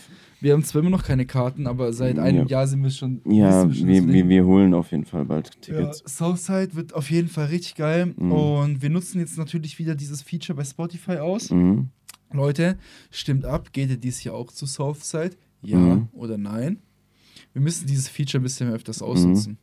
[0.46, 2.60] Wir haben zwar immer noch keine Karten, aber seit einem Ja.
[2.60, 3.20] Jahr sind wir schon.
[3.26, 6.04] Ja, wissen schon, wir, wir, wir holen auf jeden Fall bald ja, Tickets.
[6.06, 8.14] Southside wird auf jeden Fall richtig geil.
[8.16, 8.32] Mhm.
[8.32, 11.50] Und wir nutzen jetzt natürlich wieder dieses Feature bei Spotify aus.
[11.50, 11.88] Mhm.
[12.32, 12.78] Leute,
[13.10, 15.32] stimmt ab, geht ihr dies Jahr auch zu Southside?
[15.64, 16.10] Ja Mhm.
[16.14, 16.78] oder nein?
[17.54, 19.58] Wir müssen dieses Feature ein bisschen öfters ausnutzen.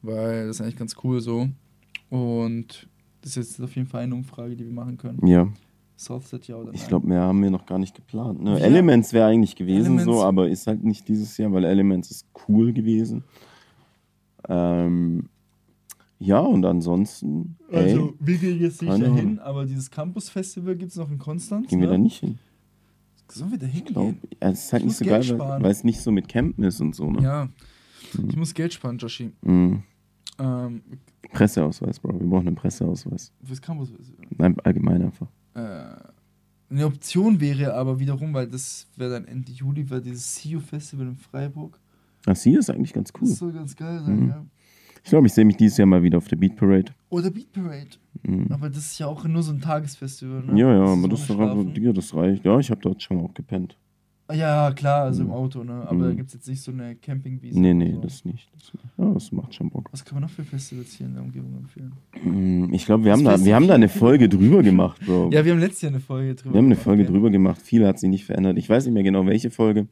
[0.00, 1.50] Weil das ist eigentlich ganz cool so.
[2.08, 2.88] Und
[3.20, 5.26] das ist jetzt auf jeden Fall eine Umfrage, die wir machen können.
[5.26, 5.48] Ja,
[5.96, 8.42] Southside ja oder ich glaube, mehr haben wir noch gar nicht geplant.
[8.42, 8.56] Ne?
[8.56, 12.10] Wir- Elements wäre eigentlich gewesen Elements- so, aber ist halt nicht dieses Jahr, weil Elements
[12.10, 13.24] ist cool gewesen.
[14.48, 15.28] Ähm,
[16.18, 19.38] ja, und ansonsten, ey, Also, wir gehen jetzt nicht keine dahin, Ahnung.
[19.40, 21.68] aber dieses Campus-Festival gibt es noch in Konstanz.
[21.68, 21.92] gehen wir ne?
[21.94, 22.38] da nicht hin.
[23.28, 23.92] Sollen wir da Ich hingehen?
[23.94, 25.62] glaube, ja, es ist halt Ich nicht so geil, Geld weil, sparen.
[25.62, 27.10] weil es nicht so mit Campen ist und so.
[27.10, 27.22] Ne?
[27.22, 27.48] Ja.
[28.18, 28.28] Mhm.
[28.30, 29.32] Ich muss Geld sparen, Joshi.
[29.42, 29.82] Mhm.
[30.38, 30.82] Ähm,
[31.32, 32.20] Presseausweis, Bro.
[32.20, 33.32] Wir brauchen einen Presseausweis.
[33.42, 34.26] fürs Campus-Festival.
[34.36, 35.26] Nein, allgemein einfach.
[35.54, 35.60] Äh,
[36.70, 41.06] eine Option wäre aber wiederum, weil das wäre dann Ende Juli, weil dieses CU Festival
[41.08, 41.78] in Freiburg.
[42.26, 43.28] Ach, sie ist eigentlich ganz Das cool.
[43.28, 44.28] soll ganz geil sein, Mhm.
[44.28, 44.44] ja.
[45.04, 46.90] Ich glaube, ich sehe mich dieses Jahr mal wieder auf der Beat Parade.
[47.10, 47.90] Oder Beat Parade.
[48.22, 48.46] Mhm.
[48.50, 50.58] Aber das ist ja auch nur so ein Tagesfestival, ne?
[50.58, 51.26] Ja, ja, ist aber das
[51.92, 52.44] das reicht.
[52.46, 53.76] Ja, ich habe dort schon auch gepennt.
[54.26, 55.34] Ah, Ja, klar, also im Mhm.
[55.34, 55.84] Auto, ne?
[55.86, 56.16] Aber da Mhm.
[56.16, 57.60] gibt es jetzt nicht so eine Campingwiese.
[57.60, 58.00] Nee, nee, so.
[58.00, 58.48] das nicht.
[58.54, 58.84] Das nicht.
[58.96, 59.88] Ja, das macht schon Bock.
[59.92, 61.92] Was kann man noch für Festivals hier in der Umgebung empfehlen?
[62.24, 65.28] Mhm, Ich glaube, wir, haben da, wir haben da eine Folge drüber gemacht, Bro.
[65.30, 67.08] Ja, wir haben letztes Jahr eine Folge drüber wir haben eine gemacht, Folge ja.
[67.10, 67.60] drüber gemacht.
[67.60, 68.56] Viel hat sich nicht verändert.
[68.56, 69.88] Ich weiß nicht mehr genau, welche Folge.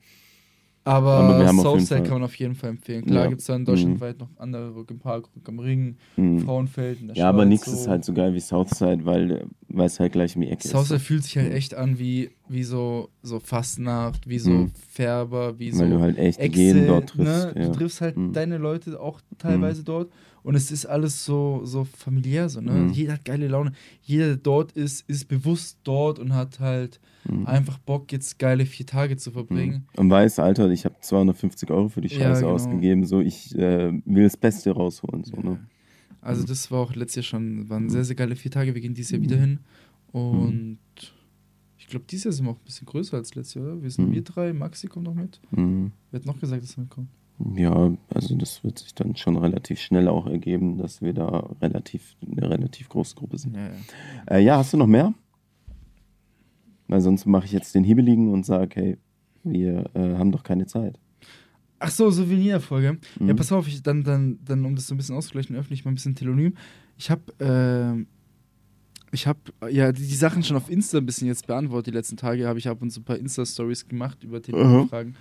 [0.85, 3.05] Aber, Aber Southside kann man auf jeden Fall empfehlen.
[3.07, 3.29] Klar Ja.
[3.29, 3.67] gibt es dann Mhm.
[3.67, 6.41] deutschlandweit noch andere Rock im Park, Rock am Ring, Mhm.
[6.41, 10.35] Frauenfeld Ja, aber nichts ist halt so geil wie Southside, weil weil es halt gleich
[10.37, 11.03] um die Ecke Southside ist.
[11.07, 11.55] fühlt sich halt Mhm.
[11.57, 14.73] echt an wie, wie so, so Fastnacht, wie so Mhm.
[14.91, 17.55] Färber, wie Weil so du halt echt Echse, jeden dort triffst.
[17.55, 17.63] ne?
[17.63, 17.69] ja.
[17.69, 18.33] Du triffst halt Mhm.
[18.33, 20.11] deine Leute auch teilweise dort
[20.43, 22.73] und es ist alles so, so familiär so, ne?
[22.73, 22.89] Mhm.
[22.93, 23.73] Jeder hat geile Laune.
[24.03, 27.47] Jeder, der dort ist, ist bewusst dort und hat halt Mhm.
[27.47, 29.87] einfach Bock, jetzt geile vier Tage zu verbringen.
[29.97, 32.55] Und weiß, Alter, ich habe 250 Euro für die Ja, Scheiße genau.
[32.55, 35.23] ausgegeben, so ich äh, will das Beste rausholen.
[35.23, 35.61] So, ne?
[36.21, 36.47] Also Mhm.
[36.47, 37.91] das war auch letztes Jahr schon, waren Mhm.
[37.91, 38.75] sehr, sehr geile vier Tage.
[38.75, 39.61] Wir gehen dieses Jahr wieder hin.
[40.11, 40.79] Und
[41.79, 43.83] ich glaube, dieses Jahr sind wir auch ein bisschen größer als letztes Jahr, oder?
[43.83, 44.13] Wir sind Mhm.
[44.15, 45.41] wir drei, Maxi kommt noch mit.
[45.53, 45.93] Mhm.
[46.11, 47.09] Wer hat noch gesagt, dass er mitkommt?
[47.57, 52.15] Ja, also das wird sich dann schon relativ schnell auch ergeben, dass wir da relativ
[52.25, 53.57] eine relativ große Gruppe sind.
[53.57, 53.73] Ja, ja.
[54.37, 55.13] Äh, ja, hast du noch mehr?
[56.89, 58.99] Weil sonst mache ich jetzt den Hebeligen und sage, hey,
[59.45, 60.99] wir äh, haben doch keine Zeit.
[61.79, 62.99] Ach so, Souvenirfolge.
[63.19, 63.37] Ja, Mhm.
[63.37, 65.91] pass auf, ich, dann, dann, dann, um das so ein bisschen auszugleichen, öffne ich mal
[65.91, 66.55] ein bisschen Telonym.
[66.97, 68.07] Ich habe, ähm,
[69.11, 71.89] ich habe ja die, die Sachen schon auf Insta ein bisschen jetzt beantwortet.
[71.89, 75.17] Die letzten Tage habe ich ab und zu ein paar Insta-Stories gemacht über Telonymfragen.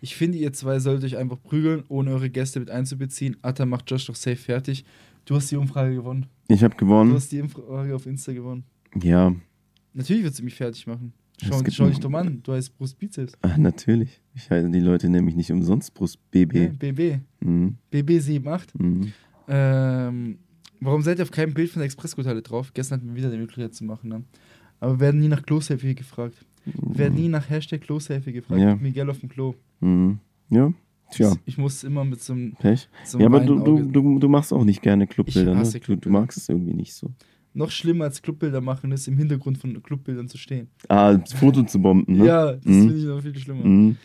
[0.00, 3.36] Ich finde, ihr zwei solltet euch einfach prügeln, ohne eure Gäste mit einzubeziehen.
[3.42, 4.84] Atta macht Josh doch safe fertig.
[5.24, 6.26] Du hast die Umfrage gewonnen.
[6.48, 7.12] Ich habe Du gewonnen.
[7.14, 8.64] hast die Umfrage auf Insta gewonnen.
[9.02, 9.34] Ja,
[9.94, 11.12] Natürlich wird sie mich fertig machen.
[11.42, 12.40] Schau, schau dich doch mal an.
[12.42, 13.32] Du heißt Brust Bizeps.
[13.42, 14.20] ach, natürlich.
[14.34, 16.78] Ich heiße die Leute nämlich nicht umsonst Brust Ja, BB.
[16.78, 17.18] BB.
[17.40, 17.76] Mhm.
[17.92, 18.68] BB78.
[18.78, 19.12] Mhm.
[19.48, 20.38] Ähm,
[20.80, 22.72] warum seid ihr auf keinem Bild von der Expressguthalle drauf?
[22.74, 24.08] Gestern hatten wir wieder die Möglichkeit zu machen.
[24.10, 24.22] Ne?
[24.80, 26.44] Aber wir werden nie nach Kloselfie gefragt.
[26.66, 28.60] Wir werden nie nach Hashtag Kloselfie gefragt.
[28.60, 28.76] Ja.
[28.76, 29.54] Miguel auf dem Klo.
[29.80, 30.18] Mhm.
[30.50, 30.72] Ja,
[31.10, 32.88] tja, Ich muss immer mit so einem, Pech.
[33.04, 35.58] so einem Ja, aber du, du, du, du machst auch nicht gerne Clubbilder, ne?
[35.58, 36.20] hasse Du, du Clubbilder.
[36.20, 37.10] magst es irgendwie nicht so.
[37.54, 40.68] Noch schlimmer als Clubbilder machen ist, im Hintergrund von Clubbildern zu stehen.
[40.88, 42.26] Ah, das Foto zu bomben, ne?
[42.26, 42.80] Ja, das Mhm.
[42.88, 43.64] finde ich noch viel schlimmer.
[43.64, 43.96] Mhm.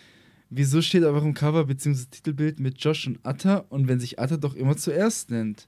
[0.49, 2.05] Wieso steht aber im Cover bzw.
[2.12, 5.68] Titelbild mit Josh und Atta und wenn sich Atta doch immer zuerst nennt?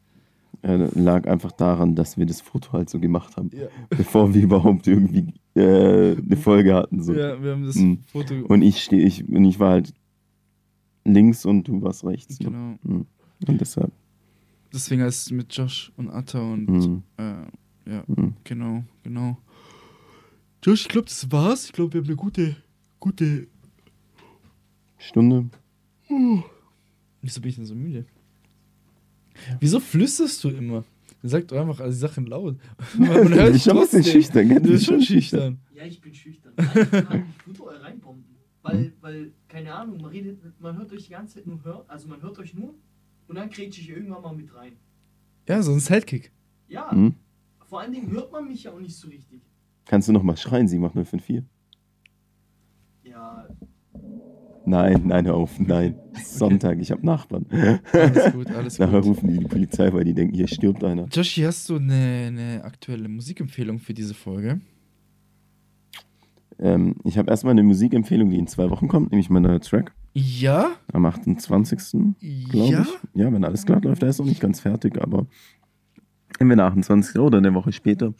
[0.61, 4.41] Das lag einfach daran, dass wir das Foto halt so gemacht haben, Ja, bevor wir
[4.43, 7.03] überhaupt irgendwie äh, eine Folge hatten.
[7.03, 7.13] So.
[7.13, 7.99] ja wir haben das Mhm.
[8.05, 8.35] Foto.
[8.47, 9.93] Und ich stehe, ich, und ich war halt
[11.05, 12.37] links und du warst rechts.
[12.39, 12.77] Genau.
[12.83, 13.05] Mhm.
[13.47, 13.91] Und deshalb.
[14.73, 17.03] Deswegen heißt es mit Josh und Atta und Mhm.
[17.17, 18.33] äh, ja, Mhm.
[18.43, 19.37] genau, genau.
[20.63, 21.65] Josh, ich glaube, das war's.
[21.65, 22.55] Ich glaube, wir haben eine gute,
[23.01, 23.47] gute.
[24.97, 25.49] Stunde.
[27.21, 28.05] Wieso bin ich denn so müde?
[29.59, 30.83] Wieso flüsterst du immer?
[31.23, 32.57] Sag doch einfach die Sachen laut.
[32.97, 34.61] Man hört bist schon ein bisschen schüchtern, gell?
[34.61, 35.59] Du bist schon schüchtern.
[35.75, 36.53] Ja, ich bin schüchtern.
[36.57, 38.23] Ich kann Pluto reinbomben.
[38.61, 42.07] Weil, weil, keine Ahnung, man redet, man hört euch die ganze Zeit nur hör, also
[42.07, 42.73] man hört euch nur
[43.27, 44.73] und dann grätsche ich irgendwann mal mit rein.
[45.49, 46.31] Ja, so ein Sidekick.
[46.69, 47.15] Ja, Mhm.
[47.67, 49.41] vor allen Dingen hört man mich ja auch nicht so richtig.
[49.85, 51.43] Kannst du noch mal schreien, sie macht 054?
[53.03, 53.47] Ja,
[54.65, 55.95] Nein, nein, hör auf, nein.
[56.23, 57.45] Sonntag, ich habe Nachbarn.
[57.91, 59.09] Alles gut, alles Nachher gut.
[59.09, 61.05] rufen die die Polizei, weil die denken, hier stirbt einer.
[61.11, 64.61] Joshi, hast du eine, eine aktuelle Musikempfehlung für diese Folge?
[66.59, 69.93] Ähm, ich habe erstmal eine Musikempfehlung, die in zwei Wochen kommt, nämlich mein neuer Track
[70.13, 70.71] Ja?
[70.93, 72.13] am 28.
[72.49, 72.81] glaube Ja?
[72.83, 73.19] ich.
[73.21, 75.25] Ja, wenn alles glatt läuft, der ist noch nicht ganz fertig, aber
[76.39, 77.17] entweder 28.
[77.19, 78.13] oder eine Woche später.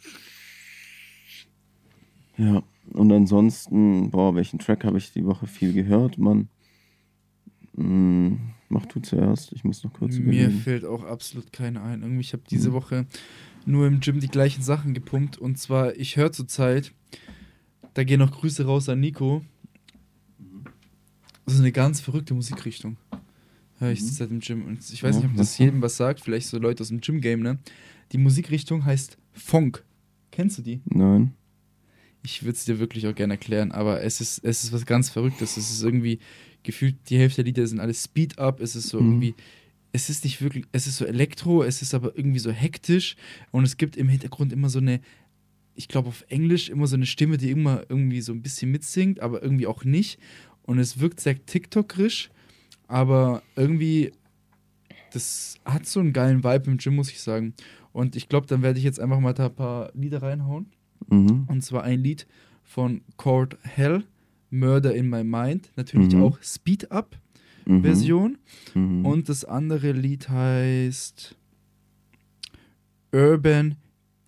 [2.36, 2.62] Ja,
[2.92, 6.48] und ansonsten, boah, welchen Track habe ich die Woche viel gehört, Mann?
[7.76, 10.50] Hm, mach du zuerst, ich muss noch kurz Mir überlegen.
[10.60, 12.02] fällt auch absolut keine ein.
[12.02, 12.74] Irgendwie, ich habe diese Mhm.
[12.74, 13.06] Woche
[13.66, 15.38] nur im Gym die gleichen Sachen gepumpt.
[15.38, 16.92] Und zwar, ich höre zurzeit,
[17.94, 19.42] da gehen noch Grüße raus an Nico.
[21.44, 22.96] Das ist eine ganz verrückte Musikrichtung.
[23.78, 24.06] Höre ich Mhm.
[24.06, 24.64] zurzeit im Gym.
[24.66, 27.00] Und ich weiß Ja, nicht, ob das jedem was sagt, vielleicht so Leute aus dem
[27.00, 27.58] Gym-Game, ne?
[28.12, 29.84] Die Musikrichtung heißt Funk.
[30.30, 30.80] Kennst du die?
[30.84, 31.34] Nein.
[32.24, 35.10] Ich würde es dir wirklich auch gerne erklären, aber es ist, es ist was ganz
[35.10, 35.56] Verrücktes.
[35.56, 36.18] Es ist irgendwie
[36.62, 38.60] gefühlt, die Hälfte der Lieder sind alles Speed-Up.
[38.60, 39.06] Es ist so Mhm.
[39.06, 39.34] irgendwie,
[39.92, 43.16] es ist nicht wirklich, es ist so Elektro, es ist aber irgendwie so hektisch
[43.52, 45.00] und es gibt im Hintergrund immer so eine,
[45.74, 49.20] ich glaube auf Englisch immer so eine Stimme, die immer irgendwie so ein bisschen mitsingt,
[49.20, 50.18] aber irgendwie auch nicht.
[50.62, 52.30] Und es wirkt sehr TikTokerisch,
[52.88, 54.12] aber irgendwie,
[55.12, 57.54] das hat so einen geilen Vibe im Gym, muss ich sagen.
[57.92, 60.72] Und ich glaube, dann werde ich jetzt einfach mal da ein paar Lieder reinhauen.
[61.08, 61.44] Mhm.
[61.48, 62.26] Und zwar ein Lied
[62.62, 64.04] von Court Hell,
[64.50, 65.70] Murder in My Mind.
[65.76, 66.22] Natürlich Mhm.
[66.22, 67.16] auch Speed Up
[67.66, 67.82] Mhm.
[67.82, 68.38] Version.
[68.74, 69.06] Mhm.
[69.06, 71.34] Und das andere Lied heißt
[73.12, 73.76] Urban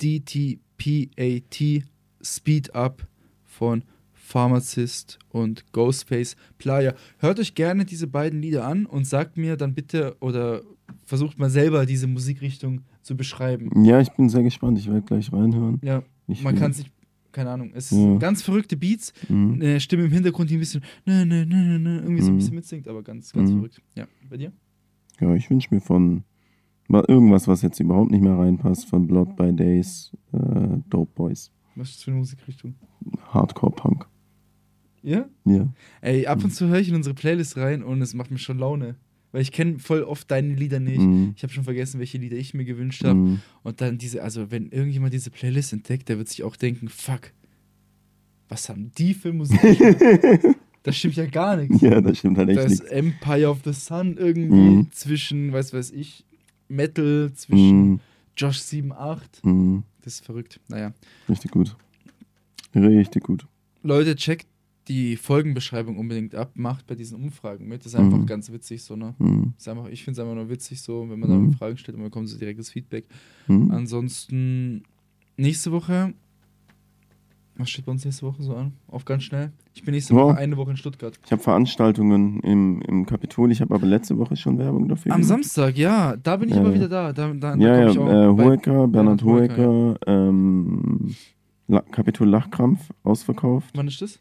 [0.00, 1.84] DTPAT
[2.22, 3.06] Speed Up
[3.44, 6.94] von Pharmacist und Ghostface Playa.
[7.18, 10.62] Hört euch gerne diese beiden Lieder an und sagt mir dann bitte oder
[11.04, 13.70] versucht mal selber diese Musikrichtung zu beschreiben.
[13.84, 14.78] Ja, ich bin sehr gespannt.
[14.78, 15.78] Ich werde gleich reinhören.
[15.82, 16.90] Ja, Ich man kann sich,
[17.32, 17.96] keine Ahnung, es Ja.
[17.98, 19.54] sind ganz verrückte Beats, Mhm.
[19.54, 22.38] eine Stimme im Hintergrund, die ein bisschen ne, ne, ne, ne, irgendwie so ein Mhm.
[22.38, 23.56] bisschen mitsingt, aber ganz, ganz Mhm.
[23.56, 23.80] verrückt.
[23.94, 24.52] Ja, bei dir?
[25.20, 26.24] Ja, ich wünsche mir von
[26.88, 31.50] mal irgendwas, was jetzt überhaupt nicht mehr reinpasst, von Blood by Days, äh, Dope Boys.
[31.74, 32.74] Was ist das für eine Musikrichtung?
[33.32, 34.06] Hardcore-Punk.
[35.02, 35.26] Ja?
[35.44, 35.68] Ja.
[36.00, 38.58] Ey, ab und zu höre ich in unsere Playlist rein und es macht mir schon
[38.58, 38.96] Laune.
[39.36, 40.98] Weil ich kenne voll oft deine Lieder nicht.
[40.98, 41.34] Mhm.
[41.36, 43.18] Ich habe schon vergessen, welche Lieder ich mir gewünscht habe.
[43.18, 43.40] Mhm.
[43.64, 47.32] Und dann diese, also wenn irgendjemand diese Playlist entdeckt, der wird sich auch denken, fuck,
[48.48, 49.60] was haben die für Musik?
[50.84, 51.82] das stimmt ja gar nichts.
[51.82, 52.92] Ja, das stimmt halt Da echt ist nicht.
[52.92, 54.88] Empire of the Sun irgendwie Mhm.
[54.92, 56.24] zwischen, weiß weiß ich,
[56.68, 58.00] Metal, zwischen Mhm.
[58.38, 59.44] Josh 78.
[59.44, 59.82] Mhm.
[60.00, 60.60] Das ist verrückt.
[60.68, 60.94] Naja.
[61.28, 61.76] Richtig gut.
[62.74, 63.46] Richtig gut.
[63.82, 64.46] Leute, checkt
[64.88, 67.80] die Folgenbeschreibung unbedingt ab, macht bei diesen Umfragen mit.
[67.84, 68.26] Das ist einfach Mhm.
[68.26, 69.14] ganz witzig so, ne?
[69.18, 69.54] Mhm.
[69.58, 71.50] Ist einfach, ich finde es einfach nur witzig so, wenn man Mhm.
[71.52, 73.04] da Fragen stellt und man bekommt so direktes Feedback.
[73.48, 73.70] Mhm.
[73.72, 74.82] Ansonsten
[75.36, 76.14] nächste Woche.
[77.58, 78.74] Was steht bei uns nächste Woche so an?
[78.86, 79.50] Auf ganz schnell.
[79.74, 80.20] Ich bin nächste Ja.
[80.20, 81.18] Woche eine Woche in Stuttgart.
[81.24, 83.50] Ich habe Veranstaltungen im, im Kapitol.
[83.50, 85.28] Ich habe aber letzte Woche schon Werbung dafür Am gemacht.
[85.28, 86.74] Samstag, ja, da bin ich Ja, immer ja.
[86.76, 87.12] wieder da.
[87.14, 91.14] Da, da, da Ja, komm ja, äh, Hoeker, Bernhard Hoeker, Hoeker, ähm,
[91.66, 93.70] La Kapitol Lachkrampf, ausverkauft.
[93.74, 94.20] Wann ist das?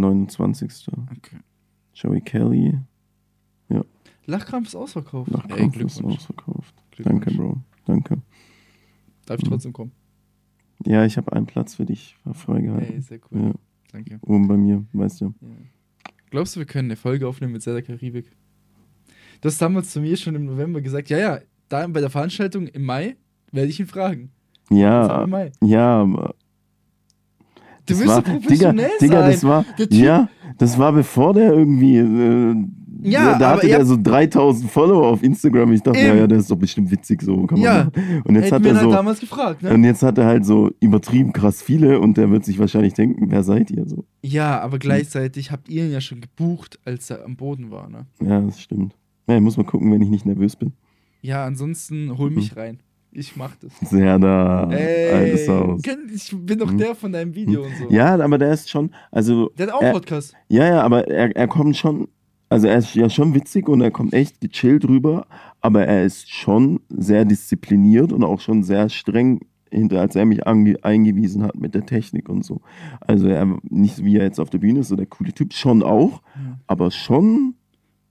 [0.00, 0.88] 29.
[1.16, 1.38] Okay.
[1.94, 2.78] Joey Kelly,
[4.28, 5.30] Lachkrampf ist ausverkauft.
[5.30, 6.16] Ey, Lachkrampf ist Glückwunsch.
[6.16, 6.74] ausverkauft.
[6.98, 7.58] Danke, Bro.
[7.84, 8.18] Danke.
[9.24, 9.92] Darf ich trotzdem kommen?
[10.84, 13.00] Ja, ich habe einen Platz für dich Ey, freigehalten.
[13.02, 13.40] sehr cool.
[13.40, 13.52] Ja,
[13.92, 14.18] Danke.
[14.22, 15.26] oben bei mir, weißt du.
[15.40, 15.48] Ja.
[16.30, 18.32] Glaubst du, wir können eine Folge aufnehmen mit Zelda Karibik?
[19.40, 21.38] Du hast damals zu mir schon im November gesagt, ja, ja,
[21.68, 23.16] da bei der Veranstaltung im Mai
[23.52, 24.32] werde ich ihn fragen.
[24.70, 25.24] Ja,
[25.62, 26.34] ja, aber.
[27.86, 29.30] Du das willst war, so professionell Digga, Digga, sein.
[29.32, 30.28] das war, ja,
[30.58, 32.54] das war bevor der irgendwie, äh,
[33.02, 35.70] Ja, da hatte der so 3000 Follower auf Instagram.
[35.72, 36.08] Ich dachte, Eben.
[36.08, 37.46] ja, ja, der ist doch bestimmt witzig so.
[37.46, 37.84] Kann man Ja.
[37.84, 38.22] machen.
[38.24, 39.72] Und jetzt Hätten hat er halt so, damals gefragt, ne?
[39.74, 43.30] und jetzt hat er halt so übertrieben krass viele und der wird sich wahrscheinlich denken,
[43.30, 44.04] wer seid ihr so?
[44.22, 48.06] Ja, aber gleichzeitig habt ihr ihn ja schon gebucht, als er am Boden war, ne?
[48.20, 48.96] Ja, das stimmt.
[49.28, 50.72] Ja, ich muss mal gucken, wenn ich nicht nervös bin.
[51.22, 52.78] Ja, ansonsten hol mich rein.
[53.18, 53.72] Ich mach das.
[53.88, 56.78] Sehr da, Ey, ich bin doch Mhm.
[56.78, 57.88] der von deinem Video und so.
[57.90, 60.34] Ja, aber der ist schon, also, Der hat auch einen Podcast.
[60.48, 62.08] ja, ja, aber er, er kommt schon,
[62.50, 65.26] also er ist ja schon witzig und er kommt echt gechillt rüber,
[65.62, 69.40] aber er ist schon sehr diszipliniert und auch schon sehr streng
[69.70, 72.60] hinter, als er mich eingewiesen hat mit der Technik und so.
[73.00, 75.82] Also er, nicht wie er jetzt auf der Bühne ist, so der coole Typ, schon
[75.82, 76.58] auch, Ja.
[76.66, 77.54] aber schon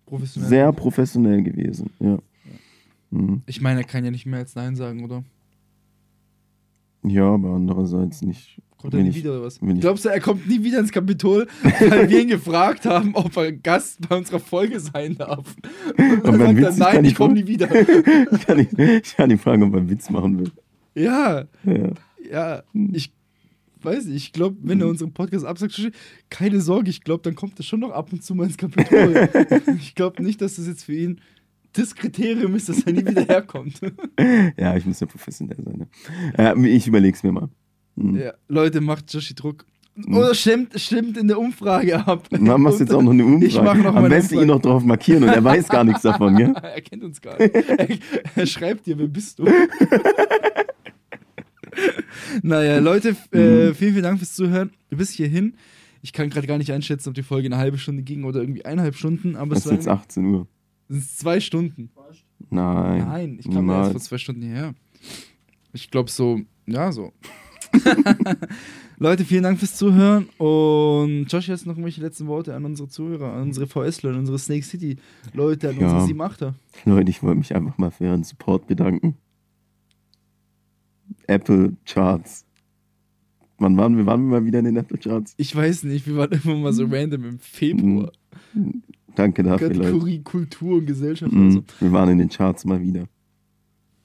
[0.07, 0.49] Professionell.
[0.49, 2.17] sehr professionell gewesen, ja.
[3.11, 3.41] Mhm.
[3.45, 5.23] Ich meine, er kann ja nicht mehr als Nein sagen, oder?
[7.03, 8.59] Ja, aber andererseits nicht.
[8.77, 9.59] Kommt er nie ich- wieder oder was?
[9.79, 11.47] Glaubst du, er kommt nie wieder ins Kapitol,
[11.79, 15.55] weil wir ihn gefragt haben, ob er Gast bei unserer Folge sein darf?
[15.97, 17.67] Und Und dann sagt er, nein, ich ich komme nie wieder.
[18.31, 20.51] ich, kann nicht, ich kann ihn fragen, ob er einen Witz machen will.
[20.95, 21.89] ja, Ja.
[22.29, 23.13] ja, ich
[23.81, 25.79] weiß nicht, ich glaube, wenn er unseren Podcast absagt,
[26.31, 29.29] keine Sorge, ich glaube, dann kommt er schon noch ab und zu mal ins Kapitol.
[29.79, 31.21] ich glaube nicht, dass das jetzt für ihn
[31.77, 33.79] das Kriterium ist, dass er nie wieder herkommt.
[34.57, 35.77] Ja, ich muss ja professionell sein.
[35.77, 35.87] Ne?
[36.37, 37.49] Äh, ich überleg's mir mal.
[37.95, 38.17] Mhm.
[38.17, 39.65] ja, Leute, macht Joshi Druck.
[40.09, 42.27] Oder stimmt, stimmt in der Umfrage ab.
[42.37, 43.45] Man machst jetzt auch noch eine Umfrage.
[43.45, 44.57] Ich mach noch Am besten ihn Umfrage.
[44.57, 46.53] noch drauf markieren und er weiß gar nichts davon, gell?
[46.61, 47.55] er kennt uns gar nicht.
[47.55, 47.87] Er,
[48.35, 49.45] er schreibt dir, wer bist du?
[52.43, 54.71] naja, Leute, äh, vielen, vielen Dank fürs Zuhören.
[54.89, 55.55] Bis hierhin.
[56.01, 58.65] Ich kann gerade gar nicht einschätzen, ob die Folge eine halbe Stunde ging oder irgendwie
[58.65, 60.47] eineinhalb Stunden, aber Es ist jetzt waren 18 Uhr.
[60.89, 61.89] Es sind zwei Stunden.
[62.49, 62.99] Nein.
[63.07, 64.73] Nein, ich kam ja erst vor zwei Stunden hierher.
[65.73, 67.11] Ich glaube so, ja, so.
[68.97, 73.33] Leute, vielen Dank fürs Zuhören und Josh, du noch irgendwelche letzten Worte an unsere Zuhörer,
[73.33, 74.95] an unsere VSler, an unsere Snake City
[75.33, 75.91] Leute, an Ja.
[75.91, 76.53] unsere 7-8er.
[76.85, 79.17] Leute, ich wollte mich einfach mal für Ihren Support bedanken.
[81.27, 82.45] Apple Charts.
[83.57, 84.05] Wann waren wir?
[84.05, 85.33] Waren wir mal wieder in den Apple Charts?
[85.37, 88.11] Ich weiß nicht, wir waren immer mal so random im Februar.
[89.15, 89.81] Danke dafür, Leute.
[89.81, 91.59] Kategorie Kultur und Gesellschaft oder so.
[91.59, 91.65] Mhm.
[91.79, 93.05] Wir waren in den Charts mal wieder.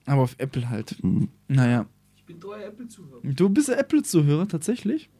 [0.07, 1.03] Aber auf Apple halt.
[1.03, 1.29] Mhm.
[1.49, 1.87] Naja.
[2.17, 3.21] Ich bin treuer Apple-Zuhörer.
[3.23, 5.11] Du bist ja Apple-Zuhörer, tatsächlich?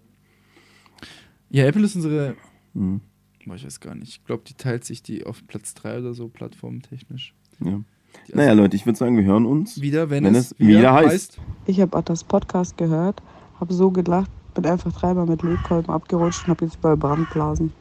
[1.51, 2.37] Ja, Apple ist unsere.
[2.75, 3.01] Mhm.
[3.47, 4.09] Boah, ich weiß gar nicht.
[4.11, 7.35] Ich glaube, die teilt sich die auf Platz 3 oder so, plattformtechnisch.
[7.65, 7.81] Ja.
[8.29, 9.81] Die Naja, Leute, ich würde sagen, wir hören uns.
[9.81, 11.41] Wieder, wenn, Wenn es, es wieder heißt.
[11.67, 13.23] Ich habe Attas Podcast gehört,
[13.59, 17.73] habe so gelacht, bin einfach dreimal mit Lötkolben abgerutscht und habe jetzt überall Brandblasen.